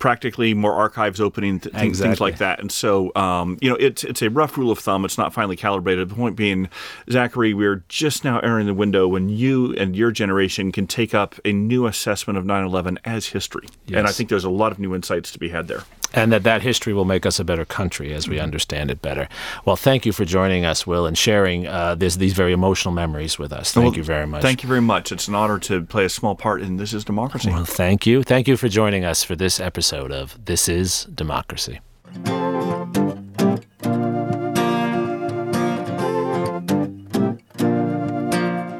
practically 0.00 0.52
more 0.54 0.74
archives 0.74 1.20
opening, 1.20 1.60
th- 1.60 1.72
things, 1.72 2.00
things 2.00 2.20
like 2.20 2.38
that. 2.38 2.58
And 2.58 2.72
so, 2.72 3.12
um, 3.14 3.56
you 3.60 3.70
know, 3.70 3.76
it's 3.76 4.02
it's 4.02 4.22
a 4.22 4.30
rough 4.30 4.58
rule 4.58 4.72
of 4.72 4.80
thumb. 4.80 5.04
It's 5.04 5.16
not 5.18 5.32
finally 5.32 5.54
calibrated. 5.56 6.08
The 6.08 6.14
point 6.16 6.34
being, 6.34 6.68
Zachary, 7.08 7.54
we're 7.54 7.84
just 7.88 8.24
now 8.24 8.40
entering 8.40 8.66
the 8.66 8.74
window 8.74 9.06
when 9.06 9.28
you 9.28 9.72
and 9.74 9.94
your 9.94 10.10
generation 10.10 10.72
can 10.72 10.88
take 10.88 11.14
up 11.14 11.36
a 11.44 11.52
new 11.52 11.86
assessment 11.86 12.36
of 12.38 12.44
9/11 12.44 12.98
as 13.04 13.26
history. 13.28 13.68
And 13.98 14.08
I 14.08 14.10
think 14.12 14.28
there's 14.30 14.44
a 14.44 14.50
lot 14.50 14.72
of 14.72 14.80
new 14.80 14.94
insights 14.94 15.30
to 15.32 15.38
be 15.38 15.50
had 15.50 15.68
there. 15.68 15.82
And 16.12 16.32
that 16.32 16.42
that 16.42 16.62
history 16.62 16.92
will 16.92 17.04
make 17.04 17.26
us 17.26 17.38
a 17.38 17.44
better 17.44 17.64
country 17.64 18.12
as 18.12 18.28
we 18.28 18.38
understand 18.38 18.90
it 18.90 19.02
better. 19.02 19.28
Well, 19.64 19.76
thank 19.76 20.06
you 20.06 20.12
for 20.12 20.24
joining 20.24 20.64
us, 20.64 20.86
Will, 20.86 21.06
and 21.06 21.16
sharing 21.16 21.66
uh, 21.66 21.94
this, 21.94 22.16
these 22.16 22.32
very 22.32 22.52
emotional 22.52 22.92
memories 22.92 23.38
with 23.38 23.52
us. 23.52 23.72
Thank 23.72 23.84
Well, 23.84 23.96
you 23.96 24.02
very 24.02 24.26
much. 24.26 24.42
Thank 24.42 24.62
you 24.62 24.68
very 24.68 24.80
much. 24.80 25.12
It's 25.12 25.28
an 25.28 25.34
honor 25.34 25.58
to 25.60 25.82
play 25.82 26.04
a 26.04 26.08
small 26.08 26.34
part 26.34 26.62
in 26.62 26.76
This 26.76 26.92
Is 26.92 27.04
Democracy. 27.04 27.50
Well, 27.50 27.64
thank 27.64 28.06
you. 28.06 28.22
Thank 28.22 28.48
you 28.48 28.56
for 28.56 28.68
joining 28.68 29.04
us 29.04 29.22
for 29.22 29.36
this 29.36 29.60
episode 29.60 30.12
of 30.12 30.42
This 30.44 30.68
is 30.68 31.04
Democracy. 31.04 31.80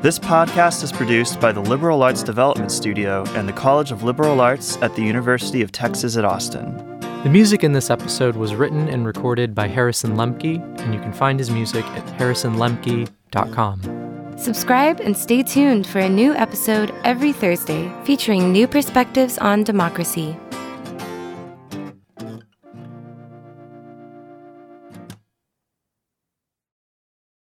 This 0.03 0.19
podcast 0.19 0.83
is 0.83 0.93
produced 0.93 1.41
by 1.41 1.53
the 1.53 1.61
Liberal 1.61 2.03
Arts 2.03 2.23
Development 2.23 2.73
Studio 2.73 3.23
and 3.37 3.47
the 3.47 3.53
College 3.53 3.93
of 3.93 4.03
Liberal 4.03 4.41
Arts 4.41 4.79
at 4.79 4.97
the 4.97 5.03
University 5.03 5.61
of 5.61 5.73
Texas 5.73 6.17
at 6.17 6.25
Austin. 6.25 6.90
The 7.23 7.29
music 7.29 7.65
in 7.65 7.73
this 7.73 7.91
episode 7.91 8.35
was 8.35 8.55
written 8.55 8.89
and 8.89 9.05
recorded 9.05 9.55
by 9.55 9.69
Harrison 9.69 10.17
Lemke, 10.17 10.57
and 10.81 10.95
you 10.95 11.01
can 11.01 11.13
find 11.13 11.39
his 11.39 11.51
music 11.51 11.85
at 11.85 12.07
harrisonlemke.com. 12.19 14.39
Subscribe 14.39 15.01
and 15.01 15.15
stay 15.15 15.43
tuned 15.43 15.87
for 15.87 15.99
a 15.99 16.09
new 16.09 16.33
episode 16.33 16.95
every 17.05 17.35
Thursday 17.35 17.93
featuring 18.05 18.53
new 18.53 18.67
perspectives 18.67 19.37
on 19.37 19.65
democracy. 19.65 20.35